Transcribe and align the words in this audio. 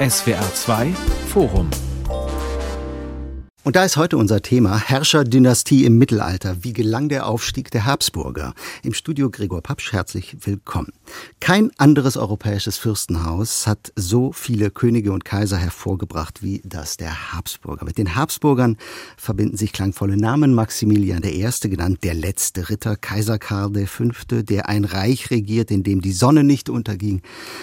SWR 0.00 0.52
2 0.52 0.92
Forum 1.28 1.85
und 3.66 3.74
da 3.74 3.84
ist 3.84 3.96
heute 3.96 4.16
unser 4.16 4.42
Thema 4.42 4.78
Herrscherdynastie 4.78 5.86
im 5.86 5.98
Mittelalter. 5.98 6.58
Wie 6.62 6.72
gelang 6.72 7.08
der 7.08 7.26
Aufstieg 7.26 7.68
der 7.72 7.84
Habsburger? 7.84 8.54
Im 8.84 8.94
Studio 8.94 9.28
Gregor 9.28 9.60
Papsch, 9.60 9.92
herzlich 9.92 10.36
willkommen. 10.46 10.92
Kein 11.40 11.72
anderes 11.76 12.16
europäisches 12.16 12.76
Fürstenhaus 12.76 13.66
hat 13.66 13.92
so 13.96 14.30
viele 14.30 14.70
Könige 14.70 15.10
und 15.10 15.24
Kaiser 15.24 15.56
hervorgebracht 15.56 16.44
wie 16.44 16.62
das 16.64 16.96
der 16.96 17.32
Habsburger. 17.32 17.84
Mit 17.84 17.98
den 17.98 18.14
Habsburgern 18.14 18.76
verbinden 19.16 19.56
sich 19.56 19.72
klangvolle 19.72 20.16
Namen. 20.16 20.54
Maximilian 20.54 21.24
I., 21.24 21.50
genannt 21.62 22.04
der 22.04 22.14
letzte 22.14 22.68
Ritter, 22.68 22.94
Kaiser 22.94 23.40
Karl 23.40 23.74
V., 23.86 24.04
der 24.42 24.68
ein 24.68 24.84
Reich 24.84 25.32
regiert, 25.32 25.72
in 25.72 25.82
dem 25.82 26.02
die 26.02 26.12
Sonne 26.12 26.44
nicht 26.44 26.70
unterging, 26.70 27.20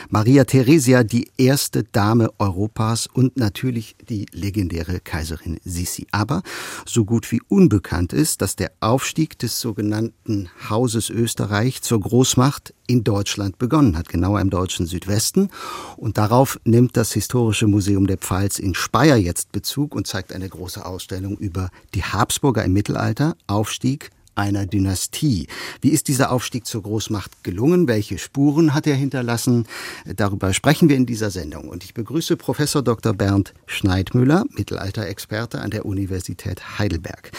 Maria 0.10 0.44
Theresia, 0.44 1.06
die 1.06 1.32
erste 1.38 1.86
Dame 1.86 2.30
Europas 2.40 3.08
und 3.08 3.38
natürlich 3.38 3.96
die 4.10 4.26
legendäre 4.34 5.00
Kaiserin 5.00 5.62
Sisi. 5.64 5.93
Sisi. 5.94 6.08
Aber 6.12 6.42
so 6.86 7.06
gut 7.06 7.32
wie 7.32 7.42
unbekannt 7.48 8.14
ist, 8.14 8.42
dass 8.42 8.56
der 8.56 8.72
Aufstieg 8.80 9.38
des 9.40 9.60
sogenannten 9.60 10.50
Hauses 10.70 11.10
Österreich 11.10 11.82
zur 11.82 12.00
Großmacht 12.00 12.74
in 12.88 13.04
Deutschland 13.04 13.58
begonnen 13.58 13.98
hat, 13.98 14.10
genauer 14.10 14.42
im 14.42 14.50
deutschen 14.50 14.86
Südwesten. 14.86 15.50
Und 15.98 16.18
darauf 16.18 16.60
nimmt 16.66 16.98
das 16.98 17.14
Historische 17.14 17.68
Museum 17.68 18.08
der 18.08 18.18
Pfalz 18.18 18.60
in 18.60 18.76
Speyer 18.76 19.18
jetzt 19.18 19.52
Bezug 19.52 19.96
und 19.96 20.08
zeigt 20.08 20.34
eine 20.34 20.50
große 20.50 20.86
Ausstellung 20.86 21.38
über 21.38 21.70
die 21.94 22.04
Habsburger 22.04 22.64
im 22.64 22.74
Mittelalter, 22.74 23.36
Aufstieg, 23.48 24.12
einer 24.36 24.66
Dynastie. 24.66 25.48
Wie 25.82 25.90
ist 25.90 26.08
dieser 26.08 26.32
Aufstieg 26.32 26.66
zur 26.66 26.84
Großmacht 26.84 27.44
gelungen? 27.44 27.88
Welche 27.88 28.18
Spuren 28.18 28.74
hat 28.74 28.88
er 28.88 28.96
hinterlassen? 28.96 29.68
Darüber 30.06 30.54
sprechen 30.54 30.90
wir 30.90 30.96
in 30.96 31.06
dieser 31.06 31.32
Sendung. 31.32 31.70
Und 31.70 31.84
ich 31.84 31.94
begrüße 31.94 32.38
Professor 32.38 32.82
Dr. 32.82 33.14
Bernd 33.14 33.54
Schneidmüller, 33.66 34.46
Mittelalterexperte 34.50 35.62
an 35.62 35.72
der 35.72 35.86
Universität 35.86 36.80
Heidelberg. 36.80 37.32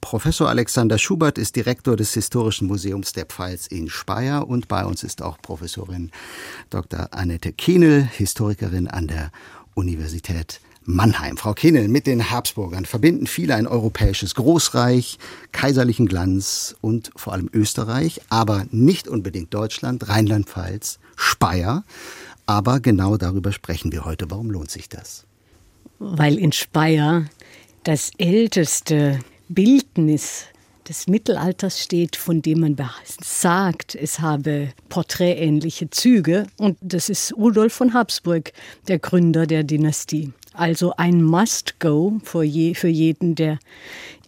Professor 0.00 0.48
Alexander 0.48 0.98
Schubert 0.98 1.38
ist 1.38 1.56
Direktor 1.56 1.96
des 1.96 2.14
Historischen 2.14 2.66
Museums 2.66 3.12
der 3.12 3.26
Pfalz 3.26 3.66
in 3.66 3.88
Speyer 3.88 4.46
und 4.46 4.68
bei 4.68 4.84
uns 4.84 5.02
ist 5.02 5.22
auch 5.22 5.38
Professorin 5.40 6.10
Dr. 6.70 7.08
Annette 7.12 7.52
Kienel, 7.52 8.02
Historikerin 8.02 8.88
an 8.88 9.06
der 9.06 9.30
Universität 9.74 10.60
Mannheim. 10.84 11.36
Frau 11.36 11.54
Kinnel, 11.54 11.88
mit 11.88 12.06
den 12.06 12.30
Habsburgern 12.30 12.84
verbinden 12.84 13.26
viele 13.26 13.54
ein 13.54 13.66
europäisches 13.66 14.34
Großreich, 14.34 15.18
kaiserlichen 15.52 16.06
Glanz 16.06 16.74
und 16.80 17.10
vor 17.16 17.32
allem 17.32 17.48
Österreich, 17.52 18.20
aber 18.28 18.66
nicht 18.70 19.08
unbedingt 19.08 19.54
Deutschland, 19.54 20.08
Rheinland-Pfalz, 20.08 20.98
Speyer. 21.16 21.84
Aber 22.46 22.80
genau 22.80 23.16
darüber 23.16 23.52
sprechen 23.52 23.92
wir 23.92 24.04
heute. 24.04 24.30
Warum 24.30 24.50
lohnt 24.50 24.70
sich 24.70 24.88
das? 24.88 25.24
Weil 25.98 26.38
in 26.38 26.52
Speyer 26.52 27.26
das 27.84 28.10
älteste 28.18 29.20
Bildnis 29.48 30.46
des 30.88 31.06
Mittelalters 31.06 31.80
steht, 31.80 32.16
von 32.16 32.42
dem 32.42 32.60
man 32.60 32.76
sagt, 33.20 33.94
es 33.94 34.20
habe 34.20 34.72
porträtähnliche 34.88 35.90
Züge. 35.90 36.46
Und 36.58 36.76
das 36.80 37.08
ist 37.08 37.34
Rudolf 37.36 37.72
von 37.72 37.94
Habsburg, 37.94 38.52
der 38.88 38.98
Gründer 38.98 39.46
der 39.46 39.62
Dynastie. 39.62 40.32
Also 40.54 40.94
ein 40.96 41.22
Must-Go 41.22 42.20
für, 42.24 42.42
je, 42.42 42.74
für 42.74 42.88
jeden, 42.88 43.34
der 43.34 43.58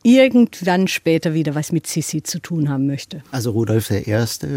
irgendwann 0.04 0.86
später 0.86 1.32
wieder 1.32 1.54
was 1.54 1.72
mit 1.72 1.86
Sissi 1.86 2.22
zu 2.22 2.38
tun 2.38 2.68
haben 2.68 2.86
möchte. 2.86 3.22
Also 3.30 3.50
Rudolf 3.50 3.90
I., 3.90 4.04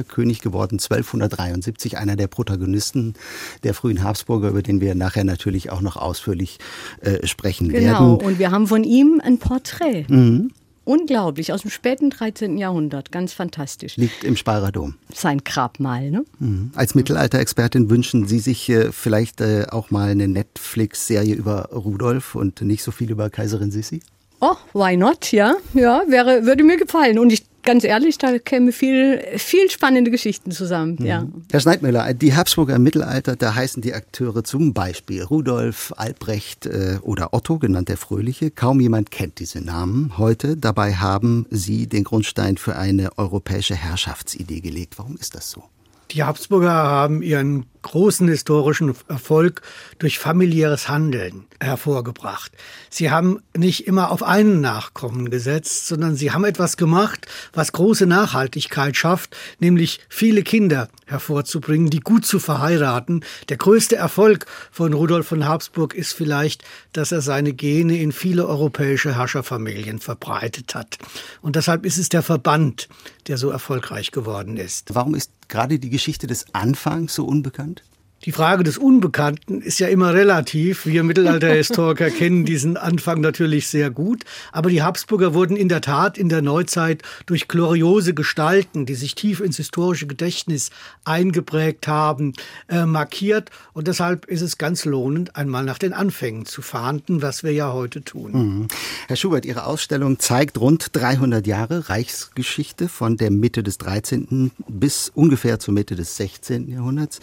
König 0.08 0.42
geworden 0.42 0.76
1273, 0.76 1.98
einer 1.98 2.18
der 2.18 2.28
Protagonisten 2.28 3.16
der 3.64 3.73
frühen 3.73 4.04
Habsburger, 4.04 4.50
über 4.50 4.62
den 4.62 4.82
wir 4.82 4.94
nachher 4.94 5.23
natürlich 5.23 5.70
auch 5.72 5.82
noch 5.82 5.95
ausführlich 5.95 6.60
äh, 7.02 7.26
sprechen 7.26 7.70
genau. 7.70 7.82
werden. 7.82 8.18
Genau, 8.18 8.28
und 8.28 8.40
wir 8.40 8.52
haben 8.52 8.68
von 8.68 8.84
ihm 8.84 9.22
ein 9.23 9.40
Porträt. 9.40 10.06
Mhm. 10.10 10.52
Unglaublich, 10.88 11.52
aus 11.52 11.63
dem 11.63 11.69
späten 11.69 12.11
13. 12.11 12.58
Jahrhundert, 12.58 13.11
ganz 13.11 13.33
fantastisch. 13.33 13.98
Liegt 13.98 14.23
im 14.23 14.37
Dom. 14.71 14.95
Sein 15.14 15.43
Grabmal, 15.43 16.09
ne? 16.09 16.23
Mhm. 16.39 16.71
Als 16.75 16.95
Mittelalterexpertin 16.95 17.89
wünschen 17.89 18.25
Sie 18.25 18.39
sich 18.39 18.70
äh, 18.70 18.93
vielleicht 18.93 19.42
äh, 19.42 19.65
auch 19.70 19.92
mal 19.92 20.08
eine 20.11 20.30
Netflix-Serie 20.30 21.36
über 21.36 21.71
Rudolf 21.73 22.36
und 22.36 22.61
nicht 22.61 22.83
so 22.83 22.92
viel 22.92 23.11
über 23.11 23.30
Kaiserin 23.30 23.70
Sissi? 23.70 24.02
Oh, 24.39 24.55
why 24.73 24.95
not? 24.95 25.33
Ja, 25.33 25.58
ja, 25.73 26.03
wäre, 26.08 26.45
würde 26.45 26.64
mir 26.64 26.77
gefallen. 26.77 27.20
Und 27.20 27.33
ich 27.33 27.43
ganz 27.67 27.83
ehrlich, 27.83 28.17
da 28.17 28.39
käme 28.39 28.72
viel, 28.72 29.22
viel 29.36 29.70
spannende 29.70 30.10
Geschichten 30.10 30.52
zusammen. 30.52 30.95
Mhm. 31.00 31.05
Ja. 31.05 31.28
Herr 31.52 31.60
Schneidmüller, 31.60 32.14
die 32.14 32.33
Habsburger 32.33 32.76
im 32.76 32.83
Mittelalter, 32.83 33.36
da 33.36 33.54
heißen 33.54 33.82
die 33.82 33.94
Akteure 33.94 34.44
zum 34.45 34.73
Beispiel 34.73 35.22
Rudolf, 35.22 35.94
Albrecht 35.98 36.66
äh, 36.66 37.00
oder 37.02 37.33
Otto, 37.33 37.60
genannt 37.60 37.89
der 37.89 37.98
Fröhliche. 37.98 38.52
Kaum 38.52 38.80
jemand 38.80 39.11
kennt 39.11 39.39
diese 39.39 39.60
Namen 39.60 40.17
heute. 40.17 40.56
Dabei 40.56 40.94
haben 40.94 41.45
sie 41.50 41.88
den 41.88 42.06
Grundstein 42.06 42.56
für 42.56 42.77
eine 42.77 43.17
europäische 43.17 43.76
Herrschaftsidee 43.76 44.61
gelegt. 44.61 44.98
Warum 44.98 45.17
ist 45.17 45.36
das 45.36 45.52
so? 45.52 45.64
Die 46.11 46.23
Habsburger 46.23 46.72
haben 46.72 47.22
ihren 47.22 47.66
großen 47.87 48.27
historischen 48.27 48.93
Erfolg 49.08 49.61
durch 49.98 50.20
familiäres 50.20 50.89
Handeln 50.89 51.45
hervorgebracht. 51.61 52.52
Sie 52.89 53.11
haben 53.11 53.39
nicht 53.55 53.87
immer 53.87 54.11
auf 54.11 54.23
einen 54.23 54.59
Nachkommen 54.59 55.30
gesetzt, 55.30 55.87
sondern 55.87 56.17
sie 56.17 56.31
haben 56.31 56.43
etwas 56.43 56.76
gemacht, 56.76 57.27
was 57.53 57.71
große 57.71 58.05
Nachhaltigkeit 58.05 58.97
schafft, 58.97 59.37
nämlich 59.59 60.02
viele 60.09 60.43
Kinder 60.43 60.89
hervorzubringen, 61.05 61.89
die 61.89 62.02
gut 62.02 62.26
zu 62.26 62.39
verheiraten. 62.39 63.23
Der 63.47 63.55
größte 63.55 63.95
Erfolg 63.95 64.45
von 64.70 64.92
Rudolf 64.92 65.27
von 65.27 65.45
Habsburg 65.45 65.93
ist 65.93 66.11
vielleicht, 66.11 66.65
dass 66.92 67.14
er 67.14 67.21
seine 67.21 67.53
Gene 67.53 67.97
in 68.02 68.11
viele 68.11 68.47
europäische 68.47 69.15
Herrscherfamilien 69.15 69.99
verbreitet 69.99 70.76
hat. 70.76 70.97
Und 71.42 71.55
deshalb 71.55 71.86
ist 71.86 71.97
es 71.97 72.09
der 72.09 72.21
Verband, 72.21 72.89
der 73.27 73.37
so 73.37 73.49
erfolgreich 73.49 74.11
geworden 74.11 74.58
ist. 74.58 74.93
Warum 74.93 75.15
ist 75.15 75.31
gerade 75.47 75.80
die 75.80 75.89
Geschichte 75.89 76.27
des 76.27 76.53
Anfangs 76.53 77.15
so 77.15 77.26
unbekannt? 77.26 77.77
Die 78.26 78.32
Frage 78.32 78.64
des 78.64 78.78
Unbekannten 78.78 79.61
ist 79.61 79.80
ja 79.80 79.88
immer 79.88 80.14
relativ. 80.14 80.86
Wir 80.86 81.04
Mittelalterhistoriker 81.04 82.10
kennen 82.10 82.45
diesen 82.45 82.76
Anfang 82.76 83.22
natürlich 83.22 83.67
sehr 83.67 83.92
gut. 83.92 84.23
Aber 84.52 84.70
die 84.70 84.82
Habsburger 84.82 85.33
wurden 85.33 85.55
in 85.55 85.70
der 85.70 85.82
Tat 85.82 86.17
in 86.17 86.27
der 86.27 86.42
Neuzeit 86.42 87.04
durch 87.27 87.48
gloriose 87.48 88.16
Gestalten, 88.16 88.86
die 88.88 88.95
sich 88.95 89.14
tief 89.14 89.39
ins 89.39 89.58
historische 89.58 90.08
Gedächtnis 90.08 90.72
eingeprägt 91.06 91.88
haben, 91.88 92.33
äh, 92.70 92.86
markiert. 92.86 93.52
Und 93.73 93.88
deshalb 93.88 94.26
ist 94.26 94.42
es 94.42 94.58
ganz 94.58 94.86
lohnend, 94.86 95.36
einmal 95.36 95.64
nach 95.64 95.77
den 95.77 95.94
Anfängen 95.94 96.45
zu 96.45 96.64
fahnden, 96.64 97.22
was 97.22 97.44
wir 97.44 97.54
ja 97.54 97.72
heute 97.72 98.04
tun. 98.04 98.32
Mhm. 98.32 98.67
Herr 99.08 99.16
Schubert, 99.16 99.45
Ihre 99.45 99.66
Ausstellung 99.66 100.17
zeigt 100.17 100.60
rund 100.60 100.89
300 100.94 101.45
Jahre 101.45 101.89
Reichsgeschichte 101.89 102.89
von 102.89 103.16
der 103.16 103.30
Mitte 103.30 103.61
des 103.61 103.77
13. 103.77 104.52
bis 104.67 105.11
ungefähr 105.14 105.60
zur 105.60 105.76
Mitte 105.76 105.95
des 105.95 106.17
16. 106.17 106.67
Jahrhunderts. 106.67 107.20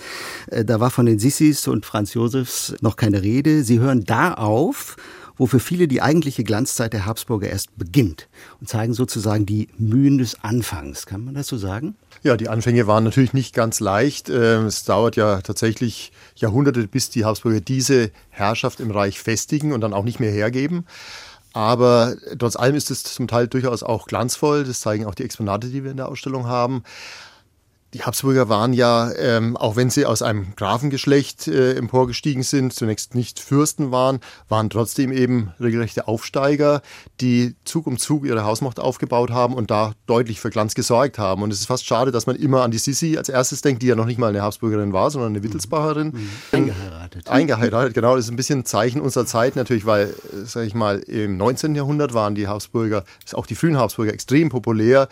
Äh, 0.47 0.65
da 0.65 0.84
war 0.85 0.91
von 0.91 1.07
den 1.07 1.19
Sissis 1.19 1.67
und 1.67 1.87
Franz 1.87 2.13
Josefs 2.13 2.75
noch 2.83 2.97
keine 2.97 3.23
Rede. 3.23 3.65
Sie 3.65 3.79
hören 3.79 4.05
da 4.05 4.35
auf, 4.35 4.97
wo 5.39 5.47
für 5.47 5.59
viele 5.59 5.89
die 5.89 6.03
eigentliche 6.03 6.45
Glanzzeit 6.45 6.93
der 6.93 7.07
Habsburger 7.07 7.49
erst 7.49 7.75
beginnt 7.79 8.29
und 8.61 8.69
zeigen 8.69 8.93
sozusagen 8.93 9.47
die 9.47 9.69
Mühen 9.79 10.19
des 10.19 10.45
Anfangs. 10.45 11.07
Kann 11.07 11.25
man 11.25 11.33
das 11.33 11.47
so 11.47 11.57
sagen? 11.57 11.97
Ja, 12.23 12.37
die 12.37 12.51
Anfänge 12.51 12.87
waren 12.87 13.03
natürlich 13.03 13.33
nicht 13.33 13.55
ganz 13.55 13.81
leicht. 13.81 14.29
Ähm, 14.29 14.67
es 14.67 14.85
dauert 14.85 15.17
ja 15.17 15.41
tatsächlich 15.41 16.13
Jahrhunderte, 16.37 16.87
bis 16.87 17.09
die 17.09 17.25
Habsburger 17.25 17.63
diese 17.63 18.11
Herrschaft 18.29 18.79
im 18.79 18.91
Reich 18.91 19.19
festigen 19.19 19.73
und 19.73 19.81
dann 19.81 19.95
auch 19.95 20.05
nicht 20.05 20.21
mehr 20.21 20.33
hergeben. 20.33 20.85
Aber 21.55 22.15
trotz 22.39 22.57
allem 22.57 22.75
ist 22.77 22.91
es 22.91 23.05
zum 23.05 23.27
Teil 23.27 23.49
durchaus 23.49 23.83
auch 23.83 24.07
glanzvoll. 24.07 24.65
Das 24.65 24.81
zeigen 24.81 25.07
auch 25.07 25.15
die 25.15 25.25
Exponate, 25.25 25.69
die 25.69 25.83
wir 25.83 25.93
in 25.93 25.97
der 25.97 26.09
Ausstellung 26.09 26.47
haben. 26.47 26.83
Die 27.95 28.03
Habsburger 28.03 28.49
waren 28.49 28.73
ja, 28.73 29.13
ähm, 29.13 29.57
auch 29.57 29.77
wenn 29.77 29.89
sie 29.89 30.05
aus 30.05 30.21
einem 30.21 30.57
Grafengeschlecht 30.57 31.47
äh, 31.47 31.75
emporgestiegen 31.75 32.43
sind, 32.43 32.73
zunächst 32.73 33.15
nicht 33.15 33.39
Fürsten 33.39 33.93
waren, 33.93 34.19
waren 34.49 34.69
trotzdem 34.69 35.13
eben 35.13 35.53
regelrechte 35.61 36.09
Aufsteiger, 36.09 36.83
die 37.21 37.55
Zug 37.65 37.87
um 37.87 37.97
Zug 37.97 38.27
ihre 38.27 38.45
Hausmacht 38.45 38.81
aufgebaut 38.81 39.31
haben 39.31 39.55
und 39.55 39.71
da 39.71 39.93
deutlich 40.07 40.41
für 40.41 40.51
Glanz 40.51 40.75
gesorgt 40.75 41.21
haben. 41.21 41.45
Und 41.45 41.53
es 41.53 41.61
ist 41.61 41.67
fast 41.67 41.87
schade, 41.87 42.11
dass 42.11 42.27
man 42.27 42.35
immer 42.35 42.63
an 42.63 42.73
die 42.73 42.79
Sissi 42.79 43.17
als 43.17 43.29
erstes 43.29 43.63
denkt, 43.63 43.81
die 43.81 43.87
ja 43.87 43.95
noch 43.95 44.07
nicht 44.07 44.19
mal 44.19 44.31
eine 44.31 44.43
Habsburgerin 44.43 44.93
war, 44.93 45.13
sondern 45.13 45.31
eine 45.31 45.45
Wittelsbacherin. 45.45 46.09
Mhm. 46.09 46.31
Eingeheiratet. 46.51 47.29
Eingeheiratet, 47.29 47.95
genau. 47.95 48.17
Das 48.17 48.25
ist 48.25 48.33
ein 48.33 48.37
bisschen 48.37 48.61
ein 48.61 48.65
Zeichen 48.65 49.01
unserer 49.01 49.27
Zeit 49.27 49.55
natürlich, 49.55 49.87
weil, 49.87 50.09
äh, 50.09 50.47
sag 50.47 50.67
ich 50.67 50.75
mal, 50.75 50.99
im 50.99 51.37
19. 51.37 51.77
Jahrhundert 51.77 52.13
waren 52.13 52.35
die 52.35 52.49
Habsburger, 52.49 53.05
auch 53.35 53.47
die 53.47 53.55
frühen 53.55 53.79
Habsburger, 53.79 54.13
extrem 54.13 54.49
populär. 54.49 55.09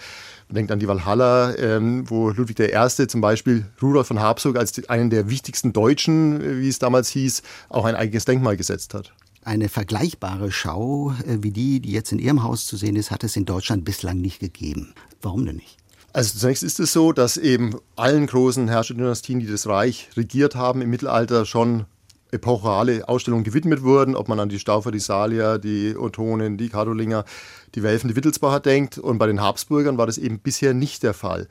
Man 0.52 0.56
denkt 0.56 0.72
an 0.72 0.80
die 0.80 0.86
Walhalla, 0.86 1.56
ähm, 1.56 2.04
wo 2.10 2.28
Ludwig 2.28 2.60
I. 2.60 3.06
zum 3.08 3.22
Beispiel 3.22 3.64
Rudolf 3.80 4.08
von 4.08 4.20
Habsburg 4.20 4.58
als 4.58 4.86
einen 4.90 5.08
der 5.08 5.30
wichtigsten 5.30 5.72
Deutschen, 5.72 6.42
äh, 6.42 6.60
wie 6.60 6.68
es 6.68 6.78
damals 6.78 7.08
hieß, 7.08 7.42
auch 7.70 7.86
ein 7.86 7.94
eigenes 7.94 8.26
Denkmal 8.26 8.58
gesetzt 8.58 8.92
hat. 8.92 9.14
Eine 9.44 9.70
vergleichbare 9.70 10.52
Schau 10.52 11.14
äh, 11.26 11.38
wie 11.40 11.52
die, 11.52 11.80
die 11.80 11.92
jetzt 11.92 12.12
in 12.12 12.18
Ihrem 12.18 12.42
Haus 12.42 12.66
zu 12.66 12.76
sehen 12.76 12.96
ist, 12.96 13.10
hat 13.10 13.24
es 13.24 13.34
in 13.34 13.46
Deutschland 13.46 13.86
bislang 13.86 14.20
nicht 14.20 14.40
gegeben. 14.40 14.92
Warum 15.22 15.46
denn 15.46 15.56
nicht? 15.56 15.78
Also 16.12 16.38
zunächst 16.38 16.64
ist 16.64 16.80
es 16.80 16.92
so, 16.92 17.12
dass 17.12 17.38
eben 17.38 17.74
allen 17.96 18.26
großen 18.26 18.68
Herrscherdynastien, 18.68 19.40
die 19.40 19.46
das 19.46 19.66
Reich 19.66 20.10
regiert 20.18 20.54
haben 20.54 20.82
im 20.82 20.90
Mittelalter, 20.90 21.46
schon 21.46 21.86
epochale 22.32 23.08
Ausstellungen 23.08 23.44
gewidmet 23.44 23.82
wurden, 23.82 24.16
ob 24.16 24.28
man 24.28 24.40
an 24.40 24.48
die 24.48 24.58
Staufer, 24.58 24.90
die 24.90 24.98
Salier, 24.98 25.58
die 25.58 25.94
Ottonen, 25.96 26.56
die 26.56 26.70
Karolinger, 26.70 27.24
die 27.74 27.82
Welfen, 27.82 28.08
die 28.08 28.16
Wittelsbacher 28.16 28.60
denkt. 28.60 28.98
Und 28.98 29.18
bei 29.18 29.26
den 29.26 29.40
Habsburgern 29.40 29.98
war 29.98 30.06
das 30.06 30.18
eben 30.18 30.38
bisher 30.40 30.74
nicht 30.74 31.02
der 31.02 31.14
Fall. 31.14 31.46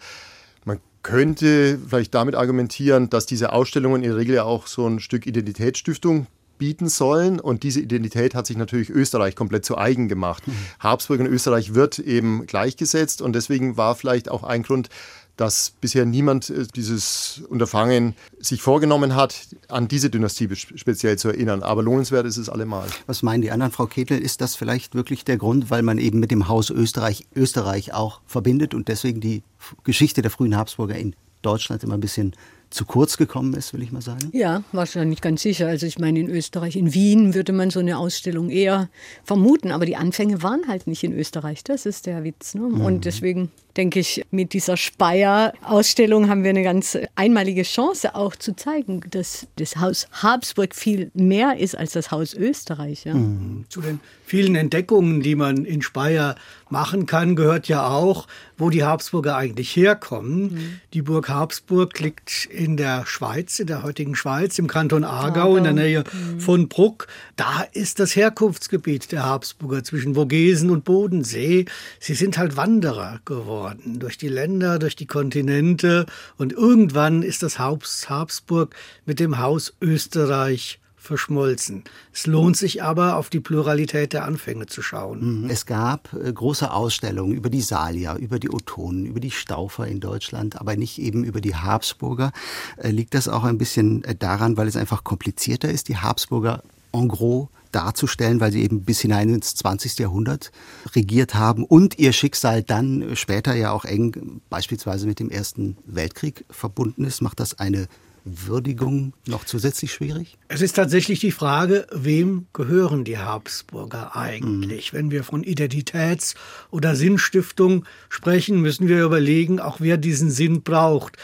Man 0.66 0.80
könnte 1.04 1.80
vielleicht 1.88 2.14
damit 2.14 2.36
argumentieren, 2.36 3.10
dass 3.10 3.26
diese 3.26 3.54
Ausstellungen 3.54 4.04
in 4.04 4.10
der 4.10 4.18
Regel 4.18 4.36
ja 4.36 4.44
auch 4.44 4.68
so 4.68 4.88
ein 4.88 5.00
Stück 5.00 5.26
Identitätsstiftung 5.26 6.28
bieten 6.62 6.90
sollen. 6.90 7.40
Und 7.40 7.64
diese 7.64 7.80
Identität 7.80 8.36
hat 8.36 8.46
sich 8.46 8.56
natürlich 8.56 8.92
Österreich 8.92 9.36
komplett 9.36 9.66
zu 9.66 9.80
eigen 9.80 10.08
gemacht. 10.08 10.48
Mhm. 10.48 10.54
Habsburg 10.80 11.20
und 11.20 11.26
Österreich 11.26 11.74
wird 11.74 11.98
eben 11.98 12.46
gleichgesetzt 12.46 13.24
und 13.24 13.34
deswegen 13.34 13.78
war 13.78 13.96
vielleicht 13.96 14.30
auch 14.30 14.44
ein 14.44 14.62
Grund, 14.62 14.90
dass 15.38 15.74
bisher 15.82 16.06
niemand 16.06 16.50
äh, 16.50 16.68
dieses 16.76 17.44
Unterfangen 17.50 18.16
sich 18.40 18.62
vorgenommen 18.62 19.16
hat, 19.16 19.48
an 19.68 19.88
diese 19.88 20.10
Dynastie 20.10 20.50
speziell 20.56 21.18
zu 21.18 21.30
erinnern. 21.30 21.64
Aber 21.64 21.84
lohnenswert 21.84 22.26
ist 22.26 22.38
es 22.38 22.50
allemal. 22.50 22.88
Was 23.08 23.24
meinen 23.24 23.42
die 23.42 23.52
anderen, 23.52 23.72
Frau 23.72 23.86
Ketel? 23.86 24.20
Ist 24.20 24.42
das 24.42 24.56
vielleicht 24.56 24.96
wirklich 24.96 25.26
der 25.26 25.38
Grund, 25.38 25.70
weil 25.70 25.84
man 25.84 25.98
eben 25.98 26.20
mit 26.20 26.32
dem 26.32 26.48
Haus 26.48 26.70
Österreich 26.70 27.26
Österreich 27.36 27.94
auch 27.94 28.22
verbindet 28.26 28.74
und 28.74 28.88
deswegen 28.88 29.22
die 29.22 29.44
Geschichte 29.84 30.22
der 30.22 30.32
frühen 30.32 30.56
Habsburger 30.56 30.96
in 30.96 31.16
Deutschland 31.42 31.84
immer 31.84 31.96
ein 31.96 32.02
bisschen 32.02 32.36
zu 32.72 32.86
kurz 32.86 33.18
gekommen 33.18 33.54
ist, 33.54 33.74
will 33.74 33.84
ich 33.84 33.92
mal 33.92 34.02
sagen? 34.02 34.30
Ja, 34.32 34.64
wahrscheinlich 34.72 35.22
ganz 35.22 35.42
sicher. 35.42 35.68
Also 35.68 35.86
ich 35.86 36.00
meine, 36.00 36.20
in 36.20 36.30
Österreich, 36.30 36.76
in 36.76 36.94
Wien 36.94 37.36
würde 37.36 37.52
man 37.52 37.70
so 37.70 37.80
eine 37.80 37.98
Ausstellung 37.98 38.50
eher 38.50 38.90
vermuten, 39.24 39.72
aber 39.72 39.86
die 39.86 39.98
Anfänge 39.98 40.42
waren 40.42 40.68
halt 40.68 40.88
nicht 40.88 41.04
in 41.04 41.14
Österreich. 41.14 41.64
Das 41.64 41.86
ist 41.86 42.06
der 42.06 42.24
Witz. 42.24 42.56
Ne? 42.56 42.62
Mhm. 42.62 42.82
Und 42.82 43.06
deswegen 43.06 43.52
denke 43.78 44.00
ich, 44.00 44.26
mit 44.32 44.54
dieser 44.54 44.78
Speyer-Ausstellung 44.78 46.30
haben 46.30 46.44
wir 46.44 46.50
eine 46.50 46.64
ganz 46.64 46.98
einmalige 47.16 47.64
Chance 47.64 48.16
auch 48.16 48.36
zu 48.36 48.56
zeigen, 48.56 49.02
dass 49.10 49.48
das 49.58 49.78
Haus 49.78 50.08
Habsburg 50.12 50.74
viel 50.74 51.12
mehr 51.14 51.58
ist 51.58 51.78
als 51.78 51.92
das 51.92 52.12
Haus 52.12 52.34
Österreich. 52.34 53.04
Ja. 53.04 53.14
Mhm. 53.16 53.66
Zu 53.70 53.82
den 53.82 54.00
vielen 54.26 54.56
Entdeckungen, 54.56 55.22
die 55.22 55.36
man 55.36 55.66
in 55.66 55.82
Speyer 55.82 56.36
machen 56.72 57.06
kann, 57.06 57.36
gehört 57.36 57.68
ja 57.68 57.88
auch, 57.88 58.28
wo 58.58 58.70
die 58.70 58.84
Habsburger 58.84 59.36
eigentlich 59.36 59.76
herkommen. 59.76 60.42
Mhm. 60.42 60.80
Die 60.94 61.02
Burg 61.02 61.30
Habsburg 61.30 62.00
liegt 62.00 62.46
in 62.46 62.78
der 62.78 63.06
Schweiz, 63.06 63.60
in 63.60 63.68
der 63.68 63.84
heutigen 63.84 64.16
Schweiz, 64.16 64.60
im 64.60 64.68
Kanton 64.68 65.04
Aargau, 65.04 65.42
Aargau. 65.42 65.58
in 65.58 65.64
der 65.64 65.74
Nähe 65.74 66.04
mhm. 66.04 66.40
von 66.40 66.68
Bruck. 66.68 67.08
Da 67.36 67.62
ist 67.74 68.00
das 68.00 68.16
Herkunftsgebiet 68.16 69.12
der 69.12 69.24
Habsburger 69.24 69.84
zwischen 69.84 70.16
Vogesen 70.16 70.70
und 70.70 70.84
Bodensee. 70.84 71.66
Sie 72.00 72.14
sind 72.14 72.38
halt 72.38 72.58
Wanderer 72.58 73.20
geworden 73.26 74.00
durch 74.00 74.18
die 74.18 74.30
Länder, 74.30 74.80
durch 74.80 74.96
die 74.96 75.08
Kontinente 75.08 76.06
und 76.38 76.54
irgendwann 76.54 77.24
ist 77.24 77.44
das 77.44 77.60
Haus 77.60 78.10
Habsburg 78.10 78.76
mit 79.06 79.20
dem 79.20 79.40
Haus 79.40 79.74
Österreich 79.82 80.81
verschmolzen. 81.02 81.84
Es 82.14 82.28
lohnt 82.28 82.56
sich 82.56 82.84
aber, 82.84 83.18
auf 83.18 83.32
die 83.32 83.40
Pluralität 83.40 84.14
der 84.14 84.24
Anfänge 84.24 84.68
zu 84.68 84.84
schauen. 84.84 85.44
Mhm. 85.44 85.50
Es 85.50 85.66
gab 85.66 86.14
äh, 86.14 86.32
große 86.32 86.72
Ausstellungen 86.72 87.34
über 87.34 87.50
die 87.50 87.62
Salier, 87.62 88.18
über 88.20 88.38
die 88.38 88.52
Ottonen, 88.52 89.08
über 89.08 89.20
die 89.20 89.32
Staufer 89.32 89.88
in 89.88 90.00
Deutschland, 90.00 90.62
aber 90.62 90.76
nicht 90.76 91.00
eben 91.00 91.24
über 91.24 91.42
die 91.42 91.56
Habsburger. 91.56 92.32
Äh, 92.78 92.92
liegt 92.92 93.16
das 93.16 93.28
auch 93.28 93.44
ein 93.44 93.58
bisschen 93.58 94.04
äh, 94.04 94.14
daran, 94.14 94.58
weil 94.58 94.68
es 94.68 94.78
einfach 94.78 95.04
komplizierter 95.04 95.72
ist, 95.72 95.88
die 95.88 95.98
Habsburger 95.98 96.62
en 96.94 97.08
gros 97.08 97.48
darzustellen, 97.72 98.40
weil 98.40 98.52
sie 98.52 98.62
eben 98.62 98.84
bis 98.84 99.00
hinein 99.00 99.30
ins 99.30 99.56
20. 99.56 99.98
Jahrhundert 99.98 100.52
regiert 100.94 101.34
haben 101.34 101.64
und 101.64 101.98
ihr 101.98 102.14
Schicksal 102.14 102.62
dann 102.62 103.16
später 103.16 103.56
ja 103.56 103.72
auch 103.72 103.86
eng 103.86 104.42
beispielsweise 104.50 105.08
mit 105.08 105.20
dem 105.20 105.30
Ersten 105.32 105.78
Weltkrieg 105.86 106.46
verbunden 106.50 107.06
ist, 107.06 107.22
macht 107.22 107.40
das 107.40 107.58
eine 107.58 107.88
Würdigung 108.24 109.14
noch 109.28 109.46
zusätzlich 109.46 109.94
schwierig? 109.94 110.38
Es 110.48 110.62
ist 110.62 110.76
tatsächlich 110.76 111.20
die 111.20 111.32
Frage, 111.32 111.88
wem 111.92 112.48
gehören 112.54 113.04
die 113.04 113.18
Habsburger 113.18 114.16
eigentlich? 114.16 114.94
Mhm. 114.94 114.98
Wenn 114.98 115.12
wir 115.12 115.24
von 115.24 115.44
Identitäts- 115.44 116.36
oder 116.70 116.96
Sinnstiftung 116.96 117.86
sprechen, 118.10 118.62
müssen 118.62 118.88
wir 118.88 119.04
überlegen, 119.04 119.60
auch 119.60 119.80
wer 119.80 119.98
diesen 119.98 120.30
Sinn 120.30 120.62
braucht. 120.62 121.18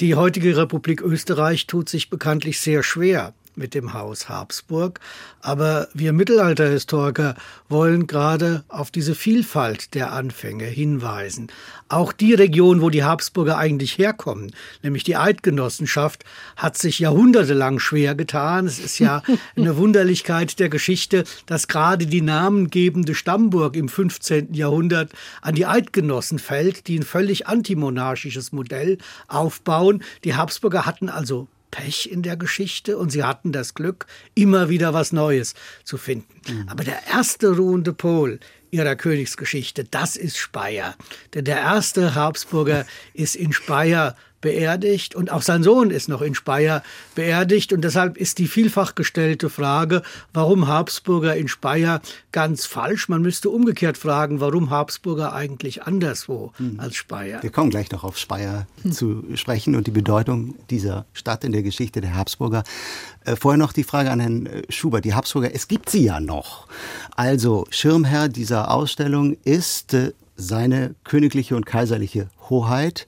Die 0.00 0.14
heutige 0.14 0.56
Republik 0.56 1.00
Österreich 1.00 1.66
tut 1.66 1.88
sich 1.88 2.10
bekanntlich 2.10 2.60
sehr 2.60 2.82
schwer 2.82 3.34
mit 3.56 3.74
dem 3.74 3.94
Haus 3.94 4.28
Habsburg. 4.28 5.00
Aber 5.40 5.88
wir 5.94 6.12
Mittelalterhistoriker 6.12 7.34
wollen 7.68 8.06
gerade 8.06 8.64
auf 8.68 8.90
diese 8.90 9.14
Vielfalt 9.14 9.94
der 9.94 10.12
Anfänge 10.12 10.64
hinweisen. 10.64 11.48
Auch 11.88 12.12
die 12.12 12.34
Region, 12.34 12.80
wo 12.80 12.90
die 12.90 13.04
Habsburger 13.04 13.58
eigentlich 13.58 13.98
herkommen, 13.98 14.52
nämlich 14.82 15.04
die 15.04 15.16
Eidgenossenschaft, 15.16 16.24
hat 16.56 16.78
sich 16.78 16.98
jahrhundertelang 16.98 17.78
schwer 17.78 18.14
getan. 18.14 18.66
Es 18.66 18.78
ist 18.78 18.98
ja 18.98 19.22
eine 19.56 19.76
Wunderlichkeit 19.76 20.58
der 20.58 20.68
Geschichte, 20.68 21.24
dass 21.46 21.68
gerade 21.68 22.06
die 22.06 22.22
namengebende 22.22 23.14
Stammburg 23.14 23.76
im 23.76 23.88
15. 23.88 24.54
Jahrhundert 24.54 25.12
an 25.40 25.54
die 25.54 25.66
Eidgenossen 25.66 26.38
fällt, 26.38 26.86
die 26.86 26.98
ein 26.98 27.02
völlig 27.02 27.46
antimonarchisches 27.46 28.52
Modell 28.52 28.98
aufbauen. 29.28 30.02
Die 30.24 30.34
Habsburger 30.34 30.86
hatten 30.86 31.08
also 31.08 31.48
Pech 31.72 32.08
in 32.12 32.22
der 32.22 32.36
Geschichte 32.36 32.96
und 32.96 33.10
sie 33.10 33.24
hatten 33.24 33.50
das 33.50 33.74
Glück, 33.74 34.06
immer 34.34 34.68
wieder 34.68 34.94
was 34.94 35.10
Neues 35.10 35.54
zu 35.82 35.98
finden. 35.98 36.40
Mhm. 36.48 36.68
Aber 36.68 36.84
der 36.84 37.08
erste 37.08 37.56
ruhende 37.56 37.92
Pol 37.92 38.38
ihrer 38.70 38.94
Königsgeschichte, 38.94 39.84
das 39.84 40.14
ist 40.14 40.38
Speyer. 40.38 40.94
Denn 41.34 41.44
der 41.44 41.58
erste 41.58 42.14
Habsburger 42.14 42.86
ist 43.14 43.34
in 43.34 43.52
Speyer 43.52 44.14
beerdigt 44.42 45.14
und 45.14 45.32
auch 45.32 45.40
sein 45.40 45.62
Sohn 45.62 45.90
ist 45.90 46.10
noch 46.10 46.20
in 46.20 46.34
Speyer 46.34 46.82
beerdigt 47.14 47.72
und 47.72 47.82
deshalb 47.82 48.18
ist 48.18 48.36
die 48.38 48.48
vielfach 48.48 48.94
gestellte 48.94 49.48
Frage, 49.48 50.02
warum 50.34 50.68
Habsburger 50.68 51.34
in 51.34 51.48
Speyer 51.48 52.02
ganz 52.32 52.66
falsch. 52.66 53.08
Man 53.08 53.22
müsste 53.22 53.48
umgekehrt 53.48 53.96
fragen, 53.96 54.40
warum 54.40 54.68
Habsburger 54.68 55.32
eigentlich 55.32 55.84
anderswo 55.84 56.52
hm. 56.58 56.78
als 56.78 56.96
Speyer. 56.96 57.42
Wir 57.42 57.50
kommen 57.50 57.70
gleich 57.70 57.90
noch 57.90 58.04
auf 58.04 58.18
Speyer 58.18 58.66
hm. 58.82 58.92
zu 58.92 59.24
sprechen 59.34 59.74
und 59.76 59.86
die 59.86 59.92
Bedeutung 59.92 60.56
dieser 60.68 61.06
Stadt 61.14 61.44
in 61.44 61.52
der 61.52 61.62
Geschichte 61.62 62.02
der 62.02 62.14
Habsburger. 62.14 62.64
Äh, 63.24 63.36
vorher 63.36 63.58
noch 63.58 63.72
die 63.72 63.84
Frage 63.84 64.10
an 64.10 64.20
Herrn 64.20 64.46
äh, 64.46 64.62
Schubert. 64.68 65.04
Die 65.04 65.14
Habsburger, 65.14 65.54
es 65.54 65.68
gibt 65.68 65.88
sie 65.88 66.04
ja 66.04 66.20
noch. 66.20 66.66
Also 67.14 67.66
Schirmherr 67.70 68.28
dieser 68.28 68.70
Ausstellung 68.70 69.36
ist 69.44 69.94
äh, 69.94 70.12
seine 70.36 70.94
königliche 71.04 71.54
und 71.54 71.66
kaiserliche 71.66 72.28
Hoheit. 72.50 73.06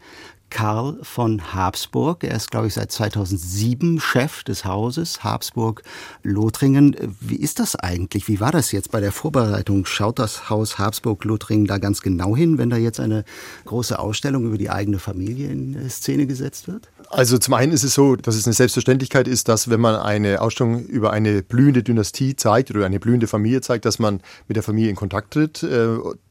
Karl 0.54 0.98
von 1.02 1.52
Habsburg. 1.52 2.22
Er 2.22 2.36
ist, 2.36 2.52
glaube 2.52 2.68
ich, 2.68 2.74
seit 2.74 2.92
2007 2.92 3.98
Chef 3.98 4.44
des 4.44 4.64
Hauses 4.64 5.24
Habsburg-Lothringen. 5.24 6.96
Wie 7.20 7.34
ist 7.34 7.58
das 7.58 7.74
eigentlich? 7.74 8.28
Wie 8.28 8.38
war 8.38 8.52
das 8.52 8.70
jetzt 8.70 8.92
bei 8.92 9.00
der 9.00 9.10
Vorbereitung? 9.10 9.84
Schaut 9.84 10.20
das 10.20 10.48
Haus 10.50 10.78
Habsburg-Lothringen 10.78 11.66
da 11.66 11.78
ganz 11.78 12.02
genau 12.02 12.36
hin, 12.36 12.56
wenn 12.56 12.70
da 12.70 12.76
jetzt 12.76 13.00
eine 13.00 13.24
große 13.64 13.98
Ausstellung 13.98 14.46
über 14.46 14.56
die 14.56 14.70
eigene 14.70 15.00
Familie 15.00 15.50
in 15.50 15.90
Szene 15.90 16.28
gesetzt 16.28 16.68
wird? 16.68 16.88
Also 17.10 17.36
zum 17.38 17.54
einen 17.54 17.72
ist 17.72 17.82
es 17.82 17.94
so, 17.94 18.14
dass 18.14 18.36
es 18.36 18.46
eine 18.46 18.54
Selbstverständlichkeit 18.54 19.26
ist, 19.26 19.48
dass 19.48 19.70
wenn 19.70 19.80
man 19.80 19.96
eine 19.96 20.40
Ausstellung 20.40 20.84
über 20.84 21.12
eine 21.12 21.42
blühende 21.42 21.82
Dynastie 21.82 22.36
zeigt 22.36 22.70
oder 22.70 22.86
eine 22.86 23.00
blühende 23.00 23.26
Familie 23.26 23.60
zeigt, 23.60 23.86
dass 23.86 23.98
man 23.98 24.20
mit 24.46 24.54
der 24.54 24.62
Familie 24.62 24.90
in 24.90 24.96
Kontakt 24.96 25.32
tritt. 25.32 25.66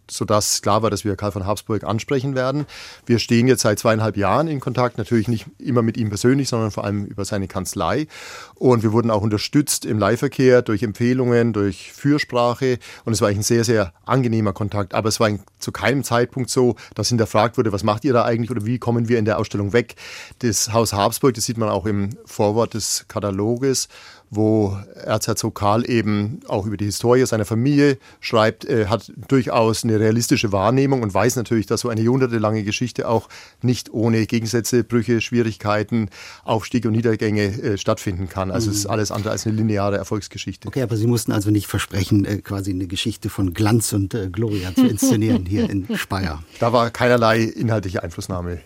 Sodass 0.10 0.62
klar 0.62 0.84
war, 0.84 0.90
dass 0.90 1.06
wir 1.06 1.16
Karl 1.16 1.32
von 1.32 1.46
Habsburg 1.46 1.84
ansprechen 1.84 2.36
werden. 2.36 2.66
Wir 3.06 3.20
stehen 3.20 3.48
jetzt 3.48 3.62
seit 3.62 3.80
zweieinhalb 3.80 4.18
Jahren 4.18 4.48
in 4.48 4.60
Kontakt, 4.60 4.98
natürlich 4.98 5.28
nicht 5.28 5.46
immer 5.60 5.82
mit 5.82 5.98
ihm 5.98 6.10
persönlich, 6.10 6.50
sondern 6.50 6.72
vor 6.72 6.84
allem 6.84 7.06
über 7.06 7.26
seine 7.26 7.48
Kanzlei. 7.48 8.08
Und 8.56 8.84
wir 8.84 8.92
wurden 8.92 9.12
auch 9.12 9.22
unterstützt 9.22 9.86
im 9.86 10.00
Leihverkehr 10.00 10.62
durch 10.62 10.84
Empfehlungen, 10.84 11.54
durch 11.54 11.94
Fürsprache. 11.94 12.80
Und 13.06 13.14
es 13.14 13.22
war 13.22 13.30
eigentlich 13.30 13.40
ein 13.40 13.44
sehr, 13.44 13.64
sehr 13.64 13.94
angenehmer 14.06 14.54
Kontakt. 14.54 14.94
Aber 14.94 15.10
es 15.10 15.20
war 15.20 15.30
zu 15.60 15.72
keinem 15.72 16.04
Zeitpunkt 16.04 16.50
so, 16.50 16.76
dass 16.96 17.10
hinterfragt 17.10 17.58
wurde, 17.58 17.72
was 17.72 17.84
macht 17.84 18.06
ihr 18.06 18.14
da 18.14 18.24
eigentlich 18.24 18.52
oder 18.52 18.66
wie 18.66 18.80
kommen 18.80 19.08
wir 19.08 19.20
in 19.20 19.26
der 19.26 19.40
Ausstellung 19.40 19.74
weg. 19.74 19.96
Das 20.40 20.74
Haus 20.74 20.94
Habsburg, 20.94 21.34
das 21.34 21.46
sieht 21.46 21.58
man 21.58 21.70
auch 21.70 21.86
im 21.86 22.10
Vorwort 22.26 22.74
des 22.74 23.06
Kataloges, 23.08 23.88
wo 24.36 24.78
Erzherzog 24.96 25.56
Karl 25.56 25.90
eben 25.90 26.40
auch 26.48 26.66
über 26.66 26.78
die 26.78 26.86
Historie 26.86 27.26
seiner 27.26 27.46
Familie 27.46 27.98
schreibt, 28.20 28.66
äh, 28.66 28.88
hat 28.88 29.12
durchaus 29.28 29.84
eine 29.84 30.00
realistische 30.00 30.52
Wahrnehmung 30.52 31.02
und 31.02 31.14
weiß 31.14 31.36
natürlich, 31.36 31.66
dass 31.66 31.82
so 31.82 31.90
eine 31.90 32.02
jahrhundertelange 32.02 32.64
Geschichte 32.64 33.08
auch 33.08 33.30
nicht 33.62 33.94
ohne 33.94 34.26
Gegensätze, 34.26 34.84
Brüche, 34.84 35.22
Schwierigkeiten, 35.22 36.10
Aufstiege 36.44 36.88
und 36.88 36.96
Niedergänge 36.96 37.44
äh, 37.44 37.78
stattfinden 37.78 38.30
kann. 38.30 38.52
Also 38.52 38.68
mhm. 38.68 38.72
es 38.72 38.80
ist 38.80 38.86
alles 38.88 39.12
andere 39.12 39.32
als 39.32 39.46
eine 39.46 39.56
lineare 39.56 39.98
Erfolgsgeschichte. 39.98 40.68
Okay, 40.68 40.82
aber 40.82 40.98
Sie 40.98 41.08
mussten 41.08 41.32
also 41.32 41.52
nicht 41.52 41.68
versprechen, 41.68 42.26
äh, 42.26 42.38
quasi 42.38 42.72
eine 42.72 42.88
Geschichte 42.88 43.30
von 43.30 43.54
Glanz 43.54 43.94
und 43.94 44.14
äh, 44.14 44.30
Gloria 44.32 44.74
zu 44.74 44.88
inszenieren 44.88 45.46
hier 45.46 45.70
in 45.70 45.88
Speyer. 45.98 46.44
Da 46.60 46.74
war 46.74 46.90
keinerlei 46.90 47.44
inhaltliche 47.44 48.04
Einflussnahme. 48.04 48.60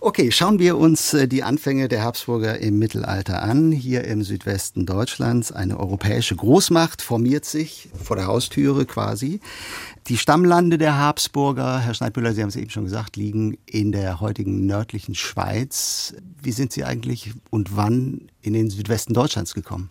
Okay, 0.00 0.30
schauen 0.30 0.60
wir 0.60 0.78
uns 0.78 1.12
äh, 1.12 1.26
die 1.26 1.42
Anfänge 1.42 1.88
der 1.88 2.04
Habsburger 2.04 2.60
im 2.60 2.78
Mittelalter 2.78 3.42
an. 3.42 3.72
Hier 3.72 4.04
im 4.04 4.22
Südwesten 4.22 4.86
Deutschlands 4.86 5.50
eine 5.50 5.80
europäische 5.80 6.36
Großmacht 6.36 7.02
formiert 7.02 7.44
sich 7.44 7.88
vor 8.00 8.14
der 8.14 8.28
Haustüre 8.28 8.86
quasi. 8.86 9.40
Die 10.06 10.16
Stammlande 10.16 10.78
der 10.78 10.96
Habsburger, 10.96 11.80
Herr 11.80 11.94
Schneidmüller, 11.94 12.32
Sie 12.32 12.42
haben 12.42 12.48
es 12.48 12.54
eben 12.54 12.70
schon 12.70 12.84
gesagt, 12.84 13.16
liegen 13.16 13.58
in 13.66 13.90
der 13.90 14.20
heutigen 14.20 14.66
nördlichen 14.66 15.16
Schweiz. 15.16 16.14
Wie 16.40 16.52
sind 16.52 16.72
Sie 16.72 16.84
eigentlich 16.84 17.32
und 17.50 17.76
wann 17.76 18.30
in 18.40 18.52
den 18.52 18.70
Südwesten 18.70 19.14
Deutschlands 19.14 19.52
gekommen? 19.52 19.90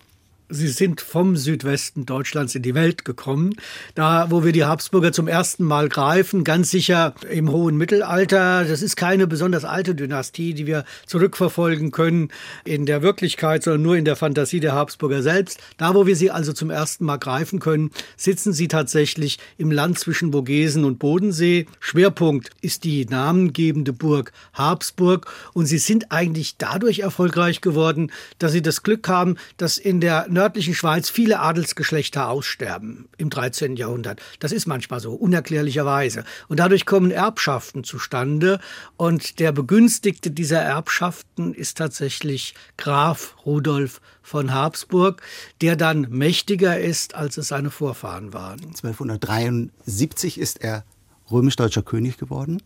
Sie 0.50 0.70
sind 0.70 1.02
vom 1.02 1.36
Südwesten 1.36 2.06
Deutschlands 2.06 2.56
in 2.56 2.62
die 2.62 2.74
Welt 2.74 3.04
gekommen. 3.04 3.56
Da, 3.96 4.32
wo 4.32 4.46
wir 4.46 4.54
die 4.54 4.64
Habsburger 4.64 5.12
zum 5.12 5.28
ersten 5.28 5.66
Mal 5.66 5.90
greifen, 5.90 6.46
ganz 6.46 6.72
sicher 6.72 7.16
im 7.30 7.52
hohen 7.52 7.76
Mittelalter. 7.76 8.64
Das 8.64 8.82
ist 8.82 8.96
keine 8.96 9.28
besonders 9.28 9.66
alte 9.66 9.94
Dynastie, 9.94 10.54
die 10.54 10.66
wir 10.66 10.86
zurückverfolgen 11.06 11.92
können 11.92 12.30
in 12.64 12.86
der 12.86 13.02
Wirklichkeit, 13.02 13.62
sondern 13.62 13.82
nur 13.82 13.98
in 13.98 14.06
der 14.06 14.16
Fantasie 14.16 14.62
der 14.62 14.72
Habsburger 14.72 15.22
selbst. 15.22 15.60
Da, 15.76 15.96
wo 15.96 16.08
wir 16.08 16.16
sie 16.16 16.32
also 16.32 16.54
zum 16.54 16.70
ersten 16.70 17.04
Mal 17.04 17.18
greifen 17.18 17.60
können, 17.60 17.92
sitzen 18.16 18.54
sie 18.54 18.70
tatsächlich 18.70 19.40
im 19.58 19.70
Land 19.70 20.00
zwischen 20.00 20.32
Vogesen 20.32 20.86
und 20.86 20.98
Bodensee. 20.98 21.66
Schwerpunkt 21.82 22.52
ist 22.62 22.86
die 22.86 23.06
namengebende 23.06 23.92
Burg 23.92 24.32
Habsburg 24.54 25.30
und 25.52 25.66
sie 25.66 25.78
sind 25.78 26.14
eigentlich 26.14 26.56
dadurch 26.58 27.00
erfolgreich 27.00 27.60
geworden, 27.60 28.14
dass 28.40 28.54
sie 28.54 28.62
das 28.62 28.82
Glück 28.82 29.10
haben, 29.10 29.36
dass 29.58 29.78
in 29.78 30.00
der 30.00 30.28
nördlichen 30.38 30.76
Schweiz 30.76 31.10
viele 31.10 31.40
Adelsgeschlechter 31.40 32.30
aussterben 32.30 33.10
im 33.18 33.32
13. 33.32 33.76
Jahrhundert. 33.76 34.22
Das 34.40 34.52
ist 34.52 34.68
manchmal 34.68 35.00
so, 35.00 35.14
unerklärlicherweise. 35.14 36.24
Und 36.48 36.60
dadurch 36.60 36.86
kommen 36.86 37.10
Erbschaften 37.10 37.84
zustande. 37.84 38.60
Und 38.98 39.40
der 39.40 39.52
Begünstigte 39.52 40.30
dieser 40.30 40.60
Erbschaften 40.60 41.56
ist 41.56 41.80
tatsächlich 41.80 42.54
Graf 42.78 43.36
Rudolf 43.48 44.00
von 44.22 44.54
Habsburg, 44.54 45.24
der 45.62 45.76
dann 45.76 46.08
mächtiger 46.10 46.80
ist, 46.80 47.16
als 47.16 47.38
es 47.38 47.48
seine 47.48 47.72
Vorfahren 47.72 48.32
waren. 48.32 48.62
1273 48.62 50.40
ist 50.40 50.62
er 50.62 50.84
römisch-deutscher 51.32 51.82
König 51.82 52.18
geworden. 52.18 52.62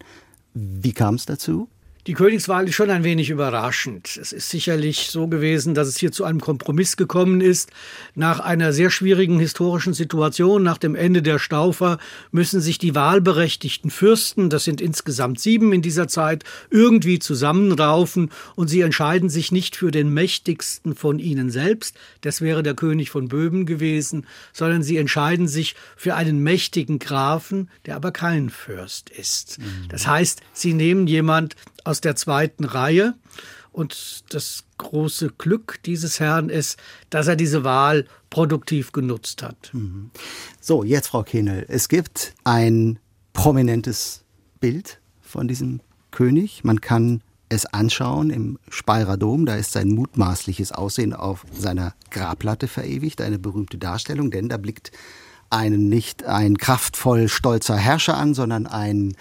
Wie 0.53 0.91
kam 0.91 1.15
es 1.15 1.25
dazu? 1.25 1.69
Die 2.07 2.13
Königswahl 2.13 2.67
ist 2.67 2.73
schon 2.73 2.89
ein 2.89 3.03
wenig 3.03 3.29
überraschend. 3.29 4.17
Es 4.19 4.31
ist 4.31 4.49
sicherlich 4.49 5.11
so 5.11 5.27
gewesen, 5.27 5.75
dass 5.75 5.87
es 5.87 5.97
hier 5.97 6.11
zu 6.11 6.23
einem 6.23 6.41
Kompromiss 6.41 6.97
gekommen 6.97 7.41
ist. 7.41 7.69
Nach 8.15 8.39
einer 8.39 8.73
sehr 8.73 8.89
schwierigen 8.89 9.39
historischen 9.39 9.93
Situation, 9.93 10.63
nach 10.63 10.79
dem 10.79 10.95
Ende 10.95 11.21
der 11.21 11.37
Staufer, 11.37 11.99
müssen 12.31 12.59
sich 12.59 12.79
die 12.79 12.95
wahlberechtigten 12.95 13.91
Fürsten, 13.91 14.49
das 14.49 14.63
sind 14.63 14.81
insgesamt 14.81 15.39
sieben 15.39 15.73
in 15.73 15.83
dieser 15.83 16.07
Zeit, 16.07 16.43
irgendwie 16.71 17.19
zusammenraufen 17.19 18.31
und 18.55 18.67
sie 18.67 18.81
entscheiden 18.81 19.29
sich 19.29 19.51
nicht 19.51 19.75
für 19.75 19.91
den 19.91 20.11
mächtigsten 20.11 20.95
von 20.95 21.19
ihnen 21.19 21.51
selbst, 21.51 21.95
das 22.21 22.41
wäre 22.41 22.63
der 22.63 22.73
König 22.73 23.11
von 23.11 23.27
Böhmen 23.27 23.67
gewesen, 23.67 24.25
sondern 24.53 24.81
sie 24.81 24.97
entscheiden 24.97 25.47
sich 25.47 25.75
für 25.95 26.15
einen 26.15 26.39
mächtigen 26.39 26.97
Grafen, 26.97 27.69
der 27.85 27.95
aber 27.95 28.11
kein 28.11 28.49
Fürst 28.49 29.11
ist. 29.11 29.59
Mhm. 29.59 29.89
Das 29.89 30.07
heißt, 30.07 30.41
sie 30.53 30.73
nehmen 30.73 31.05
jemand 31.05 31.55
aus 31.91 32.01
der 32.01 32.15
zweiten 32.15 32.63
Reihe. 32.63 33.15
Und 33.73 34.33
das 34.33 34.63
große 34.77 35.29
Glück 35.37 35.79
dieses 35.85 36.19
Herrn 36.19 36.49
ist, 36.49 36.77
dass 37.09 37.27
er 37.27 37.35
diese 37.35 37.63
Wahl 37.63 38.05
produktiv 38.29 38.91
genutzt 38.91 39.43
hat. 39.43 39.69
Mhm. 39.73 40.09
So, 40.59 40.83
jetzt 40.83 41.07
Frau 41.07 41.23
Kehnel, 41.23 41.65
es 41.67 41.87
gibt 41.87 42.33
ein 42.43 42.99
prominentes 43.33 44.23
Bild 44.59 44.99
von 45.21 45.47
diesem 45.47 45.81
König. 46.11 46.63
Man 46.63 46.81
kann 46.81 47.21
es 47.49 47.65
anschauen 47.65 48.29
im 48.29 48.57
Speyerer 48.69 49.17
Dom. 49.17 49.45
Da 49.45 49.55
ist 49.55 49.73
sein 49.73 49.89
mutmaßliches 49.89 50.71
Aussehen 50.71 51.13
auf 51.13 51.45
seiner 51.53 51.93
Grabplatte 52.09 52.67
verewigt, 52.67 53.21
eine 53.21 53.39
berühmte 53.39 53.77
Darstellung, 53.77 54.31
denn 54.31 54.49
da 54.49 54.57
blickt 54.57 54.91
einen 55.49 55.89
nicht 55.89 56.23
ein 56.23 56.57
kraftvoll 56.57 57.27
stolzer 57.27 57.75
Herrscher 57.75 58.17
an, 58.17 58.33
sondern 58.33 58.67
ein 58.67 59.13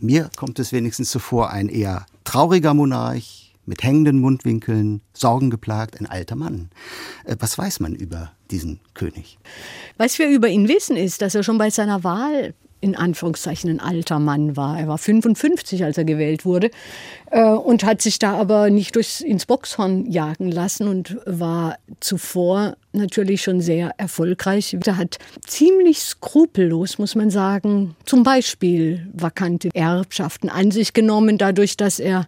mir 0.00 0.30
kommt 0.36 0.58
es 0.58 0.72
wenigstens 0.72 1.10
zuvor, 1.10 1.50
ein 1.50 1.68
eher 1.68 2.06
trauriger 2.24 2.74
Monarch 2.74 3.54
mit 3.66 3.82
hängenden 3.82 4.18
Mundwinkeln, 4.18 5.02
sorgengeplagt, 5.12 6.00
ein 6.00 6.06
alter 6.06 6.36
Mann. 6.36 6.70
Äh, 7.24 7.36
was 7.38 7.58
weiß 7.58 7.80
man 7.80 7.94
über 7.94 8.32
diesen 8.50 8.80
König? 8.94 9.38
Was 9.98 10.18
wir 10.18 10.28
über 10.28 10.48
ihn 10.48 10.68
wissen, 10.68 10.96
ist, 10.96 11.20
dass 11.20 11.34
er 11.34 11.42
schon 11.42 11.58
bei 11.58 11.70
seiner 11.70 12.02
Wahl 12.02 12.54
in 12.80 12.96
Anführungszeichen 12.96 13.70
ein 13.70 13.80
alter 13.80 14.18
Mann 14.18 14.56
war. 14.56 14.78
Er 14.78 14.88
war 14.88 14.98
55, 14.98 15.84
als 15.84 15.98
er 15.98 16.04
gewählt 16.04 16.44
wurde 16.44 16.70
äh, 17.30 17.42
und 17.42 17.84
hat 17.84 18.00
sich 18.02 18.18
da 18.18 18.34
aber 18.34 18.70
nicht 18.70 18.94
durchs, 18.94 19.20
ins 19.20 19.46
Boxhorn 19.46 20.10
jagen 20.10 20.50
lassen 20.50 20.86
und 20.86 21.18
war 21.26 21.76
zuvor 22.00 22.76
natürlich 22.92 23.42
schon 23.42 23.60
sehr 23.60 23.92
erfolgreich. 23.98 24.76
Er 24.84 24.96
hat 24.96 25.18
ziemlich 25.46 26.00
skrupellos, 26.00 26.98
muss 26.98 27.14
man 27.14 27.30
sagen, 27.30 27.94
zum 28.04 28.22
Beispiel 28.22 29.06
vakante 29.12 29.68
Erbschaften 29.74 30.48
an 30.48 30.70
sich 30.70 30.92
genommen, 30.92 31.38
dadurch, 31.38 31.76
dass 31.76 31.98
er, 31.98 32.26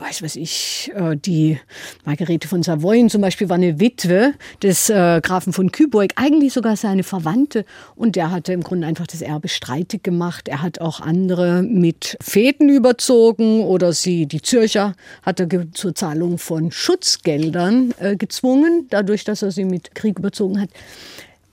weiß 0.00 0.22
was 0.22 0.36
ich, 0.36 0.90
äh, 0.94 1.16
die 1.16 1.58
Margarete 2.04 2.48
von 2.48 2.62
Savoyen 2.62 3.08
zum 3.08 3.20
Beispiel 3.22 3.48
war 3.48 3.56
eine 3.56 3.80
Witwe 3.80 4.34
des 4.62 4.90
äh, 4.90 5.20
Grafen 5.22 5.52
von 5.52 5.72
Küburg, 5.72 6.12
eigentlich 6.16 6.52
sogar 6.52 6.76
seine 6.76 7.02
Verwandte. 7.02 7.64
Und 7.96 8.16
der 8.16 8.30
hatte 8.30 8.52
im 8.52 8.62
Grunde 8.62 8.86
einfach 8.86 9.06
das 9.06 9.22
Erbe 9.22 9.48
streitig 9.48 10.02
gemacht. 10.02 10.48
Er 10.48 10.62
hat 10.62 10.80
auch 10.80 11.00
andere 11.00 11.62
mit 11.62 12.16
Fäden 12.20 12.68
überzogen 12.68 13.64
oder 13.64 13.92
sie, 13.92 14.26
die 14.26 14.42
Zürcher, 14.42 14.94
hat 15.22 15.40
er 15.40 15.72
zur 15.72 15.94
Zahlung 15.94 16.38
von 16.38 16.70
Schutzgeldern 16.70 17.94
äh, 17.98 18.16
gezwungen, 18.16 18.86
dadurch, 18.90 19.24
dass 19.24 19.42
er 19.42 19.50
sie 19.50 19.64
mit 19.64 19.94
Krieg 20.02 20.18
überzogen 20.18 20.60
hat. 20.60 20.68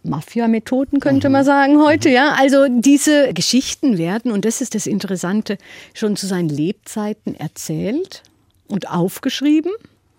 Mafia-Methoden 0.04 1.00
könnte 1.00 1.30
mhm. 1.30 1.34
man 1.34 1.46
sagen 1.46 1.82
heute, 1.82 2.10
ja. 2.10 2.36
Also 2.38 2.68
diese 2.70 3.34
Geschichten 3.34 3.98
werden, 3.98 4.32
und 4.32 4.46
das 4.46 4.62
ist 4.62 4.76
das 4.76 4.88
Interessante, 4.88 5.58
schon 5.94 6.16
zu 6.16 6.26
seinen 6.26 6.50
Lebzeiten 6.50 7.36
erzählt 7.36 8.24
und 8.68 8.90
aufgeschrieben. 8.90 9.72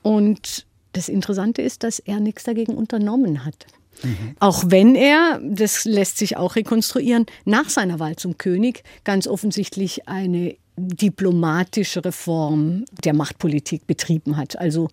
Und 0.03 0.67
das 0.93 1.09
Interessante 1.09 1.63
ist, 1.63 1.83
dass 1.83 1.99
er 1.99 2.21
nichts 2.21 2.45
dagegen 2.45 2.75
unternommen 2.75 3.45
hat. 3.45 3.67
Mhm. 4.03 4.37
Auch 4.39 4.65
wenn 4.67 4.95
er, 4.95 5.41
das 5.43 5.85
lässt 5.85 6.19
sich 6.19 6.37
auch 6.37 6.57
rekonstruieren, 6.57 7.27
nach 7.45 7.69
seiner 7.69 7.99
Wahl 7.99 8.17
zum 8.17 8.39
König 8.39 8.83
ganz 9.05 9.27
offensichtlich 9.27 10.09
eine 10.09 10.57
diplomatische 10.81 12.05
Reform 12.05 12.85
der 13.05 13.15
Machtpolitik 13.15 13.87
betrieben 13.87 14.37
hat. 14.37 14.59
Also 14.59 14.89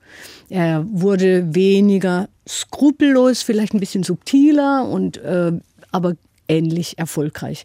er 0.50 0.86
wurde 0.90 1.54
weniger 1.54 2.30
skrupellos, 2.48 3.42
vielleicht 3.42 3.74
ein 3.74 3.80
bisschen 3.80 4.04
subtiler 4.04 4.88
und 4.88 5.18
äh, 5.18 5.52
aber 5.92 6.16
ähnlich 6.48 6.98
erfolgreich. 6.98 7.64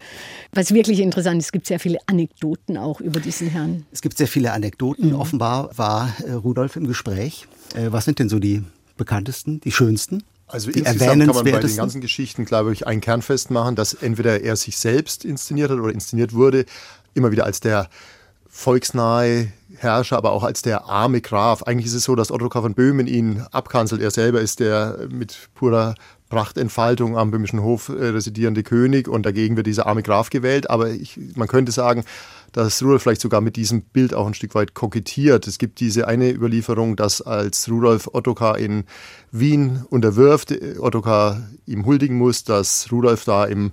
Was 0.51 0.73
wirklich 0.73 0.99
interessant 0.99 1.39
ist, 1.39 1.45
es 1.45 1.51
gibt 1.51 1.67
sehr 1.67 1.79
viele 1.79 1.99
Anekdoten 2.07 2.77
auch 2.77 2.99
über 2.99 3.19
diesen 3.19 3.47
Herrn. 3.47 3.85
Es 3.91 4.01
gibt 4.01 4.17
sehr 4.17 4.27
viele 4.27 4.51
Anekdoten. 4.51 5.09
Mhm. 5.09 5.15
Offenbar 5.15 5.77
war 5.77 6.13
äh, 6.25 6.33
Rudolf 6.33 6.75
im 6.75 6.87
Gespräch. 6.87 7.47
Äh, 7.75 7.91
was 7.91 8.05
sind 8.05 8.19
denn 8.19 8.29
so 8.29 8.39
die 8.39 8.63
bekanntesten, 8.97 9.61
die 9.61 9.71
schönsten? 9.71 10.23
Also 10.47 10.71
die 10.71 10.79
insgesamt 10.79 11.25
kann 11.25 11.35
man 11.35 11.45
bei 11.45 11.59
den 11.59 11.75
ganzen 11.75 12.01
Geschichten, 12.01 12.45
glaube 12.45 12.73
ich, 12.73 12.85
einen 12.85 13.01
Kern 13.01 13.21
festmachen, 13.21 13.75
dass 13.75 13.93
entweder 13.93 14.41
er 14.41 14.55
sich 14.55 14.77
selbst 14.77 15.25
inszeniert 15.25 15.71
hat 15.71 15.79
oder 15.79 15.91
inszeniert 15.91 16.33
wurde, 16.33 16.65
immer 17.15 17.31
wieder 17.31 17.45
als 17.45 17.59
der 17.59 17.89
volksnahe 18.53 19.51
Herrscher, 19.77 20.15
aber 20.15 20.31
auch 20.31 20.43
als 20.43 20.61
der 20.61 20.85
arme 20.85 21.21
Graf. 21.21 21.63
Eigentlich 21.63 21.87
ist 21.87 21.95
es 21.95 22.03
so, 22.03 22.15
dass 22.15 22.31
Ottokar 22.31 22.61
von 22.61 22.75
Böhmen 22.75 23.07
ihn 23.07 23.43
abkanzelt. 23.51 23.99
Er 23.99 24.11
selber 24.11 24.41
ist 24.41 24.59
der 24.59 25.07
mit 25.09 25.49
purer 25.55 25.95
Prachtentfaltung 26.29 27.17
am 27.17 27.31
böhmischen 27.31 27.63
Hof 27.63 27.89
äh, 27.89 27.93
residierende 27.93 28.61
König 28.63 29.07
und 29.07 29.25
dagegen 29.25 29.57
wird 29.57 29.67
dieser 29.67 29.87
arme 29.87 30.03
Graf 30.03 30.29
gewählt. 30.29 30.69
Aber 30.69 30.91
ich, 30.91 31.19
man 31.35 31.47
könnte 31.47 31.71
sagen, 31.71 32.05
dass 32.51 32.81
Rudolf 32.83 33.01
vielleicht 33.01 33.21
sogar 33.21 33.41
mit 33.41 33.55
diesem 33.55 33.81
Bild 33.81 34.13
auch 34.13 34.27
ein 34.27 34.35
Stück 34.35 34.53
weit 34.53 34.75
kokettiert. 34.75 35.47
Es 35.47 35.57
gibt 35.57 35.79
diese 35.79 36.07
eine 36.07 36.31
Überlieferung, 36.31 36.95
dass 36.95 37.21
als 37.21 37.67
Rudolf 37.69 38.07
Ottokar 38.13 38.59
in 38.59 38.83
Wien 39.31 39.83
unterwirft, 39.89 40.53
Ottokar 40.79 41.41
ihm 41.65 41.85
huldigen 41.87 42.17
muss, 42.17 42.43
dass 42.43 42.91
Rudolf 42.91 43.25
da 43.25 43.45
im 43.45 43.71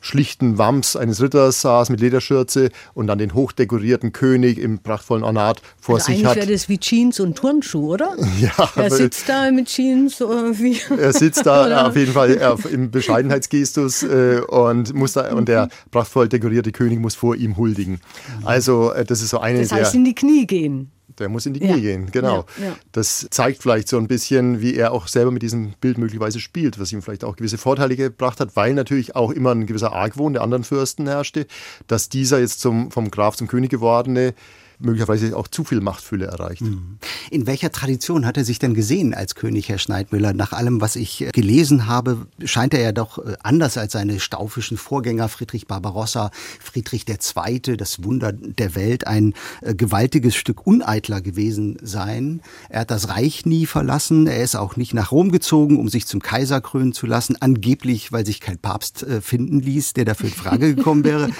schlichten 0.00 0.58
Wams 0.58 0.96
eines 0.96 1.20
Ritters 1.20 1.60
saß 1.60 1.90
mit 1.90 2.00
Lederschürze 2.00 2.70
und 2.94 3.06
dann 3.06 3.18
den 3.18 3.34
hochdekorierten 3.34 4.12
König 4.12 4.58
im 4.58 4.78
prachtvollen 4.78 5.24
Ornat 5.24 5.60
vor 5.80 5.96
also 5.96 6.06
sich 6.06 6.16
eigentlich 6.16 6.26
hat. 6.26 6.36
wäre 6.36 6.46
das 6.52 6.68
wie 6.68 6.78
Jeans 6.78 7.20
und 7.20 7.36
Turnschuh, 7.36 7.92
oder? 7.92 8.16
Ja. 8.40 8.70
Er 8.76 8.90
sitzt 8.90 9.28
da 9.28 9.50
mit 9.50 9.66
Jeans 9.66 10.22
oder 10.22 10.58
wie? 10.58 10.80
Er 10.96 11.12
sitzt 11.12 11.44
da 11.44 11.86
auf 11.86 11.96
jeden 11.96 12.12
Fall 12.12 12.30
im 12.70 12.90
Bescheidenheitsgestus 12.90 14.02
äh, 14.02 14.40
und 14.48 14.94
muss 14.94 15.12
da, 15.12 15.32
und 15.34 15.48
der 15.48 15.68
prachtvoll 15.90 16.28
dekorierte 16.28 16.72
König 16.72 17.00
muss 17.00 17.14
vor 17.14 17.36
ihm 17.36 17.56
huldigen. 17.56 18.00
Also 18.44 18.92
äh, 18.92 19.04
das 19.04 19.20
ist 19.20 19.30
so 19.30 19.40
eine 19.40 19.60
das 19.60 19.72
heißt, 19.72 19.92
der, 19.92 19.98
in 19.98 20.04
die 20.04 20.14
Knie 20.14 20.46
gehen. 20.46 20.90
Der 21.20 21.28
muss 21.28 21.46
in 21.46 21.54
die 21.54 21.60
Knie 21.60 21.68
ja. 21.68 21.76
gehen, 21.76 22.10
genau. 22.10 22.46
Ja, 22.58 22.64
ja. 22.64 22.76
Das 22.92 23.28
zeigt 23.30 23.62
vielleicht 23.62 23.88
so 23.88 23.98
ein 23.98 24.08
bisschen, 24.08 24.60
wie 24.60 24.74
er 24.74 24.92
auch 24.92 25.06
selber 25.06 25.30
mit 25.30 25.42
diesem 25.42 25.74
Bild 25.80 25.98
möglicherweise 25.98 26.40
spielt, 26.40 26.80
was 26.80 26.92
ihm 26.92 27.02
vielleicht 27.02 27.24
auch 27.24 27.36
gewisse 27.36 27.58
Vorteile 27.58 27.94
gebracht 27.94 28.40
hat, 28.40 28.56
weil 28.56 28.74
natürlich 28.74 29.14
auch 29.14 29.30
immer 29.30 29.52
ein 29.52 29.66
gewisser 29.66 29.92
Argwohn 29.92 30.32
der 30.32 30.42
anderen 30.42 30.64
Fürsten 30.64 31.06
herrschte, 31.06 31.46
dass 31.86 32.08
dieser 32.08 32.40
jetzt 32.40 32.60
zum, 32.60 32.90
vom 32.90 33.10
Graf 33.10 33.36
zum 33.36 33.46
König 33.46 33.70
gewordene 33.70 34.34
möglicherweise 34.80 35.36
auch 35.36 35.48
zu 35.48 35.64
viel 35.64 35.80
Machtfülle 35.80 36.26
erreicht. 36.26 36.62
Mhm. 36.62 36.98
In 37.30 37.46
welcher 37.46 37.70
Tradition 37.70 38.26
hat 38.26 38.36
er 38.36 38.44
sich 38.44 38.58
denn 38.58 38.74
gesehen 38.74 39.14
als 39.14 39.34
König, 39.34 39.68
Herr 39.68 39.78
Schneidmüller? 39.78 40.32
Nach 40.32 40.52
allem, 40.52 40.80
was 40.80 40.96
ich 40.96 41.22
äh, 41.22 41.30
gelesen 41.30 41.86
habe, 41.86 42.26
scheint 42.44 42.74
er 42.74 42.80
ja 42.80 42.92
doch 42.92 43.18
äh, 43.18 43.36
anders 43.42 43.76
als 43.76 43.92
seine 43.92 44.20
staufischen 44.20 44.76
Vorgänger 44.76 45.28
Friedrich 45.28 45.66
Barbarossa, 45.66 46.30
Friedrich 46.60 47.04
II., 47.08 47.76
das 47.76 48.02
Wunder 48.02 48.32
der 48.32 48.74
Welt, 48.74 49.06
ein 49.06 49.34
äh, 49.60 49.74
gewaltiges 49.74 50.34
Stück 50.34 50.66
uneitler 50.66 51.20
gewesen 51.20 51.78
sein. 51.82 52.40
Er 52.68 52.80
hat 52.80 52.90
das 52.90 53.08
Reich 53.08 53.46
nie 53.46 53.66
verlassen, 53.66 54.26
er 54.26 54.42
ist 54.42 54.56
auch 54.56 54.76
nicht 54.76 54.94
nach 54.94 55.12
Rom 55.12 55.30
gezogen, 55.30 55.78
um 55.78 55.88
sich 55.88 56.06
zum 56.06 56.20
Kaiser 56.20 56.60
krönen 56.60 56.92
zu 56.92 57.06
lassen, 57.06 57.36
angeblich, 57.40 58.12
weil 58.12 58.24
sich 58.24 58.40
kein 58.40 58.58
Papst 58.58 59.04
finden 59.20 59.60
ließ, 59.60 59.94
der 59.94 60.04
dafür 60.04 60.28
in 60.28 60.34
Frage 60.34 60.74
gekommen 60.74 61.04
wäre. 61.04 61.30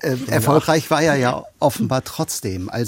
erfolgreich 0.26 0.90
war 0.90 1.02
er 1.02 1.16
ja 1.16 1.44
offenbar 1.58 2.04
trotzdem. 2.04 2.68
Also 2.68 2.85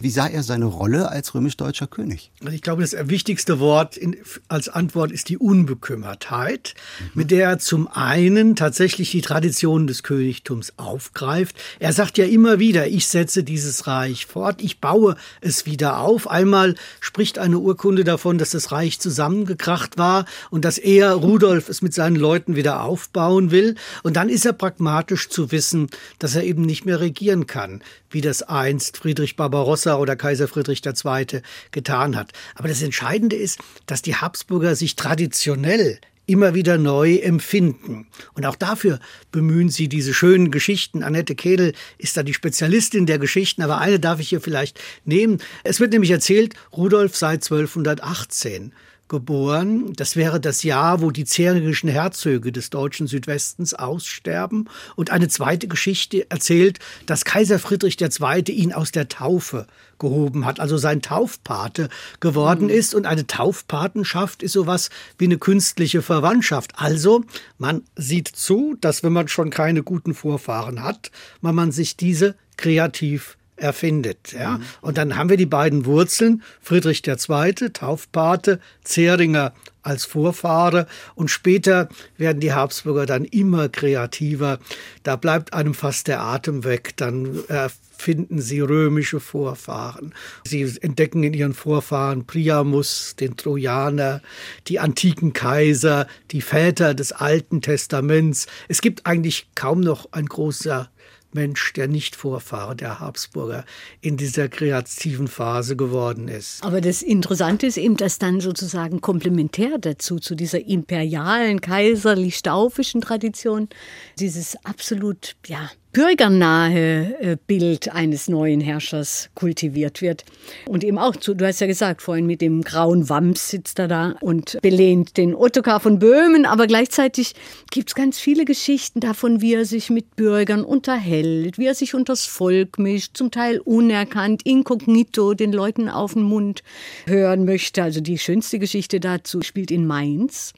wie 0.00 0.10
sah 0.10 0.26
er 0.26 0.42
seine 0.42 0.66
Rolle 0.66 1.08
als 1.10 1.34
römisch-deutscher 1.34 1.86
König? 1.86 2.30
Ich 2.50 2.62
glaube, 2.62 2.82
das 2.82 2.96
wichtigste 3.08 3.58
Wort 3.58 3.96
in, 3.96 4.16
als 4.48 4.68
Antwort 4.68 5.12
ist 5.12 5.28
die 5.28 5.38
Unbekümmertheit, 5.38 6.74
mhm. 7.00 7.10
mit 7.14 7.30
der 7.30 7.48
er 7.48 7.58
zum 7.58 7.88
einen 7.88 8.56
tatsächlich 8.56 9.10
die 9.10 9.20
Traditionen 9.20 9.86
des 9.86 10.02
Königtums 10.02 10.72
aufgreift. 10.76 11.56
Er 11.78 11.92
sagt 11.92 12.18
ja 12.18 12.24
immer 12.24 12.58
wieder, 12.58 12.86
ich 12.86 13.06
setze 13.06 13.44
dieses 13.44 13.86
Reich 13.86 14.26
fort, 14.26 14.62
ich 14.62 14.80
baue 14.80 15.16
es 15.40 15.66
wieder 15.66 15.98
auf. 15.98 16.28
Einmal 16.28 16.74
spricht 17.00 17.38
eine 17.38 17.58
Urkunde 17.58 18.04
davon, 18.04 18.38
dass 18.38 18.50
das 18.50 18.72
Reich 18.72 19.00
zusammengekracht 19.00 19.98
war 19.98 20.24
und 20.50 20.64
dass 20.64 20.78
er, 20.78 21.12
Rudolf, 21.12 21.68
es 21.68 21.82
mit 21.82 21.94
seinen 21.94 22.16
Leuten 22.16 22.56
wieder 22.56 22.82
aufbauen 22.82 23.50
will. 23.50 23.74
Und 24.02 24.16
dann 24.16 24.28
ist 24.28 24.46
er 24.46 24.52
pragmatisch 24.52 25.28
zu 25.28 25.52
wissen, 25.52 25.88
dass 26.18 26.34
er 26.34 26.44
eben 26.44 26.62
nicht 26.62 26.86
mehr 26.86 27.00
regieren 27.00 27.46
kann 27.46 27.82
wie 28.14 28.20
das 28.20 28.42
einst 28.42 28.98
Friedrich 28.98 29.23
Barbarossa 29.32 29.96
oder 29.96 30.16
Kaiser 30.16 30.48
Friedrich 30.48 30.82
II. 30.84 31.40
getan 31.70 32.16
hat. 32.16 32.32
Aber 32.54 32.68
das 32.68 32.82
Entscheidende 32.82 33.36
ist, 33.36 33.58
dass 33.86 34.02
die 34.02 34.16
Habsburger 34.16 34.76
sich 34.76 34.96
traditionell 34.96 35.98
immer 36.26 36.54
wieder 36.54 36.78
neu 36.78 37.16
empfinden. 37.16 38.06
Und 38.34 38.46
auch 38.46 38.56
dafür 38.56 38.98
bemühen 39.30 39.68
sie 39.68 39.88
diese 39.88 40.14
schönen 40.14 40.50
Geschichten. 40.50 41.02
Annette 41.02 41.34
Kedel 41.34 41.72
ist 41.98 42.16
da 42.16 42.22
die 42.22 42.34
Spezialistin 42.34 43.06
der 43.06 43.18
Geschichten, 43.18 43.62
aber 43.62 43.78
eine 43.78 44.00
darf 44.00 44.20
ich 44.20 44.28
hier 44.28 44.40
vielleicht 44.40 44.80
nehmen. 45.04 45.38
Es 45.64 45.80
wird 45.80 45.92
nämlich 45.92 46.10
erzählt, 46.10 46.54
Rudolf 46.72 47.16
sei 47.16 47.32
1218 47.32 48.72
geboren. 49.08 49.92
Das 49.94 50.16
wäre 50.16 50.40
das 50.40 50.62
Jahr, 50.62 51.02
wo 51.02 51.10
die 51.10 51.24
zährischen 51.24 51.88
Herzöge 51.88 52.52
des 52.52 52.70
deutschen 52.70 53.06
Südwestens 53.06 53.74
aussterben. 53.74 54.68
Und 54.96 55.10
eine 55.10 55.28
zweite 55.28 55.68
Geschichte 55.68 56.30
erzählt, 56.30 56.78
dass 57.06 57.24
Kaiser 57.24 57.58
Friedrich 57.58 58.00
II. 58.00 58.42
ihn 58.50 58.72
aus 58.72 58.92
der 58.92 59.08
Taufe 59.08 59.66
gehoben 59.98 60.44
hat, 60.44 60.60
also 60.60 60.76
sein 60.76 61.02
Taufpate 61.02 61.88
geworden 62.20 62.64
mhm. 62.64 62.70
ist. 62.70 62.94
Und 62.94 63.06
eine 63.06 63.26
Taufpatenschaft 63.26 64.42
ist 64.42 64.52
sowas 64.52 64.90
wie 65.18 65.26
eine 65.26 65.38
künstliche 65.38 66.02
Verwandtschaft. 66.02 66.72
Also 66.76 67.24
man 67.58 67.82
sieht 67.96 68.28
zu, 68.28 68.76
dass 68.80 69.02
wenn 69.02 69.12
man 69.12 69.28
schon 69.28 69.50
keine 69.50 69.82
guten 69.82 70.14
Vorfahren 70.14 70.82
hat, 70.82 71.10
man, 71.40 71.54
man 71.54 71.72
sich 71.72 71.96
diese 71.96 72.36
kreativ 72.56 73.36
erfindet. 73.56 74.32
Ja? 74.32 74.58
Mhm. 74.58 74.64
Und 74.80 74.98
dann 74.98 75.16
haben 75.16 75.30
wir 75.30 75.36
die 75.36 75.46
beiden 75.46 75.86
Wurzeln, 75.86 76.42
Friedrich 76.60 77.02
II., 77.06 77.70
Taufpate, 77.72 78.60
Zeringer 78.82 79.52
als 79.84 80.06
Vorfahre 80.06 80.86
und 81.14 81.30
später 81.30 81.88
werden 82.16 82.40
die 82.40 82.54
Habsburger 82.54 83.06
dann 83.06 83.24
immer 83.24 83.68
kreativer. 83.68 84.58
Da 85.02 85.16
bleibt 85.16 85.52
einem 85.52 85.74
fast 85.74 86.08
der 86.08 86.22
Atem 86.22 86.64
weg, 86.64 86.94
dann 86.96 87.38
erfinden 87.48 88.40
sie 88.40 88.60
römische 88.60 89.20
Vorfahren. 89.20 90.14
Sie 90.46 90.62
entdecken 90.80 91.22
in 91.22 91.34
ihren 91.34 91.54
Vorfahren 91.54 92.26
Priamus, 92.26 93.14
den 93.20 93.36
Trojaner, 93.36 94.22
die 94.68 94.80
antiken 94.80 95.34
Kaiser, 95.34 96.06
die 96.30 96.40
Väter 96.40 96.94
des 96.94 97.12
Alten 97.12 97.60
Testaments. 97.60 98.46
Es 98.68 98.80
gibt 98.80 99.04
eigentlich 99.04 99.48
kaum 99.54 99.80
noch 99.80 100.08
ein 100.12 100.26
großer 100.26 100.90
Mensch, 101.34 101.72
der 101.72 101.88
nicht 101.88 102.16
Vorfahre 102.16 102.76
der 102.76 103.00
Habsburger 103.00 103.64
in 104.00 104.16
dieser 104.16 104.48
kreativen 104.48 105.28
Phase 105.28 105.76
geworden 105.76 106.28
ist. 106.28 106.62
Aber 106.64 106.80
das 106.80 107.02
Interessante 107.02 107.66
ist 107.66 107.76
eben, 107.76 107.96
dass 107.96 108.18
dann 108.18 108.40
sozusagen 108.40 109.00
komplementär 109.00 109.78
dazu, 109.78 110.18
zu 110.18 110.34
dieser 110.34 110.66
imperialen, 110.66 111.60
kaiserlich-staufischen 111.60 113.00
Tradition, 113.00 113.68
dieses 114.18 114.56
absolut, 114.64 115.36
ja, 115.46 115.70
bürgernahe 115.94 117.16
äh, 117.20 117.36
Bild 117.46 117.94
eines 117.94 118.28
neuen 118.28 118.60
Herrschers 118.60 119.30
kultiviert 119.34 120.02
wird. 120.02 120.24
Und 120.66 120.84
eben 120.84 120.98
auch, 120.98 121.16
du 121.16 121.46
hast 121.46 121.60
ja 121.60 121.66
gesagt, 121.66 122.02
vorhin 122.02 122.26
mit 122.26 122.42
dem 122.42 122.62
grauen 122.62 123.08
Wams 123.08 123.48
sitzt 123.48 123.78
er 123.78 123.88
da 123.88 124.14
und 124.20 124.58
belehnt 124.60 125.16
den 125.16 125.34
Ottokar 125.34 125.80
von 125.80 126.00
Böhmen, 126.00 126.44
aber 126.46 126.66
gleichzeitig 126.66 127.34
gibt 127.70 127.90
es 127.90 127.94
ganz 127.94 128.18
viele 128.18 128.44
Geschichten 128.44 129.00
davon, 129.00 129.40
wie 129.40 129.54
er 129.54 129.64
sich 129.64 129.88
mit 129.88 130.16
Bürgern 130.16 130.64
unterhält, 130.64 131.58
wie 131.58 131.66
er 131.66 131.74
sich 131.74 131.94
unters 131.94 132.26
Volk 132.26 132.78
mischt, 132.78 133.16
zum 133.16 133.30
Teil 133.30 133.60
unerkannt, 133.60 134.42
inkognito 134.44 135.34
den 135.34 135.52
Leuten 135.52 135.88
auf 135.88 136.14
den 136.14 136.22
Mund 136.22 136.64
hören 137.06 137.44
möchte. 137.44 137.84
Also 137.84 138.00
die 138.00 138.18
schönste 138.18 138.58
Geschichte 138.58 138.98
dazu 138.98 139.42
spielt 139.42 139.70
in 139.70 139.86
Mainz. 139.86 140.52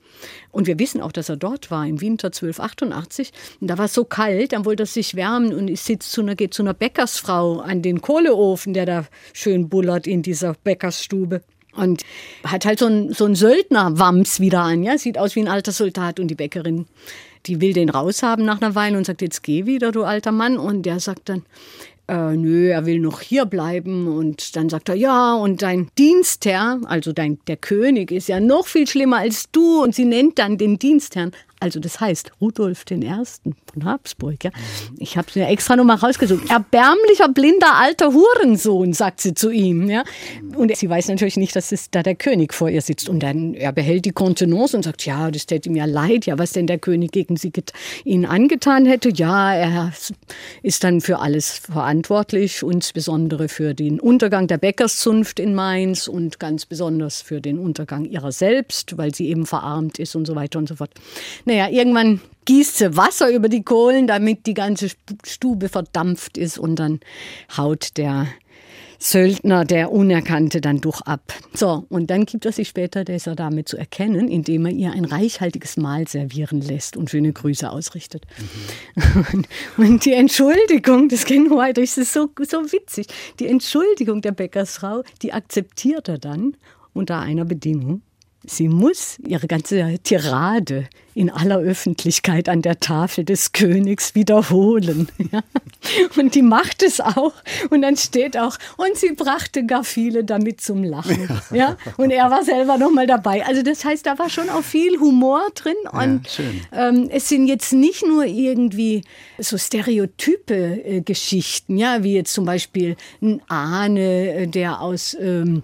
Und 0.50 0.66
wir 0.66 0.78
wissen 0.78 1.00
auch, 1.00 1.12
dass 1.12 1.28
er 1.28 1.36
dort 1.36 1.70
war 1.70 1.86
im 1.86 2.00
Winter 2.00 2.28
1288. 2.28 3.32
Und 3.60 3.68
da 3.68 3.78
war 3.78 3.86
es 3.86 3.94
so 3.94 4.04
kalt, 4.04 4.52
dann 4.52 4.64
wollte 4.64 4.84
er 4.84 4.86
sich 4.86 5.14
wärmen 5.14 5.54
und 5.54 5.76
sitzt 5.78 6.12
zu 6.12 6.22
einer, 6.22 6.34
geht 6.34 6.54
zu 6.54 6.62
einer 6.62 6.74
Bäckersfrau 6.74 7.60
an 7.60 7.82
den 7.82 8.00
Kohleofen, 8.00 8.74
der 8.74 8.86
da 8.86 9.06
schön 9.32 9.68
bullert 9.68 10.06
in 10.06 10.22
dieser 10.22 10.54
Bäckersstube. 10.64 11.42
Und 11.74 12.02
hat 12.42 12.64
halt 12.64 12.78
so 12.78 12.86
ein, 12.86 13.12
so 13.12 13.26
ein 13.26 13.34
Söldner-Wams 13.34 14.40
wieder 14.40 14.62
an, 14.62 14.82
ja, 14.82 14.96
sieht 14.96 15.18
aus 15.18 15.36
wie 15.36 15.40
ein 15.40 15.48
alter 15.48 15.72
Soldat 15.72 16.18
und 16.18 16.28
die 16.28 16.34
Bäckerin, 16.34 16.86
die 17.44 17.60
will 17.60 17.74
den 17.74 17.90
raushaben 17.90 18.44
nach 18.44 18.60
einer 18.60 18.74
Weile 18.74 18.96
und 18.96 19.04
sagt, 19.04 19.20
jetzt 19.20 19.42
geh 19.42 19.66
wieder, 19.66 19.92
du 19.92 20.04
alter 20.04 20.32
Mann. 20.32 20.56
Und 20.56 20.82
der 20.82 21.00
sagt 21.00 21.28
dann, 21.28 21.44
äh, 22.08 22.36
nö, 22.36 22.68
er 22.68 22.86
will 22.86 23.00
noch 23.00 23.20
hier 23.20 23.46
bleiben. 23.46 24.06
Und 24.06 24.56
dann 24.56 24.68
sagt 24.68 24.88
er, 24.88 24.94
ja, 24.94 25.34
und 25.34 25.62
dein 25.62 25.88
Dienstherr, 25.98 26.80
also 26.84 27.12
dein, 27.12 27.38
der 27.46 27.56
König, 27.56 28.10
ist 28.12 28.28
ja 28.28 28.40
noch 28.40 28.66
viel 28.66 28.86
schlimmer 28.86 29.18
als 29.18 29.50
du. 29.50 29.82
Und 29.82 29.94
sie 29.94 30.04
nennt 30.04 30.38
dann 30.38 30.58
den 30.58 30.78
Dienstherrn 30.78 31.32
also 31.60 31.80
das 31.80 32.00
heißt 32.00 32.32
Rudolf 32.40 32.84
I. 32.90 33.10
von 33.72 33.84
Habsburg. 33.84 34.44
Ja. 34.44 34.50
Ich 34.98 35.16
habe 35.16 35.26
es 35.28 35.36
mir 35.36 35.48
extra 35.48 35.76
nochmal 35.76 35.96
rausgesucht. 35.96 36.50
Erbärmlicher, 36.50 37.28
blinder, 37.28 37.74
alter 37.76 38.12
Hurensohn, 38.12 38.92
sagt 38.92 39.20
sie 39.20 39.34
zu 39.34 39.50
ihm. 39.50 39.88
Ja. 39.88 40.04
Und 40.54 40.76
sie 40.76 40.88
weiß 40.88 41.08
natürlich 41.08 41.36
nicht, 41.36 41.56
dass 41.56 41.72
es 41.72 41.90
da 41.90 42.02
der 42.02 42.14
König 42.14 42.52
vor 42.52 42.68
ihr 42.68 42.82
sitzt. 42.82 43.08
Und 43.08 43.20
dann 43.20 43.54
er 43.54 43.72
behält 43.72 44.04
die 44.04 44.12
Kontenance 44.12 44.76
und 44.76 44.82
sagt, 44.82 45.06
ja, 45.06 45.30
das 45.30 45.46
täte 45.46 45.68
ihm 45.68 45.76
ja 45.76 45.86
leid, 45.86 46.26
ja, 46.26 46.38
was 46.38 46.52
denn 46.52 46.66
der 46.66 46.78
König 46.78 47.12
gegen 47.12 47.36
sie 47.36 47.52
ihn 48.04 48.26
angetan 48.26 48.84
hätte. 48.84 49.10
Ja, 49.10 49.54
er 49.54 49.92
ist 50.62 50.84
dann 50.84 51.00
für 51.00 51.20
alles 51.20 51.50
verantwortlich, 51.52 52.62
insbesondere 52.62 53.48
für 53.48 53.74
den 53.74 53.98
Untergang 53.98 54.46
der 54.46 54.58
Bäckerszunft 54.58 55.40
in 55.40 55.54
Mainz 55.54 56.06
und 56.06 56.38
ganz 56.38 56.66
besonders 56.66 57.22
für 57.22 57.40
den 57.40 57.58
Untergang 57.58 58.04
ihrer 58.04 58.32
selbst, 58.32 58.98
weil 58.98 59.14
sie 59.14 59.28
eben 59.28 59.46
verarmt 59.46 59.98
ist 59.98 60.14
und 60.16 60.26
so 60.26 60.34
weiter 60.34 60.58
und 60.58 60.68
so 60.68 60.76
fort. 60.76 60.90
Naja, 61.44 61.55
irgendwann 61.56 62.20
gießt 62.44 62.78
sie 62.78 62.96
Wasser 62.96 63.30
über 63.30 63.48
die 63.48 63.62
Kohlen, 63.62 64.06
damit 64.06 64.46
die 64.46 64.54
ganze 64.54 64.88
Stube 65.24 65.68
verdampft 65.68 66.38
ist 66.38 66.58
und 66.58 66.76
dann 66.76 67.00
haut 67.56 67.96
der 67.96 68.26
Söldner, 68.98 69.64
der 69.64 69.92
Unerkannte, 69.92 70.60
dann 70.60 70.80
durch 70.80 71.02
ab. 71.02 71.32
So, 71.52 71.84
und 71.88 72.10
dann 72.10 72.24
gibt 72.24 72.46
er 72.46 72.52
sich 72.52 72.68
später 72.68 73.04
dieser 73.04 73.34
Dame 73.34 73.64
zu 73.64 73.76
erkennen, 73.76 74.28
indem 74.28 74.66
er 74.66 74.72
ihr 74.72 74.92
ein 74.92 75.04
reichhaltiges 75.04 75.76
Mahl 75.76 76.08
servieren 76.08 76.60
lässt 76.60 76.96
und 76.96 77.10
schöne 77.10 77.32
Grüße 77.32 77.70
ausrichtet. 77.70 78.24
Mhm. 78.94 79.44
Und, 79.76 80.04
die 80.04 80.14
Entschuldigung 80.14 81.08
des 81.08 81.24
Ken 81.26 81.50
White, 81.50 81.80
das 81.80 81.98
ist 81.98 82.12
so, 82.12 82.30
so 82.48 82.72
witzig, 82.72 83.06
die 83.38 83.46
Entschuldigung 83.46 84.22
der 84.22 84.32
Bäckersfrau, 84.32 85.02
die 85.22 85.32
akzeptiert 85.32 86.08
er 86.08 86.18
dann 86.18 86.56
unter 86.92 87.20
einer 87.20 87.44
Bedingung. 87.44 88.02
Sie 88.46 88.68
muss 88.68 89.18
ihre 89.26 89.46
ganze 89.46 89.98
Tirade 90.02 90.88
in 91.16 91.30
aller 91.30 91.58
Öffentlichkeit 91.58 92.48
an 92.48 92.60
der 92.60 92.78
Tafel 92.78 93.24
des 93.24 93.52
Königs 93.52 94.14
wiederholen. 94.14 95.08
Ja. 95.32 95.42
Und 96.16 96.34
die 96.34 96.42
macht 96.42 96.82
es 96.82 97.00
auch. 97.00 97.32
Und 97.70 97.82
dann 97.82 97.96
steht 97.96 98.36
auch, 98.36 98.58
und 98.76 98.96
sie 98.96 99.12
brachte 99.12 99.66
gar 99.66 99.82
viele 99.82 100.24
damit 100.24 100.60
zum 100.60 100.84
Lachen. 100.84 101.28
Ja. 101.52 101.76
Und 101.96 102.10
er 102.10 102.30
war 102.30 102.44
selber 102.44 102.76
noch 102.76 102.90
mal 102.90 103.06
dabei. 103.06 103.44
Also 103.44 103.62
das 103.62 103.84
heißt, 103.84 104.06
da 104.06 104.18
war 104.18 104.28
schon 104.28 104.48
auch 104.50 104.62
viel 104.62 105.00
Humor 105.00 105.42
drin. 105.54 105.74
Und 105.90 106.38
ja, 106.38 106.88
ähm, 106.88 107.08
es 107.10 107.28
sind 107.28 107.48
jetzt 107.48 107.72
nicht 107.72 108.06
nur 108.06 108.24
irgendwie 108.24 109.02
so 109.38 109.58
stereotype 109.58 110.54
äh, 110.54 111.00
Geschichten, 111.00 111.76
ja, 111.76 112.04
wie 112.04 112.14
jetzt 112.14 112.32
zum 112.32 112.44
Beispiel 112.44 112.96
ein 113.20 113.40
Ahne, 113.48 114.32
äh, 114.32 114.46
der 114.46 114.80
aus 114.80 115.16
ähm, 115.18 115.62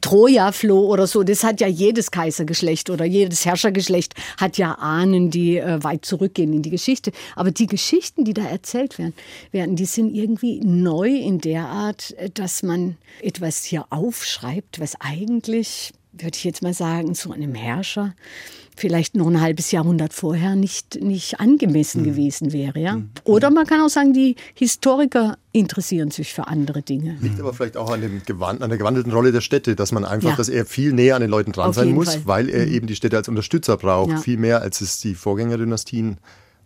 Troja 0.00 0.52
floh 0.52 0.86
oder 0.86 1.06
so, 1.06 1.22
das 1.22 1.44
hat 1.44 1.60
ja 1.60 1.66
jedes 1.66 2.10
Kaisergeschlecht 2.10 2.90
oder 2.90 3.04
jedes 3.04 3.44
Herrschergeschlecht 3.44 4.14
hat 4.38 4.58
ja 4.58 4.74
Ahnen, 4.74 5.30
die 5.30 5.58
äh, 5.58 5.82
weit 5.82 6.04
zurückgehen 6.04 6.52
in 6.52 6.62
die 6.62 6.70
Geschichte. 6.70 7.12
Aber 7.36 7.50
die 7.50 7.66
Geschichten, 7.66 8.24
die 8.24 8.34
da 8.34 8.44
erzählt 8.44 8.98
werden, 8.98 9.14
werden, 9.52 9.76
die 9.76 9.84
sind 9.84 10.14
irgendwie 10.14 10.60
neu 10.60 11.08
in 11.08 11.38
der 11.38 11.66
Art, 11.66 12.14
äh, 12.18 12.30
dass 12.30 12.62
man 12.62 12.96
etwas 13.20 13.64
hier 13.64 13.86
aufschreibt, 13.90 14.80
was 14.80 14.94
eigentlich, 15.00 15.92
würde 16.12 16.36
ich 16.36 16.44
jetzt 16.44 16.62
mal 16.62 16.74
sagen, 16.74 17.14
zu 17.14 17.32
einem 17.32 17.54
Herrscher 17.54 18.14
vielleicht 18.76 19.14
noch 19.14 19.26
ein 19.26 19.40
halbes 19.40 19.70
Jahrhundert 19.70 20.12
vorher 20.12 20.56
nicht, 20.56 21.00
nicht 21.02 21.38
angemessen 21.38 22.00
mhm. 22.00 22.06
gewesen 22.06 22.52
wäre. 22.52 22.80
Ja? 22.80 22.96
Mhm. 22.96 23.10
Oder 23.24 23.50
man 23.50 23.66
kann 23.66 23.80
auch 23.80 23.88
sagen, 23.88 24.12
die 24.12 24.36
Historiker 24.54 25.36
interessieren 25.52 26.10
sich 26.10 26.32
für 26.32 26.46
andere 26.48 26.82
Dinge. 26.82 27.16
Liegt 27.20 27.38
aber 27.40 27.52
vielleicht 27.52 27.76
auch 27.76 27.90
an, 27.90 28.00
dem 28.00 28.22
Gewand, 28.24 28.62
an 28.62 28.70
der 28.70 28.78
gewandelten 28.78 29.12
Rolle 29.12 29.32
der 29.32 29.42
Städte, 29.42 29.76
dass 29.76 29.92
man 29.92 30.04
einfach, 30.04 30.30
ja. 30.30 30.36
dass 30.36 30.48
er 30.48 30.64
viel 30.64 30.92
näher 30.92 31.14
an 31.14 31.20
den 31.20 31.30
Leuten 31.30 31.52
dran 31.52 31.70
Auf 31.70 31.76
sein 31.76 31.90
muss, 31.90 32.14
Fall. 32.14 32.26
weil 32.26 32.48
er 32.48 32.66
mhm. 32.66 32.72
eben 32.72 32.86
die 32.86 32.96
Städte 32.96 33.16
als 33.16 33.28
Unterstützer 33.28 33.76
braucht. 33.76 34.10
Ja. 34.10 34.16
Viel 34.18 34.38
mehr, 34.38 34.62
als 34.62 34.80
es 34.80 35.00
die 35.00 35.14
Vorgängerdynastien 35.14 36.18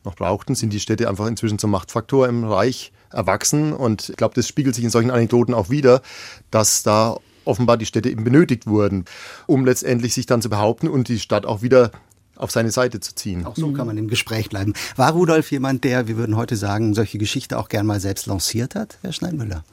noch 0.05 0.15
brauchten, 0.15 0.55
sind 0.55 0.73
die 0.73 0.81
Städte 0.81 1.09
einfach 1.09 1.27
inzwischen 1.27 1.59
zum 1.59 1.71
Machtfaktor 1.71 2.29
im 2.29 2.45
Reich 2.45 2.93
erwachsen. 3.11 3.73
Und 3.73 4.11
ich 4.11 4.17
glaube, 4.17 4.35
das 4.35 4.47
spiegelt 4.47 4.75
sich 4.75 4.85
in 4.85 4.91
solchen 4.91 5.11
Anekdoten 5.11 5.55
auch 5.55 5.71
wieder, 5.71 6.03
dass 6.51 6.83
da 6.83 7.19
offenbar 7.45 7.77
die 7.77 7.87
Städte 7.87 8.11
eben 8.11 8.25
benötigt 8.25 8.67
wurden, 8.67 9.05
um 9.47 9.65
letztendlich 9.65 10.15
sich 10.15 10.27
dann 10.27 10.43
zu 10.43 10.51
behaupten 10.51 10.89
und 10.89 11.09
die 11.09 11.19
Stadt 11.19 11.47
auch 11.47 11.63
wieder 11.63 11.91
auf 12.37 12.51
seine 12.51 12.71
Seite 12.71 13.01
zu 13.01 13.15
ziehen. 13.15 13.47
Auch 13.47 13.57
so 13.57 13.73
kann 13.73 13.87
man 13.87 13.97
im 13.97 14.09
Gespräch 14.09 14.49
bleiben. 14.49 14.75
War 14.97 15.13
Rudolf 15.13 15.51
jemand, 15.51 15.85
der, 15.85 16.09
wir 16.09 16.17
würden 16.17 16.37
heute 16.37 16.57
sagen, 16.57 16.95
solche 16.95 17.19
Geschichte 17.19 17.59
auch 17.59 17.69
gern 17.69 17.87
mal 17.87 18.01
selbst 18.01 18.27
lanciert 18.27 18.75
hat, 18.75 18.99
Herr 19.03 19.13
Schneidmüller? 19.13 19.65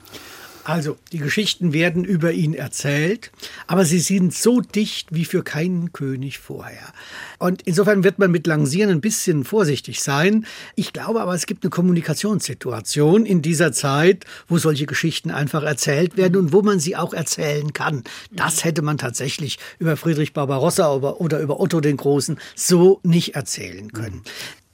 Also, 0.71 0.95
die 1.11 1.17
Geschichten 1.17 1.73
werden 1.73 2.05
über 2.05 2.31
ihn 2.31 2.53
erzählt, 2.53 3.33
aber 3.67 3.83
sie 3.83 3.99
sind 3.99 4.33
so 4.33 4.61
dicht 4.61 5.09
wie 5.11 5.25
für 5.25 5.43
keinen 5.43 5.91
König 5.91 6.39
vorher. 6.39 6.93
Und 7.39 7.61
insofern 7.63 8.05
wird 8.05 8.19
man 8.19 8.31
mit 8.31 8.47
Lancieren 8.47 8.89
ein 8.89 9.01
bisschen 9.01 9.43
vorsichtig 9.43 10.01
sein. 10.01 10.45
Ich 10.75 10.93
glaube 10.93 11.19
aber, 11.19 11.33
es 11.33 11.45
gibt 11.45 11.65
eine 11.65 11.71
Kommunikationssituation 11.71 13.25
in 13.25 13.41
dieser 13.41 13.73
Zeit, 13.73 14.23
wo 14.47 14.59
solche 14.59 14.85
Geschichten 14.85 15.29
einfach 15.29 15.63
erzählt 15.63 16.15
werden 16.15 16.37
und 16.37 16.53
wo 16.53 16.61
man 16.61 16.79
sie 16.79 16.95
auch 16.95 17.13
erzählen 17.13 17.73
kann. 17.73 18.05
Das 18.31 18.63
hätte 18.63 18.81
man 18.81 18.97
tatsächlich 18.97 19.59
über 19.77 19.97
Friedrich 19.97 20.31
Barbarossa 20.31 20.93
oder 20.93 21.41
über 21.41 21.59
Otto 21.59 21.81
den 21.81 21.97
Großen 21.97 22.39
so 22.55 23.01
nicht 23.03 23.35
erzählen 23.35 23.91
können. 23.91 24.21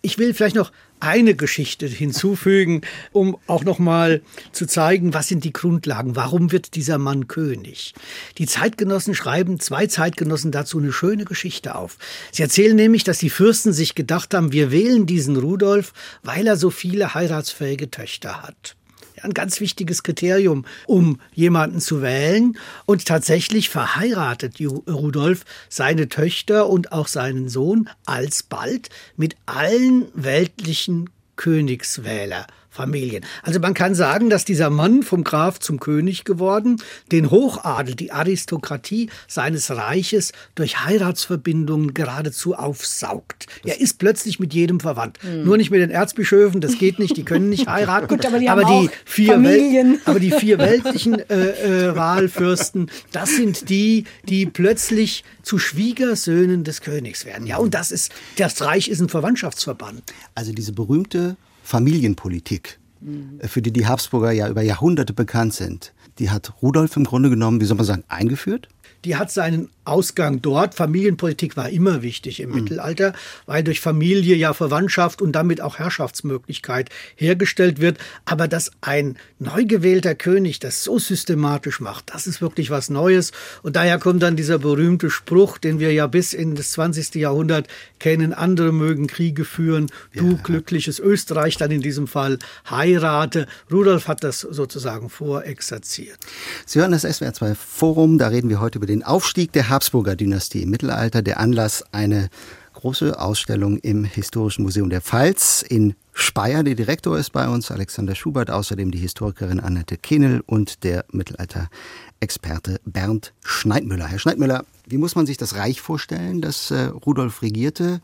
Ich 0.01 0.17
will 0.17 0.33
vielleicht 0.33 0.55
noch 0.55 0.71
eine 0.99 1.35
Geschichte 1.35 1.85
hinzufügen, 1.87 2.81
um 3.11 3.37
auch 3.47 3.63
noch 3.63 3.79
mal 3.79 4.21
zu 4.51 4.65
zeigen, 4.65 5.13
was 5.13 5.27
sind 5.27 5.43
die 5.43 5.53
Grundlagen, 5.53 6.15
warum 6.15 6.51
wird 6.51 6.75
dieser 6.75 6.97
Mann 6.97 7.27
König. 7.27 7.93
Die 8.37 8.47
Zeitgenossen 8.47 9.13
schreiben, 9.13 9.59
zwei 9.59 9.87
Zeitgenossen 9.87 10.51
dazu 10.51 10.79
eine 10.79 10.91
schöne 10.91 11.25
Geschichte 11.25 11.75
auf. 11.75 11.97
Sie 12.31 12.41
erzählen 12.41 12.75
nämlich, 12.75 13.03
dass 13.03 13.19
die 13.19 13.29
Fürsten 13.29 13.73
sich 13.73 13.95
gedacht 13.95 14.33
haben, 14.33 14.51
wir 14.51 14.71
wählen 14.71 15.05
diesen 15.05 15.35
Rudolf, 15.35 15.93
weil 16.23 16.47
er 16.47 16.57
so 16.57 16.69
viele 16.69 17.13
heiratsfähige 17.13 17.91
Töchter 17.91 18.41
hat 18.41 18.75
ein 19.23 19.33
ganz 19.33 19.59
wichtiges 19.59 20.03
Kriterium, 20.03 20.65
um 20.85 21.19
jemanden 21.33 21.79
zu 21.79 22.01
wählen. 22.01 22.57
Und 22.85 23.05
tatsächlich 23.05 23.69
verheiratet 23.69 24.59
Rudolf 24.59 25.45
seine 25.69 26.09
Töchter 26.09 26.67
und 26.69 26.91
auch 26.91 27.07
seinen 27.07 27.49
Sohn 27.49 27.89
alsbald 28.05 28.89
mit 29.15 29.35
allen 29.45 30.07
weltlichen 30.13 31.09
Königswähler 31.35 32.47
Familien. 32.77 33.25
Also 33.41 33.59
man 33.59 33.73
kann 33.73 33.95
sagen, 33.95 34.29
dass 34.29 34.45
dieser 34.45 34.69
Mann 34.69 35.01
vom 35.01 35.23
Graf 35.23 35.59
zum 35.59 35.79
König 35.79 36.25
geworden, 36.25 36.79
den 37.11 37.31
Hochadel, 37.31 37.95
die 37.95 38.11
Aristokratie 38.11 39.09
seines 39.27 39.71
Reiches 39.71 40.31
durch 40.53 40.85
Heiratsverbindungen 40.85 41.95
geradezu 41.95 42.53
aufsaugt. 42.53 43.47
Er 43.65 43.81
ist 43.81 43.97
plötzlich 43.97 44.39
mit 44.39 44.53
jedem 44.53 44.79
verwandt. 44.79 45.17
Mhm. 45.23 45.43
Nur 45.43 45.57
nicht 45.57 45.71
mit 45.71 45.81
den 45.81 45.89
Erzbischöfen, 45.89 46.61
das 46.61 46.77
geht 46.77 46.99
nicht, 46.99 47.17
die 47.17 47.25
können 47.25 47.49
nicht 47.49 47.67
heiraten. 47.67 48.07
Gut, 48.07 48.25
aber 48.27 48.37
die, 48.37 48.49
aber 48.49 48.63
die 48.63 48.89
vier 49.05 49.33
Familien. 49.33 49.99
aber 50.05 50.19
die 50.19 50.31
vier 50.31 50.59
weltlichen 50.59 51.19
äh, 51.29 51.89
äh, 51.89 51.95
Wahlfürsten, 51.95 52.91
das 53.11 53.35
sind 53.35 53.69
die, 53.69 54.03
die 54.29 54.45
plötzlich 54.45 55.23
zu 55.41 55.57
Schwiegersöhnen 55.57 56.63
des 56.63 56.81
Königs 56.81 57.25
werden. 57.25 57.47
Ja, 57.47 57.57
und 57.57 57.73
das 57.73 57.91
ist, 57.91 58.11
das 58.37 58.61
Reich 58.61 58.87
ist 58.87 58.99
ein 58.99 59.09
Verwandtschaftsverband. 59.09 60.03
Also 60.35 60.53
diese 60.53 60.73
berühmte 60.73 61.37
Familienpolitik, 61.67 62.79
mhm. 63.01 63.41
für 63.43 63.61
die 63.61 63.73
die 63.73 63.85
Habsburger 63.85 64.31
ja 64.31 64.47
über 64.47 64.61
Jahrhunderte 64.61 65.11
bekannt 65.11 65.53
sind, 65.53 65.93
die 66.17 66.29
hat 66.29 66.53
Rudolf 66.61 66.95
im 66.95 67.03
Grunde 67.03 67.29
genommen, 67.29 67.59
wie 67.59 67.65
soll 67.65 67.75
man 67.75 67.85
sagen, 67.85 68.05
eingeführt? 68.07 68.69
Die 69.05 69.15
hat 69.15 69.31
seinen 69.31 69.69
Ausgang 69.87 70.41
dort. 70.41 70.75
Familienpolitik 70.75 71.55
war 71.55 71.69
immer 71.69 72.01
wichtig 72.01 72.39
im 72.39 72.49
mhm. 72.49 72.55
Mittelalter, 72.55 73.13
weil 73.45 73.63
durch 73.63 73.79
Familie 73.79 74.35
ja 74.35 74.53
Verwandtschaft 74.53 75.21
und 75.21 75.31
damit 75.31 75.61
auch 75.61 75.79
Herrschaftsmöglichkeit 75.79 76.89
hergestellt 77.15 77.79
wird. 77.79 77.97
Aber 78.25 78.47
dass 78.47 78.71
ein 78.81 79.17
neu 79.39 79.65
gewählter 79.65 80.15
König 80.15 80.59
das 80.59 80.83
so 80.83 80.99
systematisch 80.99 81.79
macht, 81.79 82.13
das 82.13 82.27
ist 82.27 82.41
wirklich 82.41 82.69
was 82.69 82.89
Neues. 82.89 83.31
Und 83.63 83.75
daher 83.75 83.97
kommt 83.99 84.23
dann 84.23 84.35
dieser 84.35 84.59
berühmte 84.59 85.09
Spruch, 85.09 85.57
den 85.57 85.79
wir 85.79 85.93
ja 85.93 86.07
bis 86.07 86.33
in 86.33 86.55
das 86.55 86.71
20. 86.71 87.15
Jahrhundert 87.15 87.67
kennen, 87.99 88.33
andere 88.33 88.71
mögen 88.73 89.07
Kriege 89.07 89.45
führen, 89.45 89.87
du 90.13 90.31
ja. 90.31 90.39
glückliches 90.43 90.99
Österreich 90.99 91.57
dann 91.57 91.71
in 91.71 91.81
diesem 91.81 92.07
Fall 92.07 92.39
heirate. 92.69 93.47
Rudolf 93.71 94.07
hat 94.07 94.23
das 94.23 94.41
sozusagen 94.41 95.09
vorexerziert. 95.09 96.17
Sie 96.65 96.79
hören 96.79 96.91
das 96.91 97.03
SWR 97.03 97.33
2 97.33 97.55
Forum, 97.55 98.17
da 98.17 98.27
reden 98.27 98.49
wir 98.49 98.59
heute 98.59 98.79
über 98.79 98.86
den 98.87 99.03
Aufstieg 99.03 99.51
der 99.51 99.69
Habsburger 99.69 100.15
Dynastie 100.15 100.63
im 100.63 100.71
Mittelalter. 100.71 101.21
Der 101.21 101.39
Anlass 101.39 101.83
eine 101.91 102.29
große 102.73 103.19
Ausstellung 103.19 103.77
im 103.77 104.03
Historischen 104.03 104.63
Museum 104.63 104.89
der 104.89 105.01
Pfalz 105.01 105.63
in 105.67 105.95
Speyer. 106.13 106.63
Der 106.63 106.75
Direktor 106.75 107.17
ist 107.17 107.31
bei 107.31 107.47
uns, 107.47 107.69
Alexander 107.69 108.15
Schubert, 108.15 108.49
außerdem 108.49 108.91
die 108.91 108.99
Historikerin 108.99 109.59
Annette 109.59 109.97
Kehnel 109.97 110.41
und 110.45 110.83
der 110.83 111.05
Mittelalter-Experte 111.11 112.79
Bernd 112.85 113.33
Schneidmüller. 113.43 114.07
Herr 114.07 114.19
Schneidmüller, 114.19 114.63
wie 114.87 114.97
muss 114.97 115.15
man 115.15 115.25
sich 115.25 115.37
das 115.37 115.55
Reich 115.55 115.81
vorstellen, 115.81 116.41
das 116.41 116.71
äh, 116.71 116.85
Rudolf 116.85 117.41
regierte? 117.41 117.99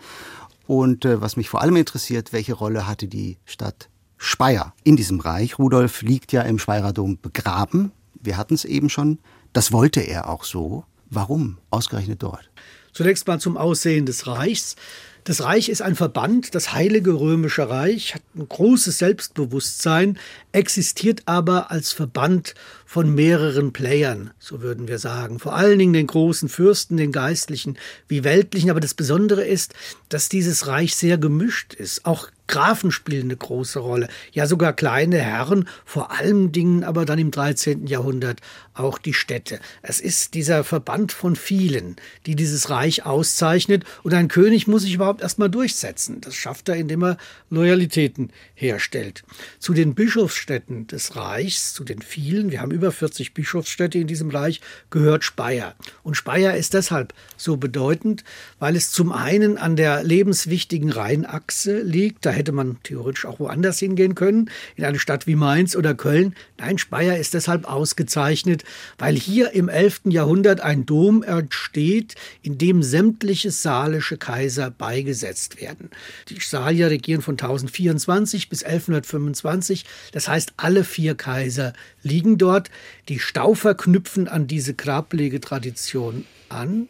Und 0.68 1.06
äh, 1.06 1.22
was 1.22 1.38
mich 1.38 1.50
vor 1.50 1.62
allem 1.62 1.76
interessiert, 1.76 2.34
welche 2.34 2.54
Rolle 2.54 2.88
hatte 2.88 3.08
die 3.08 3.38
Stadt 3.46 3.90
Speyer 4.18 4.74
in 4.84 4.96
diesem 4.96 5.20
Reich? 5.20 5.60
Rudolf 5.60 6.02
liegt 6.02 6.32
ja 6.32 6.42
im 6.42 6.60
Speyerer 6.60 6.94
Dom 6.94 7.20
begraben. 7.22 7.92
Wir 8.20 8.38
hatten 8.38 8.54
es 8.54 8.66
eben 8.66 8.90
schon. 8.90 9.20
Das 9.54 9.72
wollte 9.72 10.02
er 10.02 10.30
auch 10.30 10.44
so. 10.44 10.84
Warum 11.10 11.60
ausgerechnet 11.70 12.24
dort? 12.24 12.50
Zunächst 12.92 13.28
mal 13.28 13.40
zum 13.40 13.56
Aussehen 13.56 14.06
des 14.06 14.28
Reichs. 14.28 14.76
Das 15.24 15.42
Reich 15.42 15.70
ist 15.70 15.82
ein 15.82 15.96
Verband, 15.96 16.54
das 16.54 16.74
Heilige 16.74 17.14
Römische 17.14 17.70
Reich 17.70 18.14
hat 18.16 18.24
ein 18.36 18.50
großes 18.50 18.98
Selbstbewusstsein, 18.98 20.20
existiert 20.52 21.22
aber 21.26 21.72
als 21.72 21.94
Verband 21.94 22.56
von 22.94 23.16
mehreren 23.16 23.74
Playern, 23.74 24.30
so 24.38 24.62
würden 24.62 24.88
wir 24.88 25.00
sagen. 25.00 25.40
Vor 25.40 25.56
allen 25.56 25.80
Dingen 25.80 25.94
den 25.94 26.06
großen 26.06 26.48
Fürsten, 26.48 26.96
den 26.96 27.12
Geistlichen 27.12 27.80
wie 28.08 28.24
Weltlichen. 28.24 28.70
Aber 28.70 28.82
das 28.82 28.94
Besondere 28.94 29.44
ist, 29.44 29.74
dass 30.10 30.30
dieses 30.30 30.68
Reich 30.68 30.96
sehr 30.96 31.18
gemischt 31.18 31.74
ist. 31.74 32.06
Auch 32.06 32.30
Grafen 32.48 32.92
spielen 32.92 33.24
eine 33.24 33.38
große 33.38 33.80
Rolle, 33.80 34.10
ja 34.34 34.48
sogar 34.48 34.74
kleine 34.74 35.18
Herren, 35.18 35.68
vor 35.86 36.12
allen 36.12 36.52
Dingen 36.52 36.84
aber 36.84 37.06
dann 37.06 37.18
im 37.18 37.32
13. 37.32 37.88
Jahrhundert 37.88 38.42
auch 38.74 38.98
die 38.98 39.14
Städte. 39.14 39.60
Es 39.82 40.02
ist 40.02 40.34
dieser 40.34 40.64
Verband 40.64 41.14
von 41.14 41.36
vielen, 41.36 41.96
die 42.26 42.36
dieses 42.36 42.70
Reich 42.70 43.06
auszeichnet 43.06 43.86
und 44.04 44.14
ein 44.14 44.28
König 44.28 44.68
muss 44.68 44.82
sich 44.82 44.94
überhaupt 44.94 45.22
erstmal 45.22 45.50
durchsetzen. 45.50 46.20
Das 46.20 46.36
schafft 46.36 46.68
er, 46.68 46.76
indem 46.76 47.04
er 47.04 47.18
Loyalitäten 47.50 48.32
herstellt. 48.56 49.24
Zu 49.60 49.74
den 49.74 49.96
Bischofsstädten 49.96 50.88
des 50.88 51.16
Reichs, 51.16 51.74
zu 51.74 51.84
den 51.86 52.02
vielen, 52.02 52.52
wir 52.52 52.60
haben 52.60 52.72
über 52.72 52.83
40 52.92 53.34
Bischofsstädte 53.34 53.98
in 53.98 54.08
diesem 54.08 54.30
Reich, 54.30 54.62
gehört 54.90 55.24
Speyer. 55.24 55.76
Und 56.04 56.16
Speyer 56.16 56.56
ist 56.56 56.74
deshalb 56.74 57.14
so 57.38 57.58
bedeutend, 57.58 58.24
weil 58.60 58.76
es 58.76 58.92
zum 58.92 59.12
einen 59.12 59.58
an 59.58 59.76
der 59.76 60.04
lebenswichtigen 60.04 60.92
Rheinachse 60.92 61.82
liegt, 61.82 62.26
da 62.26 62.32
hätte 62.32 62.52
man 62.52 62.78
theoretisch 62.84 63.26
auch 63.26 63.40
woanders 63.40 63.80
hingehen 63.80 64.16
können, 64.16 64.50
in 64.76 64.86
eine 64.86 65.00
Stadt 65.00 65.28
wie 65.28 65.36
Mainz 65.36 65.76
oder 65.76 65.94
Köln. 65.96 66.36
Nein, 66.58 66.78
Speyer 66.78 67.18
ist 67.18 67.34
deshalb 67.34 67.66
ausgezeichnet, 67.66 68.64
weil 68.98 69.16
hier 69.16 69.52
im 69.52 69.70
11. 69.70 70.02
Jahrhundert 70.06 70.62
ein 70.62 70.86
Dom 70.86 71.24
entsteht, 71.24 72.16
in 72.42 72.58
dem 72.58 72.84
sämtliche 72.84 73.52
salische 73.52 74.18
Kaiser 74.18 74.72
beigesetzt 74.72 75.60
werden. 75.62 75.90
Die 76.30 76.40
Salier 76.40 76.90
regieren 76.90 77.22
von 77.22 77.34
1024 77.34 78.50
bis 78.50 78.64
1125, 78.64 79.86
das 80.12 80.28
heißt 80.28 80.54
alle 80.58 80.84
vier 80.84 81.16
Kaiser 81.16 81.74
liegen 82.04 82.38
dort. 82.38 82.70
Die 83.10 83.20
Staufer 83.20 83.76
knüpfen 83.76 84.28
an 84.28 84.48
diese 84.48 84.74
Grablegetradition 84.74 86.26
an 86.50 86.88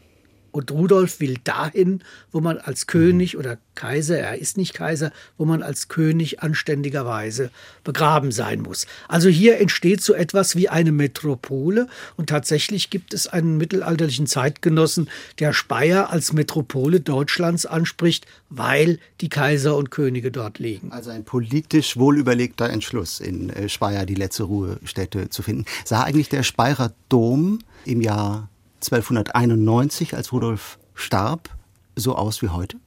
Und 0.54 0.70
Rudolf 0.72 1.20
will 1.20 1.38
dahin, 1.44 2.02
wo 2.32 2.39
man 2.39 2.60
als 2.60 2.86
König 2.86 3.38
oder 3.38 3.58
Kaiser, 3.74 4.20
er 4.20 4.38
ist 4.38 4.56
nicht 4.56 4.76
Kaiser, 4.76 5.12
wo 5.36 5.46
man 5.46 5.63
als 5.63 5.88
König 5.88 6.44
anständigerweise 6.44 7.50
begraben 7.84 8.32
sein 8.32 8.62
muss. 8.62 8.86
Also 9.08 9.30
hier 9.30 9.60
entsteht 9.60 10.02
so 10.02 10.13
etwas 10.13 10.56
wie 10.56 10.70
eine 10.70 10.92
Metropole 10.92 11.88
und 12.18 12.30
tatsächlich 12.30 12.92
gibt 12.92 13.16
es 13.16 13.26
einen 13.26 13.58
mittelalterlichen 13.58 14.28
Zeitgenossen, 14.28 15.10
der 15.39 15.54
Speyer 15.54 16.12
als 16.12 16.34
Metropole 16.34 17.00
Deutschlands 17.00 17.66
anspricht, 17.66 18.28
weil 18.50 19.00
die 19.22 19.30
Kaiser 19.30 19.76
und 19.76 19.89
Könige 19.89 20.30
dort 20.30 20.60
liegen. 20.60 20.92
Also 20.92 21.10
ein 21.10 21.24
politisch 21.24 21.98
wohlüberlegter 21.98 22.70
Entschluss, 22.70 23.20
in 23.20 23.50
äh, 23.50 23.70
Speyer 23.70 24.06
die 24.06 24.13
letzte 24.13 24.44
Ruhestätte 24.44 25.30
zu 25.30 25.42
finden. 25.42 25.66
Sah 25.84 26.04
eigentlich 26.04 26.30
der 26.30 26.44
Speyerer 26.44 26.94
Dom 27.10 27.58
im 27.86 28.02
Jahr 28.02 28.50
1291, 28.84 30.15
als 30.15 30.32
Rudolf 30.32 30.80
starb, 30.93 31.50
so 31.96 32.15
aus 32.15 32.41
wie 32.41 32.50
heute? 32.50 32.78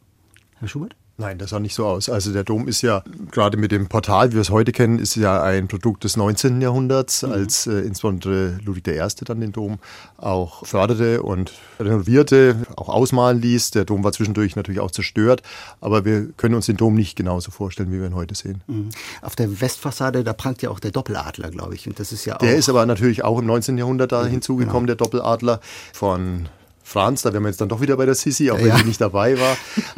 Herr 0.57 0.69
Schubert? 0.69 0.97
Nein, 1.19 1.39
das 1.39 1.51
sah 1.51 1.61
nicht 1.61 1.75
so 1.75 1.87
aus. 1.87 2.11
Also 2.11 2.33
der 2.33 2.45
Dom 2.45 2.69
ist 2.69 2.83
ja, 2.83 3.03
gerade 3.31 3.57
mit 3.57 3.73
dem 3.73 3.87
Portal, 3.87 4.31
wie 4.31 4.35
wir 4.35 4.43
es 4.43 4.51
heute 4.51 4.73
kennen, 4.73 4.99
ist 4.99 5.17
ja 5.17 5.43
ein 5.43 5.67
Produkt 5.67 6.05
des 6.05 6.19
19. 6.19 6.61
Jahrhunderts, 6.61 7.23
mhm. 7.23 7.33
als 7.33 7.67
äh, 7.67 7.81
insbesondere 7.81 8.59
Ludwig 8.63 8.87
I. 8.87 9.01
dann 9.25 9.41
den 9.41 9.53
Dom 9.53 9.79
auch 10.19 10.67
förderte 10.67 11.23
und 11.23 11.53
renovierte, 11.81 12.57
auch 12.77 12.91
ausmalen 12.91 13.41
ließ. 13.41 13.71
Der 13.71 13.87
Dom 13.87 14.05
war 14.05 14.13
zwischendurch 14.13 14.57
natürlich 14.57 14.81
auch 14.81 14.91
zerstört, 14.91 15.43
aber 15.81 16.05
wir 16.05 16.29
können 16.37 16.55
uns 16.55 16.67
den 16.67 16.77
Dom 16.77 16.95
nicht 16.95 17.17
genauso 17.17 17.51
vorstellen, 17.51 17.91
wie 17.93 17.99
wir 17.99 18.07
ihn 18.07 18.15
heute 18.15 18.35
sehen. 18.35 18.61
Mhm. 18.67 18.91
Auf 19.23 19.37
der 19.37 19.63
Westfassade, 19.63 20.23
da 20.23 20.35
prangt 20.35 20.61
ja 20.61 20.69
auch 20.69 20.81
der 20.81 20.91
Doppeladler, 20.91 21.51
glaube 21.51 21.75
ich. 21.77 21.87
Und 21.87 21.99
das 21.99 22.13
ist 22.13 22.27
ja 22.27 22.37
auch 22.37 22.41
der 22.41 22.57
ist 22.57 22.69
aber 22.69 22.85
natürlich 22.85 23.25
auch 23.25 23.39
im 23.39 23.47
19. 23.47 23.79
Jahrhundert 23.79 24.13
da 24.13 24.25
mhm, 24.25 24.29
hinzugekommen, 24.29 24.87
genau. 24.87 24.97
der 24.97 24.97
Doppeladler 24.97 25.61
von 25.95 26.49
Franz, 26.89 27.23
da 27.23 27.33
wären 27.33 27.43
wir 27.43 27.49
jetzt 27.49 27.61
dann 27.61 27.69
doch 27.69 27.81
wieder 27.81 27.97
bei 27.97 28.07
der 28.07 28.15
Sisi, 28.15 28.49
auch 28.53 28.59
wenn 28.59 28.69
ja. 28.69 28.77
sie 28.77 28.85
nicht 28.85 29.01
dabei 29.01 29.37
war. 29.41 29.57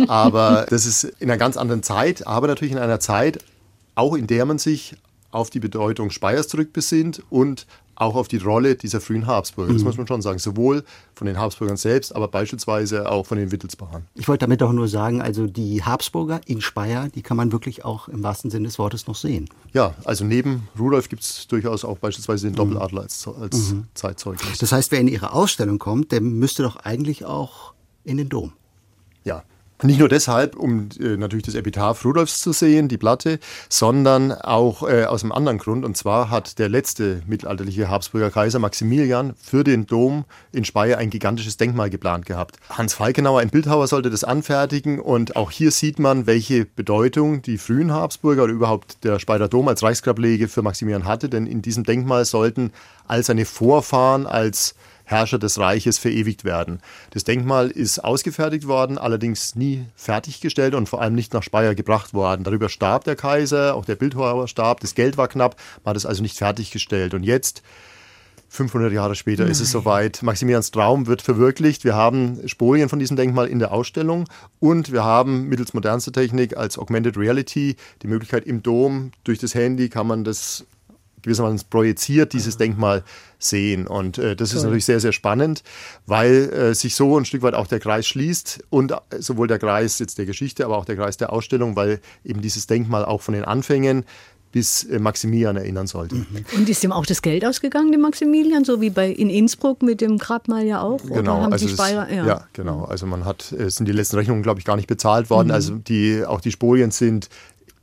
Aber 0.08 0.64
das 0.70 0.86
ist 0.86 1.04
in 1.04 1.30
einer 1.30 1.36
ganz 1.36 1.58
anderen 1.58 1.82
Zeit, 1.82 2.26
aber 2.26 2.46
natürlich 2.46 2.72
in 2.72 2.78
einer 2.78 2.98
Zeit, 2.98 3.44
auch 3.94 4.14
in 4.14 4.26
der 4.26 4.46
man 4.46 4.56
sich 4.56 4.96
auf 5.30 5.50
die 5.50 5.60
Bedeutung 5.60 6.10
Speyers 6.10 6.48
zurückbesinnt 6.48 7.22
und 7.28 7.66
auch 8.00 8.14
auf 8.14 8.28
die 8.28 8.36
Rolle 8.36 8.76
dieser 8.76 9.00
frühen 9.00 9.26
Habsburger. 9.26 9.72
Das 9.72 9.82
mhm. 9.82 9.88
muss 9.88 9.96
man 9.96 10.06
schon 10.06 10.22
sagen. 10.22 10.38
Sowohl 10.38 10.84
von 11.14 11.26
den 11.26 11.38
Habsburgern 11.38 11.76
selbst, 11.76 12.14
aber 12.14 12.28
beispielsweise 12.28 13.10
auch 13.10 13.26
von 13.26 13.38
den 13.38 13.50
Wittelsbachern. 13.50 14.06
Ich 14.14 14.28
wollte 14.28 14.46
damit 14.46 14.62
auch 14.62 14.72
nur 14.72 14.88
sagen, 14.88 15.20
also 15.20 15.46
die 15.46 15.82
Habsburger 15.82 16.40
in 16.46 16.60
Speyer, 16.60 17.08
die 17.08 17.22
kann 17.22 17.36
man 17.36 17.50
wirklich 17.50 17.84
auch 17.84 18.08
im 18.08 18.22
wahrsten 18.22 18.50
Sinne 18.50 18.68
des 18.68 18.78
Wortes 18.78 19.06
noch 19.06 19.16
sehen. 19.16 19.48
Ja, 19.72 19.94
also 20.04 20.24
neben 20.24 20.68
Rudolf 20.78 21.08
gibt 21.08 21.22
es 21.22 21.46
durchaus 21.48 21.84
auch 21.84 21.98
beispielsweise 21.98 22.46
den 22.46 22.54
Doppeladler 22.54 23.02
als, 23.02 23.26
als 23.26 23.72
mhm. 23.72 23.84
Zeitzeugnis. 23.94 24.58
Das 24.58 24.72
heißt, 24.72 24.92
wer 24.92 25.00
in 25.00 25.08
Ihre 25.08 25.32
Ausstellung 25.32 25.78
kommt, 25.78 26.12
der 26.12 26.20
müsste 26.20 26.62
doch 26.62 26.76
eigentlich 26.76 27.24
auch 27.24 27.74
in 28.04 28.16
den 28.16 28.28
Dom. 28.28 28.52
Ja, 29.24 29.42
nicht 29.82 30.00
nur 30.00 30.08
deshalb, 30.08 30.56
um 30.56 30.88
äh, 31.00 31.16
natürlich 31.16 31.44
das 31.44 31.54
Epitaph 31.54 32.04
Rudolfs 32.04 32.40
zu 32.40 32.52
sehen, 32.52 32.88
die 32.88 32.98
Platte, 32.98 33.38
sondern 33.68 34.32
auch 34.32 34.88
äh, 34.88 35.04
aus 35.04 35.22
einem 35.22 35.32
anderen 35.32 35.58
Grund. 35.58 35.84
Und 35.84 35.96
zwar 35.96 36.30
hat 36.30 36.58
der 36.58 36.68
letzte 36.68 37.22
mittelalterliche 37.26 37.88
Habsburger 37.88 38.30
Kaiser 38.30 38.58
Maximilian 38.58 39.34
für 39.40 39.62
den 39.62 39.86
Dom 39.86 40.24
in 40.50 40.64
Speyer 40.64 40.98
ein 40.98 41.10
gigantisches 41.10 41.58
Denkmal 41.58 41.90
geplant 41.90 42.26
gehabt. 42.26 42.56
Hans 42.70 42.94
Falkenauer, 42.94 43.40
ein 43.40 43.50
Bildhauer, 43.50 43.86
sollte 43.86 44.10
das 44.10 44.24
anfertigen. 44.24 44.98
Und 44.98 45.36
auch 45.36 45.52
hier 45.52 45.70
sieht 45.70 45.98
man, 45.98 46.26
welche 46.26 46.64
Bedeutung 46.64 47.42
die 47.42 47.58
frühen 47.58 47.92
Habsburger 47.92 48.44
oder 48.44 48.52
überhaupt 48.52 49.04
der 49.04 49.20
Speyer 49.20 49.48
Dom 49.48 49.68
als 49.68 49.82
Reichsgrablege 49.82 50.48
für 50.48 50.62
Maximilian 50.62 51.04
hatte. 51.04 51.28
Denn 51.28 51.46
in 51.46 51.62
diesem 51.62 51.84
Denkmal 51.84 52.24
sollten 52.24 52.72
all 53.06 53.22
seine 53.22 53.44
Vorfahren 53.44 54.26
als 54.26 54.74
Herrscher 55.08 55.38
des 55.38 55.58
Reiches 55.58 55.98
verewigt 55.98 56.44
werden. 56.44 56.80
Das 57.10 57.24
Denkmal 57.24 57.70
ist 57.70 57.98
ausgefertigt 57.98 58.66
worden, 58.66 58.98
allerdings 58.98 59.54
nie 59.54 59.86
fertiggestellt 59.96 60.74
und 60.74 60.88
vor 60.88 61.00
allem 61.00 61.14
nicht 61.14 61.32
nach 61.32 61.42
Speyer 61.42 61.74
gebracht 61.74 62.12
worden. 62.12 62.44
Darüber 62.44 62.68
starb 62.68 63.04
der 63.04 63.16
Kaiser, 63.16 63.74
auch 63.74 63.86
der 63.86 63.96
Bildhauer 63.96 64.48
starb, 64.48 64.80
das 64.80 64.94
Geld 64.94 65.16
war 65.16 65.28
knapp, 65.28 65.56
man 65.82 65.90
hat 65.90 65.96
es 65.96 66.04
also 66.04 66.22
nicht 66.22 66.36
fertiggestellt. 66.36 67.14
Und 67.14 67.22
jetzt 67.22 67.62
500 68.50 68.92
Jahre 68.92 69.14
später 69.14 69.44
Nein. 69.44 69.52
ist 69.52 69.60
es 69.60 69.70
soweit. 69.70 70.22
Maximilians 70.22 70.70
Traum 70.70 71.06
wird 71.06 71.22
verwirklicht. 71.22 71.84
Wir 71.84 71.94
haben 71.94 72.46
Spolien 72.46 72.88
von 72.88 72.98
diesem 72.98 73.16
Denkmal 73.16 73.46
in 73.46 73.58
der 73.58 73.72
Ausstellung 73.72 74.28
und 74.58 74.92
wir 74.92 75.04
haben 75.04 75.48
mittels 75.48 75.74
modernster 75.74 76.12
Technik 76.12 76.56
als 76.56 76.78
Augmented 76.78 77.16
Reality 77.16 77.76
die 78.02 78.08
Möglichkeit 78.08 78.44
im 78.44 78.62
Dom 78.62 79.12
durch 79.24 79.38
das 79.38 79.54
Handy 79.54 79.88
kann 79.88 80.06
man 80.06 80.24
das 80.24 80.66
gewissermaßen 81.22 81.68
projiziert 81.70 82.32
dieses 82.32 82.56
Denkmal 82.56 83.04
sehen. 83.38 83.86
Und 83.86 84.18
äh, 84.18 84.36
das 84.36 84.52
ist 84.52 84.62
natürlich 84.62 84.84
sehr, 84.84 85.00
sehr 85.00 85.12
spannend, 85.12 85.62
weil 86.06 86.50
äh, 86.52 86.74
sich 86.74 86.94
so 86.94 87.16
ein 87.18 87.24
Stück 87.24 87.42
weit 87.42 87.54
auch 87.54 87.66
der 87.66 87.80
Kreis 87.80 88.06
schließt 88.06 88.64
und 88.70 88.92
äh, 88.92 88.96
sowohl 89.18 89.46
der 89.46 89.58
Kreis 89.58 89.98
jetzt 89.98 90.18
der 90.18 90.26
Geschichte, 90.26 90.64
aber 90.64 90.76
auch 90.76 90.84
der 90.84 90.96
Kreis 90.96 91.16
der 91.16 91.32
Ausstellung, 91.32 91.76
weil 91.76 92.00
eben 92.24 92.40
dieses 92.40 92.66
Denkmal 92.66 93.04
auch 93.04 93.22
von 93.22 93.34
den 93.34 93.44
Anfängen 93.44 94.04
bis 94.52 94.84
äh, 94.84 94.98
Maximilian 94.98 95.56
erinnern 95.56 95.86
sollte. 95.86 96.16
Mhm. 96.16 96.26
Und 96.56 96.68
ist 96.68 96.82
dem 96.82 96.92
auch 96.92 97.06
das 97.06 97.22
Geld 97.22 97.44
ausgegangen, 97.44 97.92
dem 97.92 98.00
Maximilian, 98.00 98.64
so 98.64 98.80
wie 98.80 98.90
bei 98.90 99.10
in 99.10 99.30
Innsbruck 99.30 99.82
mit 99.82 100.00
dem 100.00 100.18
Grabmal 100.18 100.64
ja 100.64 100.80
auch? 100.80 101.00
Genau, 101.04 101.42
also 101.42 101.66
es, 101.66 101.76
ja. 101.76 102.08
ja. 102.08 102.44
genau. 102.52 102.84
Also 102.84 103.06
man 103.06 103.24
hat, 103.24 103.52
es 103.52 103.76
sind 103.76 103.86
die 103.86 103.92
letzten 103.92 104.16
Rechnungen, 104.16 104.42
glaube 104.42 104.60
ich, 104.60 104.64
gar 104.64 104.76
nicht 104.76 104.88
bezahlt 104.88 105.30
worden. 105.30 105.48
Mhm. 105.48 105.54
Also 105.54 105.74
die, 105.74 106.24
auch 106.24 106.40
die 106.40 106.52
Spolien 106.52 106.90
sind 106.90 107.28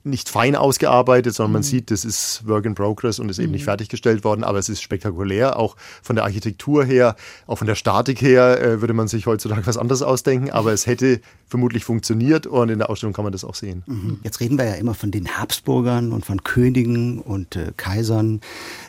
nicht 0.05 0.29
fein 0.29 0.55
ausgearbeitet, 0.55 1.33
sondern 1.33 1.53
man 1.53 1.61
mhm. 1.61 1.65
sieht, 1.65 1.91
das 1.91 2.05
ist 2.05 2.43
Work 2.47 2.65
in 2.65 2.75
Progress 2.75 3.19
und 3.19 3.29
ist 3.29 3.39
eben 3.39 3.51
nicht 3.51 3.61
mhm. 3.61 3.65
fertiggestellt 3.65 4.23
worden, 4.23 4.43
aber 4.43 4.59
es 4.59 4.69
ist 4.69 4.81
spektakulär, 4.81 5.57
auch 5.57 5.75
von 6.03 6.15
der 6.15 6.25
Architektur 6.25 6.85
her, 6.85 7.15
auch 7.47 7.57
von 7.57 7.67
der 7.67 7.75
Statik 7.75 8.21
her 8.21 8.61
äh, 8.61 8.81
würde 8.81 8.93
man 8.93 9.07
sich 9.07 9.25
heutzutage 9.25 9.65
was 9.65 9.77
anderes 9.77 10.01
ausdenken, 10.01 10.51
aber 10.51 10.73
es 10.73 10.85
hätte 10.85 11.21
vermutlich 11.47 11.85
funktioniert 11.85 12.47
und 12.47 12.69
in 12.69 12.79
der 12.79 12.89
Ausstellung 12.89 13.13
kann 13.13 13.23
man 13.23 13.31
das 13.31 13.43
auch 13.43 13.55
sehen. 13.55 13.83
Mhm. 13.87 14.19
Jetzt 14.23 14.39
reden 14.39 14.57
wir 14.57 14.65
ja 14.65 14.75
immer 14.75 14.93
von 14.93 15.11
den 15.11 15.37
Habsburgern 15.37 16.11
und 16.11 16.25
von 16.25 16.43
Königen 16.43 17.19
und 17.19 17.55
äh, 17.55 17.71
Kaisern. 17.75 18.41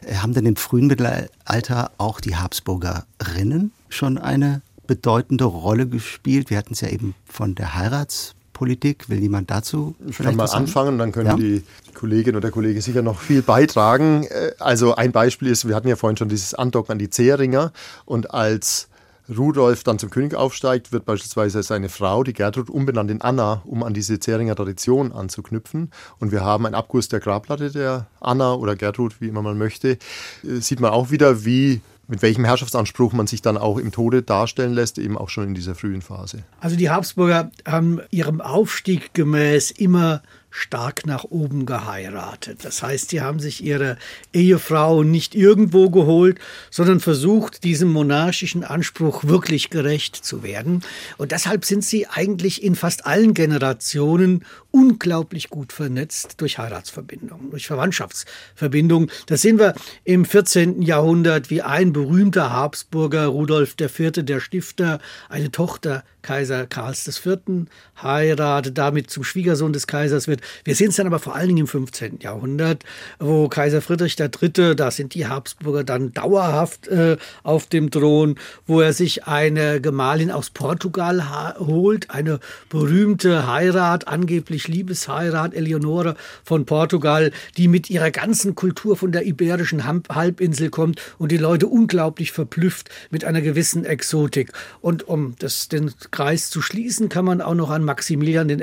Äh, 0.06 0.16
haben 0.16 0.34
denn 0.34 0.46
im 0.46 0.56
frühen 0.56 0.86
Mittelalter 0.86 1.90
auch 1.98 2.20
die 2.20 2.36
Habsburgerinnen 2.36 3.72
schon 3.88 4.18
eine 4.18 4.62
bedeutende 4.86 5.44
Rolle 5.44 5.86
gespielt? 5.86 6.50
Wir 6.50 6.58
hatten 6.58 6.74
es 6.74 6.80
ja 6.80 6.88
eben 6.88 7.14
von 7.24 7.54
der 7.54 7.74
Heirats 7.74 8.34
Politik? 8.56 9.10
Will 9.10 9.18
jemand 9.18 9.50
dazu? 9.50 9.94
Ich 10.08 10.16
kann 10.16 10.34
mal 10.34 10.46
anfangen, 10.46 10.96
dann 10.96 11.12
können 11.12 11.26
ja. 11.26 11.36
die 11.36 11.62
Kollegin 11.92 12.34
oder 12.34 12.40
der 12.40 12.50
Kollege 12.50 12.80
sicher 12.80 13.02
noch 13.02 13.20
viel 13.20 13.42
beitragen. 13.42 14.24
Äh, 14.24 14.52
also 14.58 14.94
ein 14.94 15.12
Beispiel 15.12 15.48
ist, 15.48 15.68
wir 15.68 15.74
hatten 15.74 15.88
ja 15.88 15.96
vorhin 15.96 16.16
schon 16.16 16.30
dieses 16.30 16.54
Andocken 16.54 16.92
an 16.92 16.98
die 16.98 17.10
Zehringer 17.10 17.72
und 18.06 18.32
als 18.32 18.88
Rudolf 19.28 19.84
dann 19.84 19.98
zum 19.98 20.08
König 20.08 20.34
aufsteigt, 20.34 20.90
wird 20.90 21.04
beispielsweise 21.04 21.62
seine 21.62 21.90
Frau, 21.90 22.22
die 22.22 22.32
Gertrud, 22.32 22.70
umbenannt 22.70 23.10
in 23.10 23.20
Anna, 23.20 23.60
um 23.66 23.82
an 23.82 23.92
diese 23.92 24.20
Zähringer 24.20 24.54
Tradition 24.54 25.12
anzuknüpfen. 25.12 25.90
Und 26.18 26.32
wir 26.32 26.42
haben 26.42 26.64
einen 26.64 26.74
Abguss 26.74 27.08
der 27.08 27.20
Grabplatte 27.20 27.70
der 27.70 28.06
Anna 28.20 28.54
oder 28.54 28.74
Gertrud, 28.74 29.20
wie 29.20 29.28
immer 29.28 29.42
man 29.42 29.58
möchte. 29.58 29.98
Äh, 30.44 30.60
sieht 30.60 30.80
man 30.80 30.92
auch 30.92 31.10
wieder, 31.10 31.44
wie 31.44 31.82
mit 32.08 32.22
welchem 32.22 32.44
Herrschaftsanspruch 32.44 33.12
man 33.12 33.26
sich 33.26 33.42
dann 33.42 33.56
auch 33.56 33.78
im 33.78 33.92
Tode 33.92 34.22
darstellen 34.22 34.72
lässt, 34.72 34.98
eben 34.98 35.18
auch 35.18 35.28
schon 35.28 35.48
in 35.48 35.54
dieser 35.54 35.74
frühen 35.74 36.02
Phase. 36.02 36.44
Also 36.60 36.76
die 36.76 36.90
Habsburger 36.90 37.50
haben 37.66 38.00
ihrem 38.10 38.40
Aufstieg 38.40 39.12
gemäß 39.14 39.70
immer 39.70 40.22
stark 40.56 41.06
nach 41.06 41.24
oben 41.24 41.66
geheiratet. 41.66 42.64
Das 42.64 42.82
heißt, 42.82 43.10
sie 43.10 43.20
haben 43.20 43.40
sich 43.40 43.62
ihre 43.62 43.98
Ehefrau 44.32 45.02
nicht 45.02 45.34
irgendwo 45.34 45.90
geholt, 45.90 46.38
sondern 46.70 47.00
versucht, 47.00 47.62
diesem 47.62 47.92
monarchischen 47.92 48.64
Anspruch 48.64 49.24
wirklich 49.24 49.68
gerecht 49.70 50.16
zu 50.16 50.42
werden. 50.42 50.82
Und 51.18 51.32
deshalb 51.32 51.64
sind 51.64 51.84
sie 51.84 52.06
eigentlich 52.06 52.62
in 52.62 52.74
fast 52.74 53.06
allen 53.06 53.34
Generationen 53.34 54.44
unglaublich 54.70 55.50
gut 55.50 55.72
vernetzt 55.72 56.34
durch 56.40 56.58
Heiratsverbindungen, 56.58 57.50
durch 57.50 57.66
Verwandtschaftsverbindungen. 57.66 59.10
Das 59.26 59.42
sehen 59.42 59.58
wir 59.58 59.74
im 60.04 60.24
14. 60.24 60.82
Jahrhundert, 60.82 61.50
wie 61.50 61.62
ein 61.62 61.92
berühmter 61.92 62.52
Habsburger, 62.52 63.26
Rudolf 63.26 63.74
IV., 63.80 64.12
der 64.24 64.40
Stifter, 64.40 65.00
eine 65.28 65.50
Tochter 65.50 66.04
Kaiser 66.26 66.66
Karls 66.66 67.06
IV. 67.06 67.68
heiratet, 68.02 68.76
damit 68.76 69.10
zum 69.10 69.22
Schwiegersohn 69.22 69.72
des 69.72 69.86
Kaisers 69.86 70.26
wird. 70.26 70.40
Wir 70.64 70.74
sehen 70.74 70.88
es 70.88 70.96
dann 70.96 71.06
aber 71.06 71.20
vor 71.20 71.36
allen 71.36 71.46
Dingen 71.46 71.60
im 71.60 71.66
15. 71.68 72.18
Jahrhundert, 72.20 72.82
wo 73.20 73.48
Kaiser 73.48 73.80
Friedrich 73.80 74.18
III., 74.18 74.74
da 74.74 74.90
sind 74.90 75.14
die 75.14 75.28
Habsburger 75.28 75.84
dann 75.84 76.12
dauerhaft 76.12 76.88
äh, 76.88 77.16
auf 77.44 77.66
dem 77.68 77.92
Thron, 77.92 78.34
wo 78.66 78.80
er 78.80 78.92
sich 78.92 79.28
eine 79.28 79.80
Gemahlin 79.80 80.32
aus 80.32 80.50
Portugal 80.50 81.56
holt, 81.60 82.10
eine 82.10 82.40
berühmte 82.70 83.46
Heirat, 83.46 84.08
angeblich 84.08 84.66
Liebesheirat, 84.66 85.54
Eleonore 85.54 86.16
von 86.42 86.66
Portugal, 86.66 87.30
die 87.56 87.68
mit 87.68 87.88
ihrer 87.88 88.10
ganzen 88.10 88.56
Kultur 88.56 88.96
von 88.96 89.12
der 89.12 89.26
iberischen 89.26 89.84
Halbinsel 89.86 90.70
kommt 90.70 91.00
und 91.18 91.30
die 91.30 91.36
Leute 91.36 91.68
unglaublich 91.68 92.32
verblüfft 92.32 92.90
mit 93.10 93.24
einer 93.24 93.42
gewissen 93.42 93.84
Exotik. 93.84 94.52
Und 94.80 95.06
um 95.06 95.36
das, 95.38 95.68
den 95.68 95.94
Kreis 96.16 96.48
zu 96.48 96.62
schließen, 96.62 97.10
kann 97.10 97.26
man 97.26 97.42
auch 97.42 97.52
noch 97.52 97.68
an 97.68 97.84
Maximilian 97.84 98.48
I. 98.48 98.62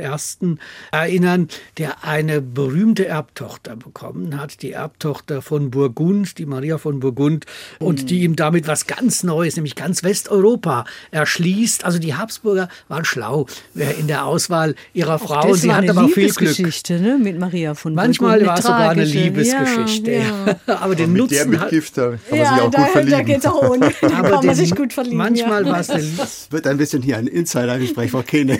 erinnern, 0.91 1.49
der 1.77 2.03
eine 2.03 2.41
berühmte 2.41 3.05
Erbtochter 3.05 3.75
bekommen 3.75 4.39
hat, 4.39 4.63
die 4.63 4.71
Erbtochter 4.71 5.43
von 5.43 5.69
Burgund, 5.69 6.39
die 6.39 6.47
Maria 6.47 6.79
von 6.79 6.99
Burgund, 6.99 7.45
und 7.77 8.09
die 8.09 8.23
ihm 8.23 8.35
damit 8.35 8.67
was 8.67 8.87
ganz 8.87 9.21
Neues, 9.21 9.55
nämlich 9.55 9.75
ganz 9.75 10.01
Westeuropa 10.03 10.85
erschließt. 11.11 11.85
Also 11.85 11.99
die 11.99 12.15
Habsburger 12.15 12.69
waren 12.87 13.05
schlau 13.05 13.45
in 13.75 14.07
der 14.07 14.25
Auswahl 14.25 14.73
ihrer 14.93 15.19
Frau. 15.19 15.49
und 15.49 15.59
sie 15.59 15.71
hat 15.71 15.87
aber 15.87 16.09
viel 16.09 16.31
Glück. 16.31 16.49
Geschichte 16.49 16.99
ne? 16.99 17.19
mit 17.21 17.37
Maria 17.37 17.75
von 17.75 17.93
Manchmal 17.93 18.39
Burgund. 18.39 18.47
war 18.47 18.57
es 18.57 18.63
sogar 18.63 18.89
eine 18.89 19.05
Liebesgeschichte. 19.05 20.11
Ja, 20.11 20.57
ja. 20.67 20.75
aber 20.81 20.95
den 20.95 21.13
mit 21.13 21.21
Nutzen 21.21 21.51
der 21.51 21.59
Mitgift, 21.59 21.97
da 21.97 22.09
kann 22.09 22.19
man 22.31 22.39
ja, 22.39 22.53
sich 22.53 22.61
auch 22.63 22.71
da, 22.71 22.81
gut 22.81 22.91
verlieben. 22.91 23.11
da 23.17 23.21
geht's 23.21 23.45
auch 23.45 23.69
ohne. 23.69 23.91
Da 24.01 24.09
kann 24.09 24.45
man 24.45 24.55
sich 24.55 24.75
gut 24.75 24.91
verlieben. 24.91 25.17
Manchmal 25.17 25.65
ja. 25.65 25.71
war 25.71 25.79
es 25.79 25.89
eine 25.91 26.03
Wird 26.49 26.67
ein 26.67 26.77
bisschen 26.77 27.01
hier 27.01 27.17
ein 27.17 27.27
Insidergespräch, 27.43 28.11
Frau 28.11 28.21
Kene. 28.23 28.59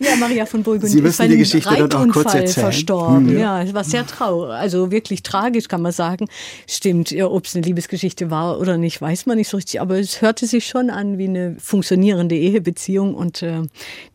Ja, 0.00 0.16
Maria 0.16 0.46
von 0.46 0.62
Burgund 0.62 0.90
Sie 0.90 0.98
ist 0.98 1.02
müssen 1.04 1.28
die 1.30 1.38
Geschichte 1.38 1.88
dann 1.88 1.92
auch 2.10 2.12
kurz 2.12 2.34
erzählen. 2.34 2.46
Hm. 2.48 2.62
verstorben. 2.62 3.38
Ja, 3.38 3.62
es 3.62 3.74
war 3.74 3.84
sehr 3.84 4.06
traurig, 4.06 4.50
also 4.54 4.90
wirklich 4.90 5.22
tragisch, 5.22 5.68
kann 5.68 5.82
man 5.82 5.92
sagen. 5.92 6.26
Stimmt, 6.68 7.10
ja, 7.10 7.26
ob 7.26 7.46
es 7.46 7.54
eine 7.56 7.64
Liebesgeschichte 7.64 8.30
war 8.30 8.60
oder 8.60 8.76
nicht, 8.78 9.00
weiß 9.00 9.26
man 9.26 9.36
nicht 9.38 9.48
so 9.48 9.56
richtig. 9.56 9.80
Aber 9.80 9.98
es 9.98 10.20
hörte 10.22 10.46
sich 10.46 10.66
schon 10.66 10.90
an 10.90 11.18
wie 11.18 11.24
eine 11.28 11.56
funktionierende 11.58 12.36
Ehebeziehung 12.36 13.14
und 13.14 13.42
äh, 13.42 13.62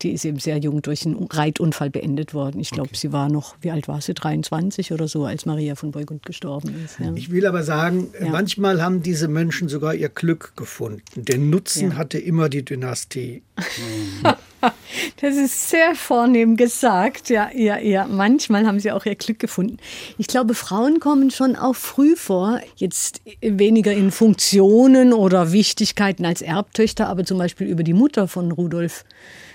die 0.01 0.11
ist 0.11 0.25
eben 0.25 0.39
sehr 0.39 0.57
jung 0.57 0.81
durch 0.81 1.05
einen 1.05 1.15
Reitunfall 1.23 1.89
beendet 1.89 2.33
worden. 2.33 2.59
Ich 2.59 2.69
glaube, 2.71 2.91
sie 2.93 3.11
war 3.11 3.29
noch, 3.29 3.55
wie 3.61 3.71
alt 3.71 3.87
war 3.87 3.99
sie, 4.01 4.13
23 4.13 4.91
oder 4.91 5.07
so, 5.07 5.25
als 5.25 5.45
Maria 5.45 5.75
von 5.75 5.91
Burgund 5.91 6.25
gestorben 6.25 6.73
ist. 6.85 6.99
Ja. 6.99 7.11
Ich 7.15 7.31
will 7.31 7.45
aber 7.45 7.63
sagen, 7.63 8.07
Ja. 8.21 8.29
manchmal 8.29 8.81
haben 8.81 9.01
diese 9.01 9.27
Menschen 9.27 9.69
sogar 9.69 9.95
ihr 9.95 10.09
Glück 10.09 10.53
gefunden. 10.55 11.01
Den 11.15 11.49
Nutzen 11.49 11.91
Ja. 11.91 11.97
hatte 11.97 12.17
immer 12.19 12.49
die 12.49 12.63
Dynastie. 12.63 13.41
Das 15.21 15.35
ist 15.35 15.69
sehr 15.69 15.95
vornehm 15.95 16.55
gesagt. 16.55 17.29
Ja, 17.29 17.49
ja, 17.53 17.77
ja. 17.77 18.07
Manchmal 18.07 18.65
haben 18.65 18.79
sie 18.79 18.91
auch 18.91 19.05
ihr 19.05 19.15
Glück 19.15 19.39
gefunden. 19.39 19.77
Ich 20.17 20.27
glaube, 20.27 20.53
Frauen 20.53 20.99
kommen 20.99 21.31
schon 21.31 21.55
auch 21.55 21.75
früh 21.75 22.15
vor. 22.15 22.59
Jetzt 22.75 23.21
weniger 23.41 23.91
in 23.91 24.11
Funktionen 24.11 25.13
oder 25.13 25.51
Wichtigkeiten 25.51 26.25
als 26.25 26.41
Erbtöchter, 26.41 27.07
aber 27.07 27.25
zum 27.25 27.37
Beispiel 27.37 27.67
über 27.67 27.83
die 27.83 27.93
Mutter 27.93 28.27
von 28.27 28.51
Rudolf. 28.51 29.05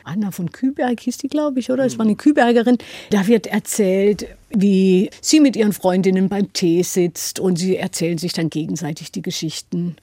Anna 0.05 0.31
von 0.31 0.53
Küberg 0.53 1.01
hieß 1.01 1.19
die, 1.19 1.29
glaube 1.29 1.61
ich, 1.61 1.71
oder? 1.71 1.85
Es 1.85 1.99
war 1.99 2.07
eine 2.07 2.17
Kübergerin. 2.17 2.79
Da 3.11 3.27
wird 3.27 3.47
erzählt, 3.47 4.27
wie 4.49 5.11
sie 5.21 5.41
mit 5.41 5.55
ihren 5.55 5.75
Freundinnen 5.75 6.31
beim 6.31 6.53
Tee 6.55 6.83
sitzt 6.83 7.41
und 7.41 7.57
sie 7.57 7.77
erzählen 7.77 8.17
sich 8.17 8.33
dann 8.33 8.49
gegenseitig 8.49 9.13
die 9.13 9.23
Geschichten 9.23 9.97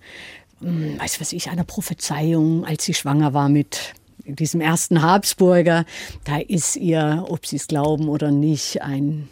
hm, 0.61 0.99
weiß 0.99 1.19
was 1.19 1.33
ich, 1.33 1.49
einer 1.49 1.63
Prophezeiung, 1.63 2.65
als 2.65 2.85
sie 2.85 2.93
schwanger 2.93 3.33
war 3.33 3.49
mit 3.49 3.93
diesem 4.25 4.61
ersten 4.61 5.01
Habsburger. 5.01 5.85
Da 6.23 6.37
ist 6.37 6.75
ihr, 6.75 7.25
ob 7.29 7.45
sie 7.45 7.57
es 7.57 7.67
glauben 7.67 8.09
oder 8.09 8.31
nicht, 8.31 8.81
ein 8.81 9.29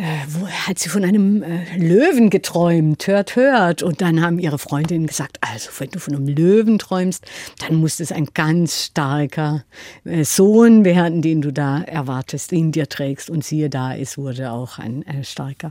äh, 0.00 0.24
wo 0.28 0.48
hat 0.48 0.78
sie 0.78 0.88
von 0.88 1.04
einem 1.04 1.42
äh, 1.42 1.76
Löwen 1.76 2.30
geträumt, 2.30 3.06
hört, 3.06 3.36
hört. 3.36 3.82
Und 3.82 4.00
dann 4.00 4.22
haben 4.22 4.38
ihre 4.38 4.58
Freundinnen 4.58 5.06
gesagt, 5.06 5.36
also 5.42 5.68
wenn 5.78 5.90
du 5.90 5.98
von 5.98 6.14
einem 6.14 6.26
Löwen 6.26 6.78
träumst, 6.78 7.26
dann 7.58 7.76
muss 7.76 8.00
es 8.00 8.10
ein 8.10 8.26
ganz 8.32 8.86
starker 8.86 9.64
äh, 10.04 10.24
Sohn 10.24 10.86
werden, 10.86 11.20
den 11.20 11.42
du 11.42 11.52
da 11.52 11.82
erwartest, 11.82 12.50
in 12.52 12.72
dir 12.72 12.88
trägst. 12.88 13.28
Und 13.28 13.44
siehe 13.44 13.68
da, 13.68 13.94
es 13.94 14.16
wurde 14.16 14.52
auch 14.52 14.78
ein 14.78 15.04
starker. 15.22 15.70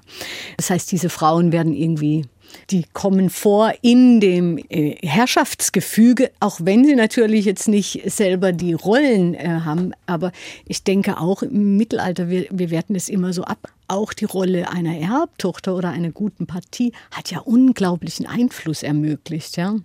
Das 0.58 0.70
heißt, 0.70 0.92
diese 0.92 1.10
Frauen 1.10 1.52
werden 1.52 1.74
irgendwie 1.74 2.26
die 2.70 2.86
kommen 2.94 3.30
vor 3.30 3.74
in 3.82 4.20
dem 4.20 4.58
äh, 4.70 4.96
Herrschaftsgefüge, 5.02 6.32
auch 6.40 6.60
wenn 6.64 6.86
sie 6.86 6.96
natürlich 6.96 7.46
jetzt 7.46 7.68
nicht 7.68 8.02
selber 8.06 8.52
die 8.52 8.74
Rollen 8.74 9.34
äh, 9.34 9.62
haben. 9.66 9.94
Aber 10.06 10.32
ich 10.66 10.84
denke 10.84 11.20
auch 11.20 11.42
im 11.42 11.78
Mittelalter, 11.78 12.30
wir, 12.30 12.46
wir 12.52 12.70
werten 12.70 12.96
es 12.96 13.10
immer 13.10 13.34
so 13.34 13.44
ab. 13.44 13.70
Auch 13.88 14.14
die 14.14 14.26
Rolle 14.26 14.70
einer 14.70 14.96
Erbtochter 15.00 15.76
oder 15.76 15.90
einer 15.90 16.12
guten 16.12 16.46
Partie 16.46 16.94
hat 17.10 17.32
ja 17.32 17.40
unglaublichen 17.40 18.28
Einfluss 18.28 18.84
ermöglicht. 18.84 19.58
Ja? 19.58 19.78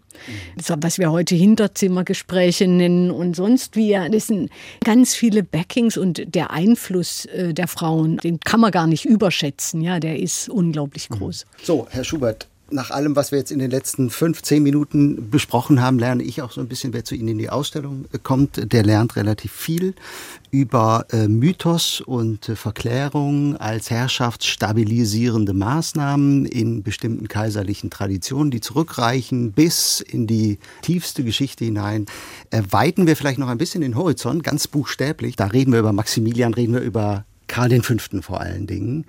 Was 0.79 0.99
wir 0.99 1.11
heute 1.11 1.35
Hinterzimmergespräche 1.35 2.69
nennen 2.69 3.11
und 3.11 3.35
sonst 3.35 3.77
wie. 3.77 3.93
Das 4.11 4.27
sind 4.27 4.51
ganz 4.85 5.15
viele 5.15 5.43
Backings 5.43 5.97
und 5.97 6.35
der 6.35 6.51
Einfluss 6.51 7.25
äh, 7.27 7.55
der 7.55 7.67
Frauen, 7.67 8.19
den 8.19 8.41
kann 8.41 8.61
man 8.61 8.73
gar 8.73 8.87
nicht 8.87 9.07
überschätzen. 9.07 9.81
Ja, 9.81 10.01
der 10.01 10.19
ist 10.19 10.51
unglaublich 10.51 11.09
groß. 11.09 11.47
So, 11.63 11.87
Herr 11.89 12.05
Schubert, 12.05 12.49
nach 12.71 12.91
allem, 12.91 13.15
was 13.15 13.31
wir 13.31 13.39
jetzt 13.39 13.53
in 13.53 13.59
den 13.59 13.71
letzten 13.71 14.11
fünf, 14.11 14.43
zehn 14.43 14.63
Minuten 14.63 15.31
besprochen 15.31 15.83
haben, 15.83 15.99
lerne 15.99 16.23
ich 16.23 16.43
auch 16.43 16.51
so 16.51 16.61
ein 16.61 16.69
bisschen, 16.69 16.93
wer 16.93 17.05
zu 17.05 17.15
Ihnen 17.15 17.29
in 17.29 17.39
die 17.39 17.51
Ausstellung 17.51 18.07
kommt, 18.23 18.73
der 18.73 18.83
lernt 18.83 19.17
relativ 19.17 19.53
viel 19.53 19.95
über 20.51 21.07
äh, 21.11 21.29
Mythos 21.29 22.01
und 22.01 22.49
äh, 22.49 22.57
Verklärung 22.57 23.57
als 23.57 23.91
herrschaftsstabilisierende 23.91 25.53
Maßnahmen 25.53 26.47
in 26.47 26.83
bestimmten 26.83 27.29
kaiserlichen 27.29 27.91
Traditionen, 27.91 28.51
die 28.51 28.61
zurückreichen 28.61 29.53
bis 29.53 30.01
in 30.01 30.27
die 30.27 30.59
tiefste 30.83 31.25
Geschichte 31.25 31.65
hinein. 31.65 32.07
Erweitern 32.51 33.07
wir 33.07 33.17
vielleicht 33.17 33.39
noch 33.39 33.49
ein 33.49 33.59
bisschen 33.59 33.83
den 33.83 33.97
Horizont, 33.97 34.43
ganz 34.43 34.69
buchstäblich. 34.69 35.37
Da 35.37 35.47
reden 35.47 35.73
wir 35.73 35.81
über 35.81 35.93
Maximilian, 35.93 36.55
reden 36.55 36.75
wir 36.75 36.81
über 36.81 37.25
Karl 37.47 37.81
V. 37.83 38.23
vor 38.23 38.41
allen 38.41 38.67
Dingen. 38.67 39.07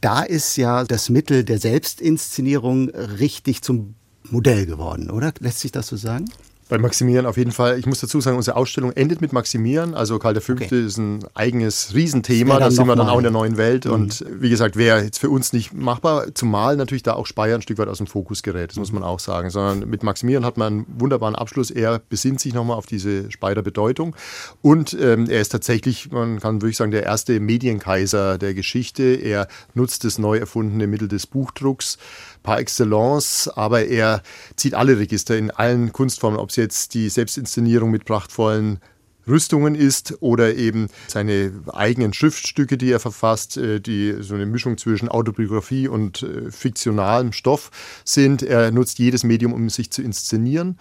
Da 0.00 0.22
ist 0.22 0.56
ja 0.56 0.84
das 0.84 1.08
Mittel 1.08 1.44
der 1.44 1.58
Selbstinszenierung 1.58 2.90
richtig 2.90 3.62
zum 3.62 3.94
Modell 4.24 4.66
geworden, 4.66 5.10
oder? 5.10 5.32
Lässt 5.40 5.60
sich 5.60 5.72
das 5.72 5.86
so 5.86 5.96
sagen? 5.96 6.26
Bei 6.68 6.76
Maximilian 6.76 7.24
auf 7.24 7.36
jeden 7.38 7.52
Fall. 7.52 7.78
Ich 7.78 7.86
muss 7.86 8.00
dazu 8.00 8.20
sagen, 8.20 8.36
unsere 8.36 8.56
Ausstellung 8.56 8.92
endet 8.92 9.20
mit 9.20 9.32
Maximilian. 9.32 9.94
Also 9.94 10.18
Karl 10.18 10.38
V. 10.40 10.52
Okay. 10.52 10.84
ist 10.86 10.98
ein 10.98 11.24
eigenes 11.34 11.94
Riesenthema. 11.94 12.58
Da 12.58 12.70
sind 12.70 12.86
wir 12.86 12.94
dann 12.94 13.06
mal- 13.06 13.12
auch 13.12 13.18
in 13.18 13.22
der 13.22 13.32
neuen 13.32 13.56
Welt. 13.56 13.86
Und 13.86 14.24
wie 14.30 14.50
gesagt, 14.50 14.76
wäre 14.76 15.02
jetzt 15.02 15.18
für 15.18 15.30
uns 15.30 15.52
nicht 15.52 15.72
machbar, 15.72 16.34
zumal 16.34 16.76
natürlich 16.76 17.02
da 17.02 17.14
auch 17.14 17.26
Speyer 17.26 17.54
ein 17.54 17.62
Stück 17.62 17.78
weit 17.78 17.88
aus 17.88 17.98
dem 17.98 18.06
Fokus 18.06 18.42
gerät. 18.42 18.70
Das 18.70 18.76
muss 18.76 18.92
man 18.92 19.02
auch 19.02 19.18
sagen. 19.18 19.48
Sondern 19.50 19.88
mit 19.88 20.02
Maximilian 20.02 20.44
hat 20.44 20.58
man 20.58 20.72
einen 20.72 20.86
wunderbaren 20.98 21.34
Abschluss. 21.36 21.70
Er 21.70 22.00
besinnt 22.08 22.40
sich 22.40 22.52
nochmal 22.52 22.76
auf 22.76 22.86
diese 22.86 23.30
Speyer 23.30 23.62
Bedeutung. 23.62 24.14
Und 24.60 24.96
ähm, 25.00 25.28
er 25.30 25.40
ist 25.40 25.48
tatsächlich, 25.50 26.10
man 26.10 26.38
kann 26.40 26.60
wirklich 26.60 26.76
sagen, 26.76 26.90
der 26.90 27.04
erste 27.04 27.40
Medienkaiser 27.40 28.36
der 28.36 28.52
Geschichte. 28.52 29.02
Er 29.02 29.48
nutzt 29.74 30.04
das 30.04 30.18
neu 30.18 30.36
erfundene 30.36 30.86
Mittel 30.86 31.08
des 31.08 31.26
Buchdrucks 31.26 31.96
par 32.42 32.58
excellence, 32.58 33.48
aber 33.48 33.86
er 33.86 34.22
zieht 34.56 34.74
alle 34.74 34.98
Register 34.98 35.36
in 35.36 35.50
allen 35.50 35.92
Kunstformen, 35.92 36.38
ob 36.38 36.50
es 36.50 36.56
jetzt 36.56 36.94
die 36.94 37.08
Selbstinszenierung 37.08 37.90
mit 37.90 38.04
prachtvollen 38.04 38.80
Rüstungen 39.28 39.74
ist 39.74 40.16
oder 40.20 40.54
eben 40.56 40.88
seine 41.06 41.52
eigenen 41.72 42.12
Schriftstücke, 42.12 42.78
die 42.78 42.90
er 42.90 43.00
verfasst, 43.00 43.56
äh, 43.56 43.80
die 43.80 44.16
so 44.20 44.34
eine 44.34 44.46
Mischung 44.46 44.78
zwischen 44.78 45.08
Autobiografie 45.08 45.86
und 45.86 46.22
äh, 46.22 46.50
fiktionalem 46.50 47.32
Stoff 47.32 47.70
sind. 48.04 48.42
Er 48.42 48.70
nutzt 48.70 48.98
jedes 48.98 49.24
Medium, 49.24 49.52
um 49.52 49.68
sich 49.68 49.90
zu 49.90 50.02
inszenieren 50.02 50.78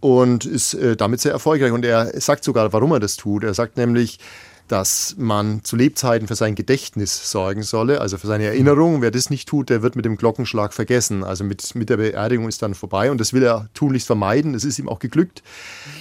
und 0.00 0.44
ist 0.44 0.74
äh, 0.74 0.96
damit 0.96 1.20
sehr 1.20 1.32
erfolgreich. 1.32 1.72
Und 1.72 1.84
er 1.84 2.20
sagt 2.20 2.44
sogar, 2.44 2.72
warum 2.72 2.92
er 2.92 3.00
das 3.00 3.16
tut. 3.16 3.44
Er 3.44 3.54
sagt 3.54 3.76
nämlich, 3.76 4.18
dass 4.68 5.14
man 5.18 5.62
zu 5.62 5.76
Lebzeiten 5.76 6.26
für 6.28 6.34
sein 6.34 6.54
Gedächtnis 6.54 7.30
sorgen 7.30 7.62
solle, 7.62 8.00
also 8.00 8.18
für 8.18 8.26
seine 8.26 8.44
Erinnerung. 8.44 9.02
Wer 9.02 9.10
das 9.10 9.30
nicht 9.30 9.48
tut, 9.48 9.70
der 9.70 9.82
wird 9.82 9.96
mit 9.96 10.04
dem 10.04 10.16
Glockenschlag 10.16 10.72
vergessen. 10.72 11.22
Also 11.24 11.44
mit, 11.44 11.74
mit 11.74 11.88
der 11.88 11.98
Beerdigung 11.98 12.48
ist 12.48 12.62
dann 12.62 12.74
vorbei 12.74 13.10
und 13.10 13.20
das 13.20 13.32
will 13.32 13.42
er 13.42 13.68
tunlichst 13.74 14.06
vermeiden. 14.06 14.52
Das 14.52 14.64
ist 14.64 14.78
ihm 14.78 14.88
auch 14.88 14.98
geglückt 14.98 15.42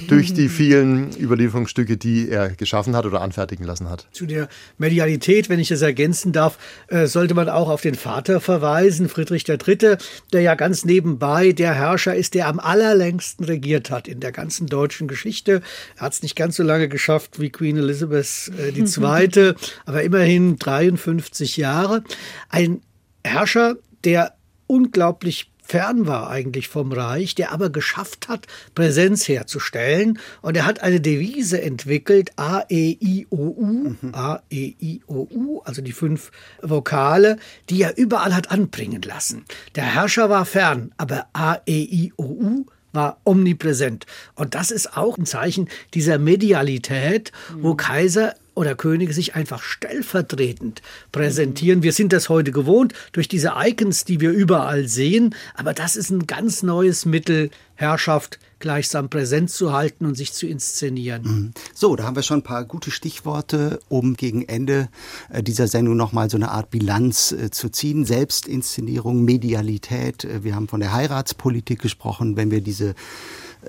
durch 0.08 0.34
die 0.34 0.50
vielen 0.50 1.16
Überlieferungsstücke, 1.20 1.98
die 1.98 2.30
er 2.30 2.50
geschaffen 2.50 2.96
hat 2.96 3.06
oder 3.06 3.22
anfertigen 3.22 3.66
lassen 3.66 3.90
hat. 3.90 4.08
Zu 4.12 4.26
der 4.26 4.48
Medialität, 4.78 5.50
wenn 5.50 5.60
ich 5.60 5.70
das 5.70 5.82
ergänzen 5.82 6.32
darf, 6.32 6.58
äh, 6.88 7.08
sollte 7.08 7.34
man 7.34 7.50
auch 7.50 7.70
auf 7.70 7.82
den 7.82 7.96
Vater 7.96 8.42
verweisen, 8.42 9.10
Friedrich 9.10 9.48
III., 9.48 9.98
der 10.34 10.42
ja 10.42 10.56
ganz 10.56 10.86
nebenbei 10.86 11.52
der 11.52 11.74
Herrscher 11.74 12.16
ist, 12.16 12.34
der 12.34 12.48
am 12.48 12.60
allerlängsten 12.60 13.46
regiert 13.46 13.92
hat 13.92 14.08
in 14.08 14.20
der 14.20 14.32
ganzen 14.32 14.68
deutschen 14.68 15.08
Geschichte. 15.08 15.62
Er 15.98 16.02
hat 16.02 16.14
es 16.14 16.24
nicht 16.24 16.36
ganz 16.36 16.56
so 16.56 16.64
lange 16.64 16.90
geschafft 16.90 17.40
wie 17.40 17.50
Queen 17.50 17.78
Elizabeth 17.78 18.52
die 18.76 18.86
Zweite, 18.86 19.56
aber 19.86 20.04
immerhin 20.04 20.58
53 20.58 21.58
Jahre. 21.58 22.04
Ein 22.50 22.82
Herrscher, 23.24 23.76
der 24.04 24.36
unglaublich 24.68 25.52
fern 25.66 26.06
war 26.06 26.30
eigentlich 26.30 26.68
vom 26.68 26.92
Reich, 26.92 27.36
der 27.36 27.52
aber 27.52 27.70
geschafft 27.70 28.28
hat, 28.28 28.46
Präsenz 28.76 29.28
herzustellen. 29.28 30.20
Und 30.42 30.56
er 30.56 30.66
hat 30.66 30.82
eine 30.82 31.02
Devise 31.02 31.62
entwickelt, 31.62 32.32
A, 32.36 32.64
E, 32.70 32.98
I, 33.02 33.28
O, 33.30 33.36
U, 33.36 33.96
A, 34.12 34.42
E, 34.50 34.76
I, 34.80 35.02
O, 35.08 35.28
U, 35.32 35.62
also 35.66 35.82
die 35.82 35.92
fünf 35.92 36.32
Vokale, 36.62 37.38
die 37.70 37.82
er 37.82 37.98
überall 37.98 38.36
hat 38.36 38.52
anbringen 38.52 39.02
lassen. 39.02 39.46
Der 39.76 39.86
Herrscher 39.86 40.30
war 40.30 40.46
fern, 40.46 40.92
aber 40.98 41.28
A, 41.34 41.58
E, 41.66 41.82
I, 41.82 42.14
O, 42.16 42.24
U 42.24 42.66
war 42.92 43.20
omnipräsent. 43.24 44.06
Und 44.36 44.56
das 44.56 44.72
ist 44.72 44.96
auch 44.96 45.18
ein 45.18 45.26
Zeichen 45.26 45.68
dieser 45.94 46.18
Medialität, 46.18 47.32
wo 47.58 47.76
Kaiser 47.76 48.36
oder 48.56 48.74
Könige 48.76 49.14
sich 49.14 49.36
einfach 49.36 49.62
stellvertretend 49.62 50.82
präsentieren. 51.12 51.84
Wir 51.84 51.94
sind 51.94 52.14
das 52.14 52.30
heute 52.30 52.52
gewohnt 52.52 52.94
durch 53.12 53.28
diese 53.28 53.54
Icons, 53.58 54.06
die 54.06 54.20
wir 54.22 54.32
überall 54.32 54.88
sehen, 54.88 55.36
aber 55.54 55.74
das 55.74 55.96
ist 55.96 56.10
ein 56.10 56.26
ganz 56.26 56.64
neues 56.64 57.06
Mittel, 57.06 57.52
Herrschaft 57.76 58.40
gleichsam 58.60 59.10
präsent 59.10 59.52
zu 59.52 59.74
halten 59.74 60.06
und 60.06 60.16
sich 60.16 60.34
zu 60.34 60.48
inszenieren. 60.48 61.22
Mhm. 61.24 61.52
So, 61.74 61.96
da 61.96 62.06
haben 62.06 62.16
wir 62.16 62.24
schon 62.24 62.40
ein 62.40 62.44
paar 62.44 62.64
gute 62.64 62.90
Stichworte, 62.90 63.80
um 63.90 64.16
gegen 64.16 64.44
Ende 64.44 64.90
äh, 65.30 65.44
dieser 65.44 65.68
Sendung 65.68 65.98
nochmal 65.98 66.30
so 66.30 66.38
eine 66.38 66.52
Art 66.52 66.72
Bilanz 66.72 67.34
äh, 67.34 67.52
zu 67.52 67.70
ziehen. 67.70 68.06
Selbstinszenierung, 68.06 69.24
Medialität. 69.24 70.24
Äh, 70.24 70.44
wir 70.44 70.56
haben 70.56 70.68
von 70.68 70.80
der 70.80 70.94
Heiratspolitik 70.94 71.82
gesprochen. 71.82 72.38
Wenn 72.38 72.50
wir 72.50 72.62
diese 72.62 72.96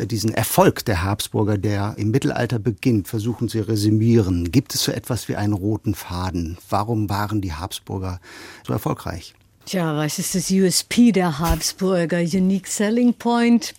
diesen 0.05 0.35
Erfolg 0.35 0.85
der 0.85 1.05
Habsburger, 1.05 1.57
der 1.57 1.95
im 1.97 2.11
Mittelalter 2.11 2.59
beginnt, 2.59 3.09
versuchen 3.09 3.49
Sie 3.49 3.61
resümieren. 3.61 4.51
Gibt 4.51 4.75
es 4.75 4.83
so 4.83 4.93
etwas 4.93 5.29
wie 5.29 5.37
einen 5.37 5.53
roten 5.53 5.95
Faden? 5.95 6.59
Warum 6.69 7.09
waren 7.09 7.41
die 7.41 7.53
Habsburger 7.53 8.21
so 8.67 8.73
erfolgreich? 8.73 9.36
Tja, 9.67 9.97
was 9.97 10.21
ist 10.21 10.37
das 10.37 10.49
USP 10.53 11.11
der 11.11 11.41
Habsburger? 11.41 12.19
Unique 12.21 12.69
Selling 12.69 13.15
Point? 13.15 13.75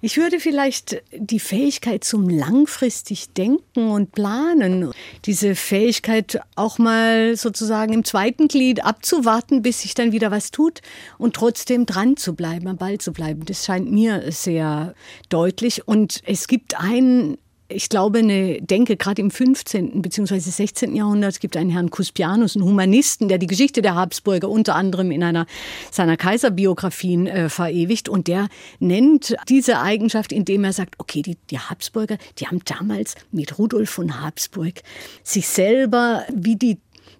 Ich 0.00 0.16
würde 0.16 0.40
vielleicht 0.40 1.00
die 1.12 1.38
Fähigkeit 1.38 2.02
zum 2.02 2.28
langfristig 2.28 3.34
Denken 3.34 3.88
und 3.88 4.10
Planen, 4.10 4.90
diese 5.26 5.54
Fähigkeit 5.54 6.40
auch 6.56 6.78
mal 6.78 7.36
sozusagen 7.36 7.92
im 7.92 8.02
zweiten 8.02 8.48
Glied 8.48 8.84
abzuwarten, 8.84 9.62
bis 9.62 9.82
sich 9.82 9.94
dann 9.94 10.10
wieder 10.10 10.32
was 10.32 10.50
tut 10.50 10.80
und 11.18 11.36
trotzdem 11.36 11.86
dran 11.86 12.16
zu 12.16 12.34
bleiben, 12.34 12.66
am 12.66 12.76
Ball 12.76 12.98
zu 12.98 13.12
bleiben. 13.12 13.44
Das 13.44 13.64
scheint 13.64 13.92
mir 13.92 14.32
sehr 14.32 14.92
deutlich. 15.28 15.86
Und 15.86 16.20
es 16.26 16.48
gibt 16.48 16.80
einen 16.80 17.38
ich 17.68 17.90
glaube, 17.90 18.20
eine 18.20 18.62
Denke, 18.62 18.96
gerade 18.96 19.20
im 19.20 19.30
15. 19.30 20.00
bzw. 20.00 20.38
16. 20.38 20.96
Jahrhundert, 20.96 21.38
gibt 21.38 21.56
einen 21.56 21.68
Herrn 21.68 21.90
Cuspianus, 21.90 22.56
einen 22.56 22.64
Humanisten, 22.64 23.28
der 23.28 23.36
die 23.36 23.46
Geschichte 23.46 23.82
der 23.82 23.94
Habsburger 23.94 24.48
unter 24.48 24.74
anderem 24.74 25.10
in 25.10 25.22
einer 25.22 25.46
seiner 25.90 26.16
Kaiserbiografien 26.16 27.26
äh, 27.26 27.48
verewigt. 27.50 28.08
Und 28.08 28.26
der 28.26 28.48
nennt 28.78 29.36
diese 29.48 29.80
Eigenschaft, 29.80 30.32
indem 30.32 30.64
er 30.64 30.72
sagt, 30.72 30.94
okay, 30.98 31.20
die, 31.20 31.36
die 31.50 31.58
Habsburger, 31.58 32.16
die 32.38 32.46
haben 32.46 32.60
damals 32.64 33.16
mit 33.32 33.58
Rudolf 33.58 33.90
von 33.90 34.22
Habsburg 34.22 34.82
sich 35.22 35.46
selber 35.46 36.24
wie 36.32 36.56
die 36.56 36.78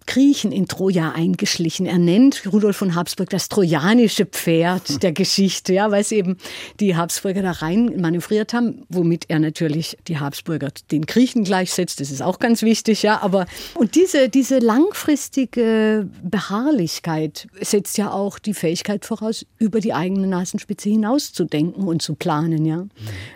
Griechen 0.08 0.52
in 0.52 0.66
Troja 0.66 1.12
eingeschlichen. 1.12 1.84
Er 1.84 1.98
nennt 1.98 2.50
Rudolf 2.50 2.78
von 2.78 2.94
Habsburg 2.94 3.28
das 3.28 3.50
trojanische 3.50 4.24
Pferd 4.24 5.02
der 5.02 5.12
Geschichte, 5.12 5.74
ja, 5.74 5.90
weil 5.90 6.00
es 6.00 6.12
eben 6.12 6.38
die 6.80 6.96
Habsburger 6.96 7.42
da 7.42 7.52
rein 7.52 8.00
manövriert 8.00 8.54
haben, 8.54 8.86
womit 8.88 9.26
er 9.28 9.38
natürlich 9.38 9.98
die 10.08 10.18
Habsburger 10.18 10.70
den 10.90 11.04
Griechen 11.04 11.44
gleichsetzt. 11.44 12.00
Das 12.00 12.10
ist 12.10 12.22
auch 12.22 12.38
ganz 12.38 12.62
wichtig, 12.62 13.02
ja. 13.02 13.20
Aber 13.20 13.46
und 13.74 13.96
diese 13.96 14.30
diese 14.30 14.60
langfristige 14.60 16.08
Beharrlichkeit 16.22 17.46
setzt 17.60 17.98
ja 17.98 18.10
auch 18.10 18.38
die 18.38 18.54
Fähigkeit 18.54 19.04
voraus, 19.04 19.44
über 19.58 19.80
die 19.80 19.92
eigene 19.92 20.26
Nasenspitze 20.26 20.88
hinaus 20.88 21.34
zu 21.34 21.44
denken 21.44 21.86
und 21.86 22.00
zu 22.00 22.14
planen, 22.14 22.64
ja. 22.64 22.86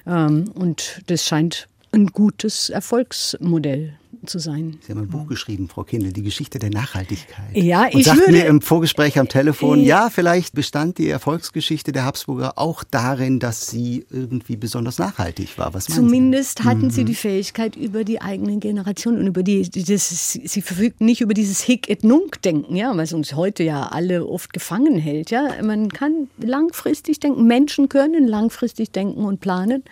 Mhm. 0.06 0.50
Und 0.54 1.02
das 1.08 1.26
scheint 1.26 1.68
ein 1.92 2.06
gutes 2.06 2.70
Erfolgsmodell 2.70 3.98
zu 4.26 4.38
sein. 4.38 4.78
Sie 4.80 4.92
haben 4.92 5.00
ein 5.00 5.08
Buch 5.08 5.26
geschrieben, 5.26 5.68
Frau 5.68 5.84
Kindl, 5.84 6.12
die 6.12 6.22
Geschichte 6.22 6.58
der 6.58 6.70
Nachhaltigkeit. 6.70 7.54
Ja, 7.54 7.84
und 7.84 7.94
ich 7.94 8.06
sagten 8.06 8.20
würde 8.20 8.32
mir 8.32 8.46
im 8.46 8.60
Vorgespräch 8.60 9.18
am 9.18 9.28
Telefon, 9.28 9.80
äh, 9.80 9.84
ja, 9.84 10.10
vielleicht 10.10 10.54
bestand 10.54 10.98
die 10.98 11.08
Erfolgsgeschichte 11.08 11.92
der 11.92 12.04
Habsburger 12.04 12.58
auch 12.58 12.84
darin, 12.84 13.38
dass 13.38 13.68
sie 13.68 14.06
irgendwie 14.10 14.56
besonders 14.56 14.98
nachhaltig 14.98 15.58
war. 15.58 15.74
Was 15.74 15.86
Zumindest 15.86 16.64
hatten 16.64 16.86
mhm. 16.86 16.90
sie 16.90 17.04
die 17.04 17.14
Fähigkeit 17.14 17.76
über 17.76 18.04
die 18.04 18.20
eigenen 18.20 18.60
Generationen 18.60 19.18
und 19.18 19.26
über 19.26 19.42
die, 19.42 19.68
das, 19.68 20.32
sie 20.32 20.62
verfügten 20.62 21.06
nicht 21.06 21.20
über 21.20 21.34
dieses 21.34 21.60
Hic 21.60 21.88
et 21.88 22.04
Nunc 22.04 22.40
Denken, 22.42 22.76
ja, 22.76 22.96
was 22.96 23.12
uns 23.12 23.34
heute 23.34 23.62
ja 23.62 23.88
alle 23.88 24.26
oft 24.26 24.52
gefangen 24.52 24.98
hält. 24.98 25.30
Ja, 25.30 25.62
man 25.62 25.88
kann 25.88 26.28
langfristig 26.38 27.20
denken. 27.20 27.46
Menschen 27.46 27.88
können 27.88 28.26
langfristig 28.26 28.90
denken 28.90 29.24
und 29.24 29.40
planen. 29.40 29.84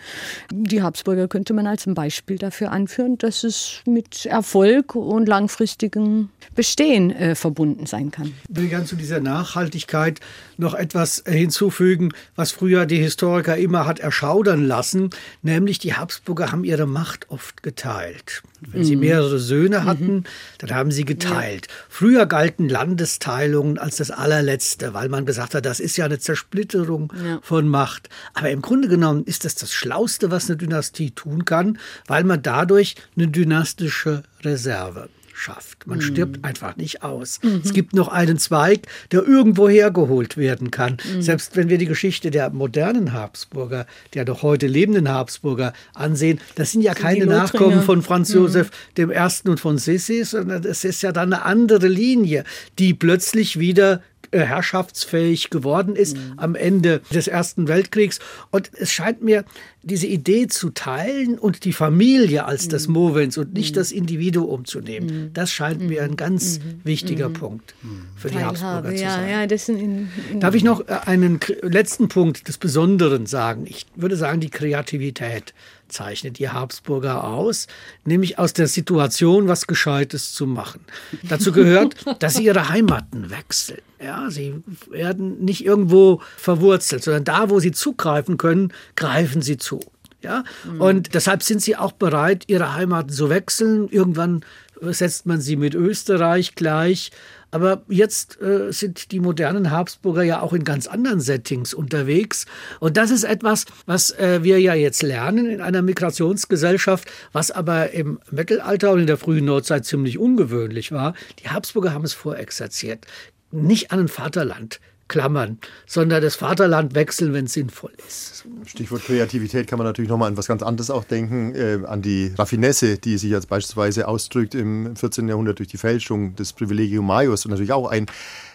Die 0.51 0.81
Habsburger 0.81 1.27
könnte 1.27 1.53
man 1.53 1.67
als 1.67 1.85
ein 1.85 1.93
Beispiel 1.93 2.37
dafür 2.37 2.71
anführen, 2.71 3.17
dass 3.17 3.43
es 3.43 3.81
mit 3.85 4.20
Erfolg 4.25 4.95
und 4.95 5.27
langfristigem 5.27 6.29
Bestehen 6.55 7.11
äh, 7.11 7.35
verbunden 7.35 7.85
sein 7.85 8.11
kann. 8.11 8.33
Ich 8.49 8.55
will 8.55 8.67
gerne 8.67 8.85
zu 8.85 8.95
dieser 8.95 9.19
Nachhaltigkeit 9.19 10.19
noch 10.57 10.73
etwas 10.73 11.23
hinzufügen, 11.27 12.11
was 12.35 12.51
früher 12.51 12.85
die 12.85 12.97
Historiker 12.97 13.57
immer 13.57 13.85
hat 13.85 13.99
erschaudern 13.99 14.65
lassen, 14.65 15.09
nämlich 15.41 15.79
die 15.79 15.93
Habsburger 15.93 16.51
haben 16.51 16.63
ihre 16.63 16.87
Macht 16.87 17.29
oft 17.29 17.63
geteilt. 17.63 18.43
Wenn 18.61 18.81
mhm. 18.81 18.85
sie 18.85 18.95
mehrere 18.95 19.39
Söhne 19.39 19.81
mhm. 19.81 19.85
hatten, 19.85 20.13
mhm. 20.13 20.23
dann 20.59 20.71
haben 20.71 20.91
sie 20.91 21.03
geteilt. 21.03 21.67
Ja. 21.67 21.73
Früher 21.89 22.25
galten 22.27 22.69
Landesteilungen 22.69 23.77
als 23.77 23.97
das 23.97 24.11
allerletzte, 24.11 24.93
weil 24.93 25.09
man 25.09 25.25
gesagt 25.25 25.55
hat, 25.55 25.65
das 25.65 25.79
ist 25.79 25.97
ja 25.97 26.05
eine 26.05 26.19
Zersplitterung 26.19 27.11
ja. 27.23 27.39
von 27.41 27.67
Macht. 27.67 28.09
Aber 28.33 28.51
im 28.51 28.61
Grunde 28.61 28.87
genommen 28.87 29.23
ist 29.23 29.45
das 29.45 29.55
das 29.55 29.73
Schlauste, 29.73 30.29
was 30.29 30.47
eine 30.47 30.57
Dynastie 30.57 31.11
tun 31.11 31.45
kann, 31.45 31.79
weil 32.07 32.23
man 32.23 32.41
dadurch 32.41 32.95
eine 33.15 33.27
dynastische 33.27 34.23
Reserve 34.43 35.09
schafft. 35.41 35.87
Man 35.87 35.97
mhm. 35.97 36.03
stirbt 36.03 36.45
einfach 36.45 36.77
nicht 36.77 37.03
aus. 37.03 37.39
Mhm. 37.41 37.61
Es 37.63 37.73
gibt 37.73 37.93
noch 37.93 38.07
einen 38.07 38.37
Zweig, 38.37 38.87
der 39.11 39.23
irgendwo 39.23 39.67
hergeholt 39.67 40.37
werden 40.37 40.71
kann. 40.71 40.97
Mhm. 41.13 41.21
Selbst 41.21 41.55
wenn 41.55 41.69
wir 41.69 41.77
die 41.77 41.87
Geschichte 41.87 42.31
der 42.31 42.51
modernen 42.51 43.13
Habsburger, 43.13 43.87
der 44.13 44.25
doch 44.25 44.43
heute 44.43 44.67
lebenden 44.67 45.09
Habsburger 45.09 45.73
ansehen, 45.93 46.39
das 46.55 46.71
sind 46.71 46.81
ja 46.81 46.93
sind 46.93 47.01
keine 47.03 47.25
Nachkommen 47.25 47.81
von 47.81 48.01
Franz 48.01 48.29
mhm. 48.29 48.41
Josef 48.41 48.69
dem 48.97 49.09
Ersten 49.09 49.49
und 49.49 49.59
von 49.59 49.77
Sissi, 49.77 50.23
sondern 50.23 50.63
es 50.63 50.83
ist 50.83 51.01
ja 51.01 51.11
dann 51.11 51.33
eine 51.33 51.43
andere 51.43 51.87
Linie, 51.87 52.43
die 52.77 52.93
plötzlich 52.93 53.59
wieder 53.59 54.01
herrschaftsfähig 54.31 55.49
geworden 55.49 55.95
ist 55.95 56.17
mhm. 56.17 56.33
am 56.37 56.55
Ende 56.55 57.01
des 57.13 57.27
Ersten 57.27 57.67
Weltkriegs. 57.67 58.19
Und 58.49 58.71
es 58.73 58.91
scheint 58.91 59.21
mir, 59.21 59.45
diese 59.83 60.05
Idee 60.05 60.47
zu 60.47 60.69
teilen 60.69 61.39
und 61.39 61.65
die 61.65 61.73
Familie 61.73 62.45
als 62.45 62.65
mhm. 62.65 62.69
das 62.69 62.87
Movens 62.87 63.37
und 63.37 63.53
nicht 63.53 63.73
mhm. 63.73 63.79
das 63.79 63.91
Individuum 63.91 64.65
zu 64.65 64.79
nehmen, 64.79 65.07
mhm. 65.07 65.33
das 65.33 65.51
scheint 65.51 65.81
mir 65.81 66.03
ein 66.03 66.15
ganz 66.15 66.59
mhm. 66.59 66.81
wichtiger 66.83 67.29
mhm. 67.29 67.33
Punkt 67.33 67.75
für 68.15 68.29
die 68.29 68.37
Habsburger 68.37 68.91
zu 68.91 68.97
sein. 68.97 69.27
Ja, 69.29 69.43
ja, 69.43 69.57
in, 69.67 70.09
in 70.31 70.39
Darf 70.39 70.53
ich 70.53 70.63
noch 70.63 70.87
äh, 70.87 70.99
einen 71.05 71.39
letzten 71.63 72.09
Punkt 72.09 72.47
des 72.47 72.59
Besonderen 72.59 73.25
sagen? 73.25 73.65
Ich 73.65 73.87
würde 73.95 74.15
sagen, 74.15 74.39
die 74.39 74.51
Kreativität 74.51 75.53
zeichnet 75.91 76.39
die 76.39 76.49
Habsburger 76.49 77.23
aus, 77.23 77.67
nämlich 78.05 78.39
aus 78.39 78.53
der 78.53 78.67
Situation 78.67 79.47
was 79.47 79.67
Gescheites 79.67 80.33
zu 80.33 80.47
machen. 80.47 80.81
Dazu 81.23 81.51
gehört, 81.51 81.95
dass 82.19 82.35
sie 82.35 82.45
ihre 82.45 82.69
Heimaten 82.69 83.29
wechseln. 83.29 83.81
Ja, 84.03 84.29
sie 84.29 84.63
werden 84.89 85.43
nicht 85.43 85.63
irgendwo 85.63 86.21
verwurzelt, 86.37 87.03
sondern 87.03 87.23
da, 87.23 87.49
wo 87.49 87.59
sie 87.59 87.71
zugreifen 87.71 88.37
können, 88.37 88.73
greifen 88.95 89.41
sie 89.41 89.57
zu. 89.57 89.79
Ja, 90.23 90.43
mhm. 90.65 90.81
und 90.81 91.13
deshalb 91.15 91.41
sind 91.41 91.61
sie 91.61 91.75
auch 91.75 91.93
bereit, 91.93 92.43
ihre 92.47 92.75
Heimaten 92.75 93.09
zu 93.09 93.29
wechseln. 93.29 93.89
Irgendwann 93.89 94.45
setzt 94.81 95.25
man 95.25 95.41
sie 95.41 95.55
mit 95.55 95.73
Österreich 95.73 96.55
gleich. 96.55 97.11
Aber 97.51 97.83
jetzt 97.89 98.41
äh, 98.41 98.71
sind 98.71 99.11
die 99.11 99.19
modernen 99.19 99.71
Habsburger 99.71 100.23
ja 100.23 100.41
auch 100.41 100.53
in 100.53 100.63
ganz 100.63 100.87
anderen 100.87 101.19
Settings 101.19 101.73
unterwegs. 101.73 102.45
Und 102.79 102.97
das 102.97 103.11
ist 103.11 103.25
etwas, 103.25 103.65
was 103.85 104.11
äh, 104.11 104.39
wir 104.43 104.59
ja 104.59 104.73
jetzt 104.73 105.03
lernen 105.03 105.45
in 105.47 105.61
einer 105.61 105.81
Migrationsgesellschaft, 105.81 107.11
was 107.33 107.51
aber 107.51 107.91
im 107.91 108.19
Mittelalter 108.31 108.91
und 108.91 109.01
in 109.01 109.07
der 109.07 109.17
frühen 109.17 109.45
Neuzeit 109.45 109.85
ziemlich 109.85 110.17
ungewöhnlich 110.17 110.91
war. 110.91 111.13
Die 111.39 111.49
Habsburger 111.49 111.93
haben 111.93 112.05
es 112.05 112.13
vorexerziert. 112.13 113.05
Nicht 113.51 113.91
an 113.91 113.99
ein 113.99 114.07
Vaterland 114.07 114.79
klammern, 115.11 115.59
sondern 115.85 116.21
das 116.21 116.35
Vaterland 116.37 116.95
wechseln, 116.95 117.33
wenn 117.33 117.45
es 117.45 117.53
sinnvoll 117.53 117.91
ist. 118.07 118.45
Stichwort 118.65 119.03
Kreativität 119.03 119.67
kann 119.67 119.77
man 119.77 119.85
natürlich 119.85 120.09
nochmal 120.09 120.29
an 120.29 120.37
was 120.37 120.47
ganz 120.47 120.63
anderes 120.63 120.89
auch 120.89 121.03
denken, 121.03 121.53
äh, 121.53 121.79
an 121.85 122.01
die 122.01 122.33
Raffinesse, 122.37 122.97
die 122.97 123.17
sich 123.17 123.29
jetzt 123.29 123.49
beispielsweise 123.49 124.07
ausdrückt 124.07 124.55
im 124.55 124.95
14. 124.95 125.27
Jahrhundert 125.27 125.59
durch 125.59 125.67
die 125.67 125.77
Fälschung 125.77 126.35
des 126.37 126.53
Privilegium 126.53 127.05
Maius 127.05 127.45
und 127.45 127.51
natürlich 127.51 127.73
auch 127.73 127.89
ein 127.89 128.05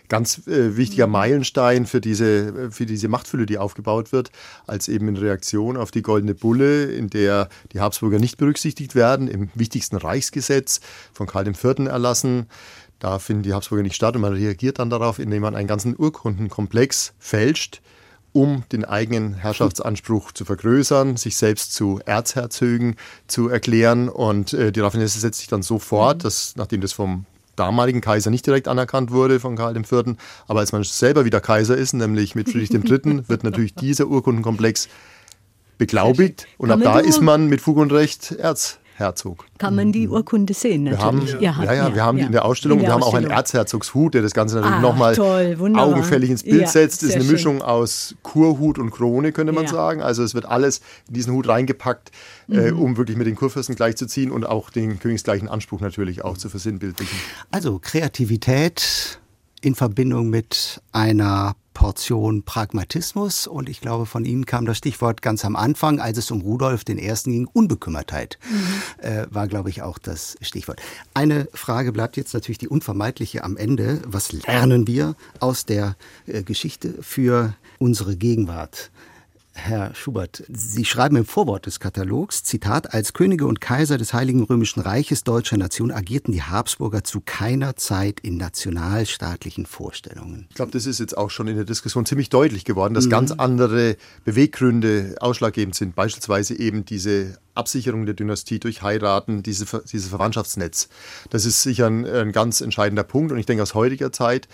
ganz 0.08 0.46
äh, 0.46 0.76
wichtiger 0.76 1.06
Meilenstein 1.06 1.84
für 1.84 2.00
diese, 2.00 2.70
für 2.70 2.86
diese 2.86 3.08
Machtfülle, 3.08 3.44
die 3.44 3.58
aufgebaut 3.58 4.12
wird, 4.12 4.30
als 4.66 4.88
eben 4.88 5.08
in 5.08 5.16
Reaktion 5.16 5.76
auf 5.76 5.90
die 5.90 6.02
Goldene 6.02 6.34
Bulle, 6.34 6.86
in 6.86 7.10
der 7.10 7.48
die 7.72 7.80
Habsburger 7.80 8.18
nicht 8.18 8.38
berücksichtigt 8.38 8.94
werden, 8.94 9.28
im 9.28 9.50
wichtigsten 9.54 9.96
Reichsgesetz 9.96 10.80
von 11.12 11.26
Karl 11.26 11.48
IV. 11.48 11.86
erlassen 11.86 12.46
da 12.98 13.18
finden 13.18 13.42
die 13.42 13.52
Habsburger 13.52 13.82
nicht 13.82 13.96
statt 13.96 14.14
und 14.16 14.22
man 14.22 14.32
reagiert 14.32 14.78
dann 14.78 14.90
darauf, 14.90 15.18
indem 15.18 15.42
man 15.42 15.54
einen 15.54 15.68
ganzen 15.68 15.94
Urkundenkomplex 15.98 17.12
fälscht, 17.18 17.82
um 18.32 18.64
den 18.72 18.84
eigenen 18.84 19.34
Herrschaftsanspruch 19.34 20.32
zu 20.32 20.44
vergrößern, 20.44 21.16
sich 21.16 21.36
selbst 21.36 21.72
zu 21.74 22.00
Erzherzögen 22.04 22.96
zu 23.26 23.48
erklären. 23.48 24.08
Und 24.08 24.52
äh, 24.52 24.72
die 24.72 24.80
Raffinesse 24.80 25.18
setzt 25.18 25.38
sich 25.38 25.48
dann 25.48 25.62
so 25.62 25.78
fort, 25.78 26.18
mhm. 26.18 26.22
dass 26.22 26.56
nachdem 26.56 26.80
das 26.80 26.92
vom 26.92 27.24
damaligen 27.56 28.00
Kaiser 28.00 28.30
nicht 28.30 28.46
direkt 28.46 28.68
anerkannt 28.68 29.10
wurde 29.10 29.40
von 29.40 29.56
Karl 29.56 29.76
IV., 29.76 30.16
aber 30.46 30.60
als 30.60 30.72
man 30.72 30.84
selber 30.84 31.24
wieder 31.24 31.40
Kaiser 31.40 31.76
ist, 31.76 31.94
nämlich 31.94 32.34
mit 32.34 32.50
Friedrich 32.50 32.70
III., 32.70 33.22
wird 33.28 33.44
natürlich 33.44 33.74
dieser 33.74 34.06
Urkundenkomplex 34.06 34.88
beglaubigt 35.78 36.46
und 36.58 36.70
ab 36.70 36.80
da 36.82 37.00
ist 37.00 37.20
man 37.20 37.48
mit 37.48 37.60
Fug 37.60 37.76
und 37.76 37.92
Recht 37.92 38.32
Erz 38.32 38.78
Herzog. 38.96 39.44
Kann 39.58 39.76
man 39.76 39.92
die 39.92 40.08
Urkunde 40.08 40.54
sehen 40.54 40.84
natürlich? 40.84 41.38
Wir 41.38 41.54
haben, 41.54 41.64
ja, 41.66 41.74
ja, 41.74 41.94
wir 41.94 42.02
haben 42.02 42.16
die 42.16 42.24
in 42.24 42.32
der 42.32 42.46
Ausstellung. 42.46 42.78
Der 42.78 42.88
wir 42.88 42.94
haben 42.94 43.02
auch 43.02 43.12
einen 43.12 43.30
Erzherzogshut, 43.30 44.14
der 44.14 44.22
das 44.22 44.32
Ganze 44.32 44.56
natürlich 44.56 44.80
nochmal 44.80 45.18
augenfällig 45.76 46.30
ins 46.30 46.42
Bild 46.42 46.62
ja, 46.62 46.66
setzt. 46.66 47.02
Das 47.02 47.10
ist 47.10 47.14
eine 47.16 47.24
schön. 47.24 47.32
Mischung 47.32 47.62
aus 47.62 48.14
Kurhut 48.22 48.78
und 48.78 48.90
Krone, 48.90 49.32
könnte 49.32 49.52
man 49.52 49.64
ja. 49.64 49.70
sagen. 49.70 50.00
Also 50.00 50.22
es 50.22 50.34
wird 50.34 50.46
alles 50.46 50.80
in 51.08 51.14
diesen 51.14 51.34
Hut 51.34 51.46
reingepackt, 51.46 52.10
äh, 52.48 52.54
mhm. 52.54 52.66
äh, 52.66 52.70
um 52.72 52.96
wirklich 52.96 53.18
mit 53.18 53.26
den 53.26 53.36
Kurfürsten 53.36 53.76
gleichzuziehen 53.76 54.30
und 54.30 54.46
auch 54.46 54.70
den 54.70 54.98
königsgleichen 54.98 55.48
Anspruch 55.48 55.80
natürlich 55.80 56.24
auch 56.24 56.38
zu 56.38 56.48
versinnbildlichen. 56.48 57.18
Also 57.50 57.78
Kreativität 57.78 59.20
in 59.60 59.74
Verbindung 59.74 60.30
mit 60.30 60.80
einer 60.92 61.54
Portion 61.76 62.42
Pragmatismus 62.42 63.46
und 63.46 63.68
ich 63.68 63.82
glaube, 63.82 64.06
von 64.06 64.24
Ihnen 64.24 64.46
kam 64.46 64.64
das 64.64 64.78
Stichwort 64.78 65.20
ganz 65.20 65.44
am 65.44 65.56
Anfang, 65.56 66.00
als 66.00 66.16
es 66.16 66.30
um 66.30 66.40
Rudolf 66.40 66.84
I. 66.88 66.94
ging, 66.94 67.46
Unbekümmertheit, 67.52 68.38
mhm. 68.50 69.04
äh, 69.04 69.26
war, 69.28 69.46
glaube 69.46 69.68
ich, 69.68 69.82
auch 69.82 69.98
das 69.98 70.38
Stichwort. 70.40 70.80
Eine 71.12 71.48
Frage 71.52 71.92
bleibt 71.92 72.16
jetzt 72.16 72.32
natürlich 72.32 72.56
die 72.56 72.68
unvermeidliche 72.68 73.44
am 73.44 73.58
Ende. 73.58 74.00
Was 74.06 74.32
lernen 74.32 74.86
wir 74.86 75.16
aus 75.38 75.66
der 75.66 75.96
äh, 76.26 76.42
Geschichte 76.42 76.94
für 77.02 77.54
unsere 77.78 78.16
Gegenwart? 78.16 78.90
Herr 79.56 79.94
Schubert, 79.94 80.44
Sie 80.48 80.84
schreiben 80.84 81.16
im 81.16 81.24
Vorwort 81.24 81.66
des 81.66 81.80
Katalogs, 81.80 82.44
Zitat, 82.44 82.92
als 82.92 83.14
Könige 83.14 83.46
und 83.46 83.60
Kaiser 83.60 83.96
des 83.96 84.12
Heiligen 84.12 84.44
Römischen 84.44 84.80
Reiches 84.80 85.24
deutscher 85.24 85.56
Nation 85.56 85.90
agierten 85.90 86.32
die 86.32 86.42
Habsburger 86.42 87.02
zu 87.02 87.22
keiner 87.24 87.74
Zeit 87.74 88.20
in 88.20 88.36
nationalstaatlichen 88.36 89.66
Vorstellungen. 89.66 90.46
Ich 90.50 90.56
glaube, 90.56 90.72
das 90.72 90.86
ist 90.86 91.00
jetzt 91.00 91.16
auch 91.16 91.30
schon 91.30 91.48
in 91.48 91.56
der 91.56 91.64
Diskussion 91.64 92.04
ziemlich 92.04 92.28
deutlich 92.28 92.64
geworden, 92.64 92.94
dass 92.94 93.06
mhm. 93.06 93.10
ganz 93.10 93.32
andere 93.32 93.96
Beweggründe 94.24 95.16
ausschlaggebend 95.20 95.74
sind. 95.74 95.96
Beispielsweise 95.96 96.56
eben 96.56 96.84
diese 96.84 97.38
Absicherung 97.54 98.04
der 98.04 98.14
Dynastie 98.14 98.60
durch 98.60 98.82
Heiraten, 98.82 99.42
diese, 99.42 99.64
dieses 99.90 100.08
Verwandtschaftsnetz. 100.10 100.88
Das 101.30 101.46
ist 101.46 101.62
sicher 101.62 101.86
ein, 101.86 102.04
ein 102.04 102.32
ganz 102.32 102.60
entscheidender 102.60 103.04
Punkt 103.04 103.32
und 103.32 103.38
ich 103.38 103.46
denke 103.46 103.62
aus 103.62 103.74
heutiger 103.74 104.12
Zeit 104.12 104.48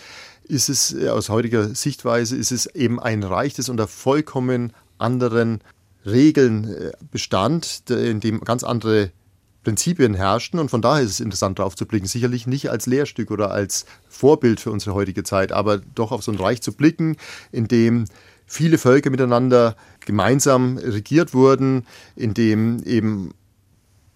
ist 0.44 0.68
es, 0.68 0.94
äh, 0.94 1.09
aus 1.09 1.28
heutiger 1.28 1.74
Sichtweise, 1.74 2.36
ist 2.36 2.53
es 2.53 2.66
eben 2.66 3.00
ein 3.00 3.22
Reich, 3.22 3.55
das 3.55 3.68
unter 3.68 3.86
vollkommen 3.86 4.72
anderen 5.03 5.61
Regeln 6.07 6.64
äh, 6.64 6.92
bestand, 7.11 7.84
in 7.90 8.20
dem 8.20 8.40
ganz 8.40 8.64
andere 8.64 9.11
Prinzipien 9.62 10.14
herrschten. 10.14 10.59
Und 10.59 10.70
von 10.70 10.82
daher 10.82 11.05
ist 11.05 11.11
es 11.11 11.20
interessant, 11.20 11.59
darauf 11.59 11.76
zu 11.76 11.86
blicken. 11.86 12.07
Sicherlich 12.07 12.46
nicht 12.46 12.70
als 12.70 12.86
Lehrstück 12.86 13.30
oder 13.30 13.50
als 13.50 13.86
Vorbild 14.09 14.61
für 14.61 14.70
unsere 14.70 14.94
heutige 14.94 15.22
Zeit, 15.22 15.53
aber 15.53 15.78
doch 15.78 16.12
auf 16.12 16.22
so 16.22 16.32
ein 16.32 16.38
Reich 16.38 16.62
zu 16.62 16.72
blicken, 16.72 17.16
in 17.53 17.68
dem 17.68 18.07
viele 18.46 18.78
Völker 18.78 19.11
miteinander 19.11 19.76
gemeinsam 20.05 20.78
regiert 20.78 21.32
wurden, 21.32 21.86
in 22.16 22.34
dem 22.34 22.82
eben 22.84 23.32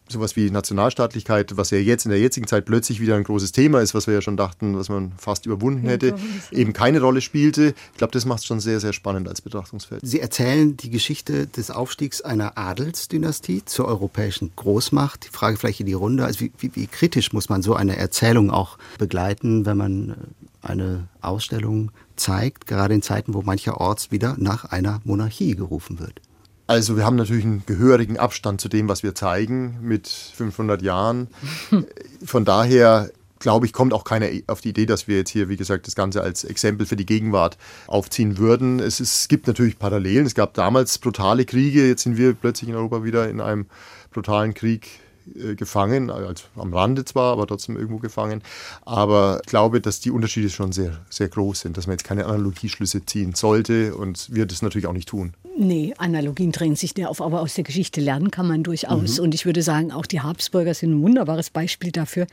sowas 0.09 0.37
wie 0.37 0.51
Nationalstaatlichkeit, 0.51 1.57
was 1.57 1.71
ja 1.71 1.79
jetzt 1.79 2.05
in 2.05 2.11
der 2.11 2.21
jetzigen 2.21 2.47
Zeit 2.47 2.65
plötzlich 2.65 3.01
wieder 3.01 3.17
ein 3.17 3.25
großes 3.25 3.53
Thema 3.53 3.81
ist, 3.81 3.95
was 3.95 4.07
wir 4.07 4.15
ja 4.15 4.23
schon 4.23 4.37
dachten, 4.37 4.77
was 4.77 4.89
man 4.89 5.13
fast 5.19 5.47
überwunden 5.47 5.89
hätte, 5.89 6.15
eben 6.51 6.73
keine 6.73 7.01
Rolle 7.01 7.21
spielte. 7.21 7.75
Ich 7.93 7.99
glaube, 7.99 8.13
das 8.13 8.25
macht 8.25 8.41
es 8.41 8.47
schon 8.47 8.61
sehr, 8.61 8.81
sehr 8.81 8.93
spannend 8.93 9.29
als 9.29 9.41
Betrachtungsfeld. 9.41 10.03
Sie 10.05 10.21
erzählen 10.21 10.77
die 10.77 10.91
Geschichte 10.91 11.47
des 11.47 11.71
Aufstiegs 11.71 12.21
einer 12.21 12.57
Adelsdynastie 12.57 13.65
zur 13.65 13.87
europäischen 13.87 14.53
Großmacht. 14.55 15.27
Die 15.27 15.31
Frage 15.31 15.57
vielleicht 15.57 15.81
in 15.81 15.87
die 15.87 15.93
Runde, 15.93 16.25
also 16.25 16.41
wie, 16.41 16.53
wie, 16.59 16.75
wie 16.75 16.87
kritisch 16.87 17.33
muss 17.33 17.49
man 17.49 17.63
so 17.63 17.75
eine 17.75 17.97
Erzählung 17.97 18.51
auch 18.51 18.79
begleiten, 18.99 19.67
wenn 19.67 19.77
man 19.77 20.11
äh, 20.11 20.15
eine 20.63 21.09
Ausstellung 21.21 21.91
zeigt, 22.17 22.67
gerade 22.67 22.95
in 22.95 23.03
Zeiten, 23.03 23.35
wo 23.35 23.43
mancherorts 23.43 24.11
wieder 24.11 24.37
nach 24.39 24.65
einer 24.65 25.01
Monarchie 25.05 25.55
gerufen 25.55 25.99
wird? 25.99 26.21
Also 26.67 26.97
wir 26.97 27.05
haben 27.05 27.17
natürlich 27.17 27.45
einen 27.45 27.62
gehörigen 27.64 28.19
Abstand 28.19 28.61
zu 28.61 28.69
dem, 28.69 28.89
was 28.89 29.03
wir 29.03 29.14
zeigen 29.14 29.79
mit 29.83 30.09
500 30.09 30.83
Jahren. 30.83 31.29
Von 32.25 32.45
daher 32.45 33.11
glaube 33.39 33.67
ich, 33.67 33.73
kommt 33.73 33.93
auch 33.93 34.05
keiner 34.05 34.29
auf 34.47 34.61
die 34.61 34.71
Idee, 34.71 34.87
dass 34.87 35.09
wir 35.09 35.19
jetzt 35.19 35.31
hier, 35.31 35.49
wie 35.49 35.57
gesagt, 35.57 35.87
das 35.87 35.95
Ganze 35.95 36.23
als 36.23 36.45
Exempel 36.45 36.87
für 36.87 36.97
die 36.97 37.07
Gegenwart 37.07 37.59
aufziehen 37.87 38.39
würden. 38.39 38.81
Es, 38.81 38.99
ist, 38.99 39.21
es 39.21 39.29
gibt 39.29 39.47
natürlich 39.47 39.79
Parallelen. 39.79 40.27
Es 40.27 40.35
gab 40.35 40.55
damals 40.55 40.99
brutale 40.99 41.45
Kriege. 41.45 41.87
Jetzt 41.87 42.03
sind 42.03 42.17
wir 42.17 42.35
plötzlich 42.35 42.71
in 42.71 42.77
Europa 42.77 43.05
wieder 43.05 43.29
in 43.29 43.41
einem 43.41 43.67
brutalen 44.11 44.55
Krieg 44.55 44.89
äh, 45.35 45.55
gefangen, 45.55 46.11
also 46.11 46.45
am 46.57 46.72
Rande 46.72 47.05
zwar, 47.05 47.33
aber 47.33 47.47
trotzdem 47.47 47.77
irgendwo 47.77 47.99
gefangen. 47.99 48.43
Aber 48.85 49.41
ich 49.43 49.49
glaube, 49.49 49.81
dass 49.81 50.01
die 50.01 50.11
Unterschiede 50.11 50.51
schon 50.51 50.72
sehr, 50.72 50.99
sehr 51.11 51.29
groß 51.29 51.61
sind, 51.61 51.77
dass 51.77 51.87
man 51.87 51.95
jetzt 51.95 52.05
keine 52.05 52.27
Analogieschlüsse 52.27 53.05
ziehen 53.05 53.35
sollte 53.35 53.95
und 53.95 54.33
wir 54.33 54.47
das 54.47 54.62
natürlich 54.62 54.87
auch 54.87 54.93
nicht 54.93 55.09
tun. 55.09 55.35
Nee, 55.59 55.95
Analogien 55.97 56.53
drängen 56.53 56.77
sich 56.77 56.95
nicht 56.97 57.07
auf, 57.07 57.22
aber 57.22 57.41
aus 57.41 57.55
der 57.55 57.64
Geschichte 57.64 58.03
lernen 58.03 58.31
kann 58.31 58.47
man 58.47 58.62
durchaus. 58.62 59.16
Mhm. 59.16 59.24
Und 59.24 59.35
ich 59.35 59.47
würde 59.47 59.62
sagen, 59.62 59.91
auch 59.91 60.05
die 60.05 60.20
Habsburger 60.20 60.74
sind 60.74 60.91
ein 60.91 61.03
wunderbares 61.03 61.49
Beispiel 61.49 61.91
dafür, 61.93 62.27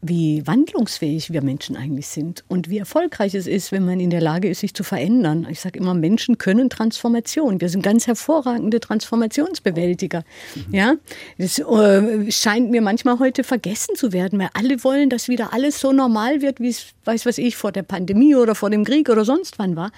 wie 0.00 0.46
wandlungsfähig 0.46 1.30
wir 1.30 1.42
Menschen 1.42 1.76
eigentlich 1.76 2.06
sind 2.06 2.42
und 2.48 2.70
wie 2.70 2.78
erfolgreich 2.78 3.34
es 3.34 3.46
ist, 3.46 3.70
wenn 3.70 3.84
man 3.84 4.00
in 4.00 4.08
der 4.08 4.22
Lage 4.22 4.48
ist, 4.48 4.60
sich 4.60 4.72
zu 4.72 4.82
verändern. 4.82 5.46
Ich 5.50 5.60
sage 5.60 5.78
immer, 5.78 5.92
Menschen 5.92 6.38
können 6.38 6.70
Transformation. 6.70 7.60
Wir 7.60 7.68
sind 7.68 7.82
ganz 7.82 8.06
hervorragende 8.06 8.80
Transformationsbewältiger. 8.80 10.24
Mhm. 10.54 10.74
Ja, 10.74 10.94
das 11.36 11.58
äh, 11.58 12.23
scheint 12.30 12.70
mir 12.70 12.82
manchmal 12.82 13.18
heute 13.18 13.44
vergessen 13.44 13.94
zu 13.96 14.12
werden, 14.12 14.38
weil 14.38 14.50
alle 14.54 14.82
wollen, 14.84 15.10
dass 15.10 15.28
wieder 15.28 15.52
alles 15.52 15.80
so 15.80 15.92
normal 15.92 16.42
wird, 16.42 16.60
wie 16.60 16.68
es, 16.68 16.86
weiß 17.04 17.26
was 17.26 17.38
ich, 17.38 17.56
vor 17.56 17.72
der 17.72 17.82
Pandemie 17.82 18.34
oder 18.34 18.54
vor 18.54 18.70
dem 18.70 18.84
Krieg 18.84 19.08
oder 19.08 19.24
sonst 19.24 19.58
wann 19.58 19.76
war. 19.76 19.90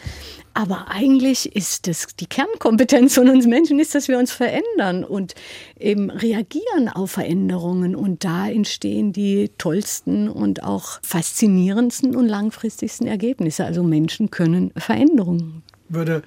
Aber 0.55 0.87
eigentlich 0.91 1.55
ist 1.55 1.87
das 1.87 2.09
die 2.19 2.27
Kernkompetenz 2.27 3.15
von 3.15 3.29
uns 3.29 3.47
Menschen 3.47 3.79
ist, 3.79 3.95
dass 3.95 4.09
wir 4.09 4.19
uns 4.19 4.33
verändern 4.33 5.05
und 5.05 5.35
eben 5.79 6.11
reagieren 6.11 6.89
auf 6.89 7.11
Veränderungen. 7.13 7.95
Und 7.95 8.25
da 8.25 8.49
entstehen 8.49 9.13
die 9.13 9.51
tollsten 9.59 10.29
und 10.29 10.63
auch 10.63 10.99
faszinierendsten 11.03 12.17
und 12.17 12.29
langfristigsten 12.29 13.07
Ergebnisse. 13.07 13.65
Also 13.65 13.83
Menschen 13.83 14.31
können 14.31 14.73
Veränderungen. 14.77 15.63
Würde 15.89 16.23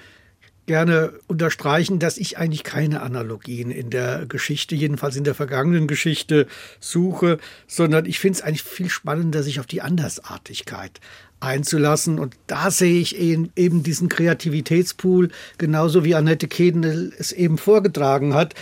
gerne 0.70 1.14
unterstreichen, 1.26 1.98
dass 1.98 2.20
ich 2.20 2.38
eigentlich 2.38 2.64
keine 2.64 3.02
Analogien 3.02 3.72
in 3.72 3.90
der 3.90 4.28
Geschichte, 4.28 4.76
jedenfalls 4.76 5.16
in 5.16 5.24
der 5.24 5.34
vergangenen 5.34 5.88
Geschichte, 5.88 6.46
suche, 6.80 7.40
sondern 7.66 8.06
ich 8.06 8.20
finde 8.20 8.38
es 8.38 8.44
eigentlich 8.44 8.62
viel 8.62 8.88
spannender, 8.88 9.42
sich 9.42 9.60
auf 9.60 9.66
die 9.66 9.82
Andersartigkeit 9.82 11.00
einzulassen. 11.40 12.20
Und 12.20 12.36
da 12.46 12.70
sehe 12.70 13.02
ich 13.02 13.18
eben 13.18 13.82
diesen 13.82 14.10
Kreativitätspool, 14.10 15.30
genauso 15.58 16.04
wie 16.04 16.14
Annette 16.14 16.48
Kedel 16.48 17.14
es 17.18 17.32
eben 17.32 17.58
vorgetragen 17.58 18.36
hat. 18.36 18.54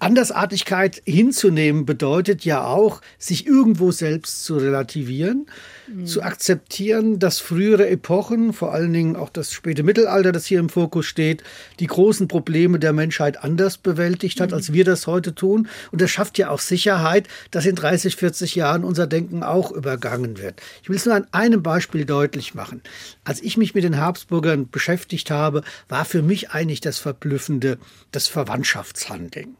Andersartigkeit 0.00 1.02
hinzunehmen 1.04 1.86
bedeutet 1.86 2.44
ja 2.44 2.64
auch, 2.64 3.00
sich 3.18 3.46
irgendwo 3.46 3.90
selbst 3.90 4.44
zu 4.44 4.56
relativieren, 4.56 5.46
mhm. 5.86 6.06
zu 6.06 6.22
akzeptieren, 6.22 7.18
dass 7.18 7.38
frühere 7.38 7.88
Epochen, 7.88 8.52
vor 8.52 8.72
allen 8.72 8.92
Dingen 8.92 9.16
auch 9.16 9.28
das 9.28 9.52
späte 9.52 9.82
Mittelalter, 9.82 10.32
das 10.32 10.46
hier 10.46 10.60
im 10.60 10.68
Fokus 10.68 11.06
steht, 11.06 11.42
die 11.80 11.86
großen 11.86 12.28
Probleme 12.28 12.78
der 12.78 12.92
Menschheit 12.92 13.42
anders 13.42 13.78
bewältigt 13.78 14.40
hat, 14.40 14.50
mhm. 14.50 14.56
als 14.56 14.72
wir 14.72 14.84
das 14.84 15.06
heute 15.06 15.34
tun. 15.34 15.68
Und 15.92 16.00
das 16.00 16.10
schafft 16.10 16.38
ja 16.38 16.50
auch 16.50 16.60
Sicherheit, 16.60 17.28
dass 17.50 17.66
in 17.66 17.76
30, 17.76 18.16
40 18.16 18.54
Jahren 18.54 18.84
unser 18.84 19.06
Denken 19.06 19.42
auch 19.42 19.70
übergangen 19.70 20.38
wird. 20.38 20.60
Ich 20.82 20.88
will 20.88 20.96
es 20.96 21.06
nur 21.06 21.14
an 21.14 21.26
einem 21.32 21.62
Beispiel 21.62 22.04
deutlich 22.04 22.54
machen. 22.54 22.82
Als 23.24 23.42
ich 23.42 23.56
mich 23.56 23.74
mit 23.74 23.84
den 23.84 23.98
Habsburgern 23.98 24.68
beschäftigt 24.70 25.30
habe, 25.30 25.62
war 25.88 26.04
für 26.04 26.22
mich 26.22 26.50
eigentlich 26.50 26.80
das 26.80 26.98
Verblüffende 26.98 27.78
das 28.12 28.28
Verwandtschaftshandeln. 28.28 29.56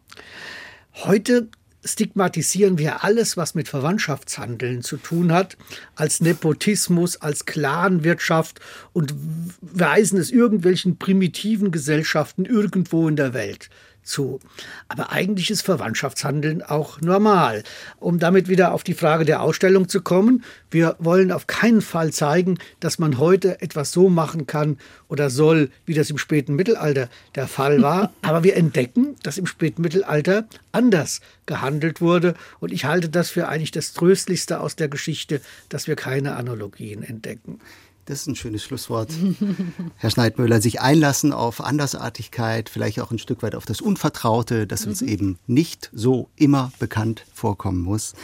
Heute 0.95 1.49
stigmatisieren 1.85 2.79
wir 2.79 3.05
alles, 3.05 3.37
was 3.37 3.55
mit 3.55 3.69
Verwandtschaftshandeln 3.69 4.83
zu 4.83 4.97
tun 4.97 5.33
hat, 5.33 5.57
als 5.95 6.21
Nepotismus, 6.21 7.21
als 7.21 7.45
Clanwirtschaft 7.47 8.61
und 8.93 9.15
weisen 9.61 10.19
es 10.19 10.31
irgendwelchen 10.31 10.99
primitiven 10.99 11.71
Gesellschaften 11.71 12.45
irgendwo 12.45 13.09
in 13.09 13.17
der 13.17 13.35
Welt 13.35 13.71
zu. 14.07 14.41
Aber 14.89 15.13
eigentlich 15.13 15.51
ist 15.51 15.63
Verwandtschaftshandeln 15.63 16.63
auch 16.63 17.01
normal. 17.01 17.63
Um 17.99 18.19
damit 18.19 18.49
wieder 18.49 18.73
auf 18.73 18.85
die 18.85 18.95
Frage 18.95 19.25
der 19.25 19.43
Ausstellung 19.43 19.89
zu 19.89 20.01
kommen, 20.01 20.45
wir 20.71 20.97
wollen 20.99 21.33
auf 21.33 21.47
keinen 21.47 21.83
Fall 21.83 22.13
zeigen, 22.13 22.59
dass 22.81 22.99
man 22.99 23.19
heute 23.19 23.61
etwas 23.61 23.93
so 23.93 24.09
machen 24.09 24.47
kann 24.47 24.79
oder 25.09 25.31
soll, 25.31 25.71
wie 25.85 25.95
das 25.95 26.11
im 26.11 26.19
späten 26.19 26.55
Mittelalter 26.55 27.09
der 27.35 27.49
Fall 27.49 27.83
war. 27.83 28.13
Aber 28.23 28.45
wir 28.45 28.57
entdecken, 28.57 29.17
dass 29.23 29.39
im 29.39 29.47
späten 29.47 29.83
Mittelalter 29.83 30.47
anders 30.73 31.21
gehandelt 31.47 32.01
wurde. 32.01 32.35
Und 32.61 32.73
ich 32.73 32.85
halte 32.85 33.09
das 33.09 33.31
für 33.31 33.49
eigentlich 33.49 33.71
das 33.71 33.93
Tröstlichste 33.93 34.61
aus 34.61 34.77
der 34.77 34.89
Geschichte, 34.89 35.41
dass 35.69 35.87
wir 35.87 35.97
keine 35.97 36.37
Analogien 36.37 37.03
entdecken. 37.03 37.61
Das 38.07 38.21
ist 38.21 38.29
ein 38.29 38.37
schönes 38.37 38.63
Schlusswort. 38.63 39.11
Herr 39.97 40.11
Schneidmüller, 40.11 40.61
sich 40.61 40.81
einlassen 40.81 41.33
auf 41.33 41.61
Andersartigkeit, 41.61 42.69
vielleicht 42.69 43.01
auch 43.01 43.11
ein 43.11 43.19
Stück 43.19 43.43
weit 43.43 43.57
auf 43.57 43.67
das 43.67 43.81
Unvertraute, 43.81 44.69
das 44.69 44.87
uns 44.87 45.01
mhm. 45.01 45.09
eben 45.09 45.39
nicht 45.49 45.91
so 45.93 46.31
immer 46.37 46.71
bekannt 46.79 47.25
vorkommen 47.35 47.83
muss. 47.83 48.15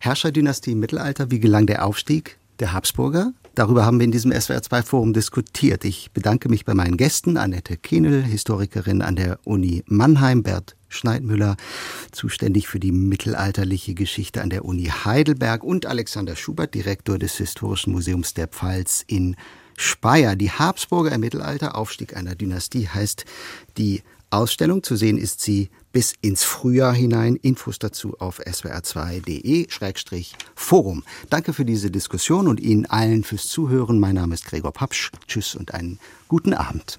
Herrscherdynastie 0.00 0.72
im 0.72 0.80
Mittelalter, 0.80 1.30
wie 1.30 1.38
gelang 1.38 1.68
der 1.68 1.86
Aufstieg 1.86 2.36
der 2.58 2.72
Habsburger? 2.72 3.32
Darüber 3.54 3.86
haben 3.86 4.00
wir 4.00 4.04
in 4.04 4.12
diesem 4.12 4.32
SWR2-Forum 4.32 5.12
diskutiert. 5.12 5.84
Ich 5.84 6.10
bedanke 6.10 6.48
mich 6.48 6.64
bei 6.64 6.74
meinen 6.74 6.96
Gästen, 6.96 7.36
Annette 7.36 7.76
Kehnel, 7.76 8.24
Historikerin 8.24 9.02
an 9.02 9.14
der 9.14 9.38
Uni 9.44 9.84
Mannheim, 9.86 10.42
Bert 10.42 10.74
Schneidmüller, 10.88 11.56
zuständig 12.12 12.68
für 12.68 12.80
die 12.80 12.92
mittelalterliche 12.92 13.94
Geschichte 13.94 14.42
an 14.42 14.50
der 14.50 14.64
Uni 14.64 14.84
Heidelberg 14.84 15.62
und 15.62 15.86
Alexander 15.86 16.36
Schubert, 16.36 16.74
Direktor 16.74 17.18
des 17.18 17.36
Historischen 17.36 17.92
Museums 17.92 18.34
der 18.34 18.48
Pfalz 18.48 19.04
in 19.06 19.36
Speyer. 19.76 20.36
Die 20.36 20.50
Habsburger 20.50 21.12
im 21.12 21.20
Mittelalter, 21.20 21.76
Aufstieg 21.76 22.16
einer 22.16 22.34
Dynastie, 22.34 22.88
heißt 22.88 23.24
die 23.76 24.02
Ausstellung. 24.30 24.82
Zu 24.82 24.96
sehen 24.96 25.18
ist 25.18 25.40
sie 25.40 25.70
bis 25.92 26.14
ins 26.20 26.42
Frühjahr 26.44 26.94
hinein. 26.94 27.36
Infos 27.36 27.78
dazu 27.78 28.16
auf 28.18 28.40
swr2.de-forum. 28.40 31.04
Danke 31.30 31.52
für 31.52 31.64
diese 31.64 31.90
Diskussion 31.90 32.48
und 32.48 32.60
Ihnen 32.60 32.86
allen 32.86 33.24
fürs 33.24 33.48
Zuhören. 33.48 34.00
Mein 34.00 34.16
Name 34.16 34.34
ist 34.34 34.44
Gregor 34.44 34.72
Papsch. 34.72 35.10
Tschüss 35.26 35.54
und 35.54 35.72
einen 35.74 35.98
guten 36.28 36.52
Abend. 36.54 36.98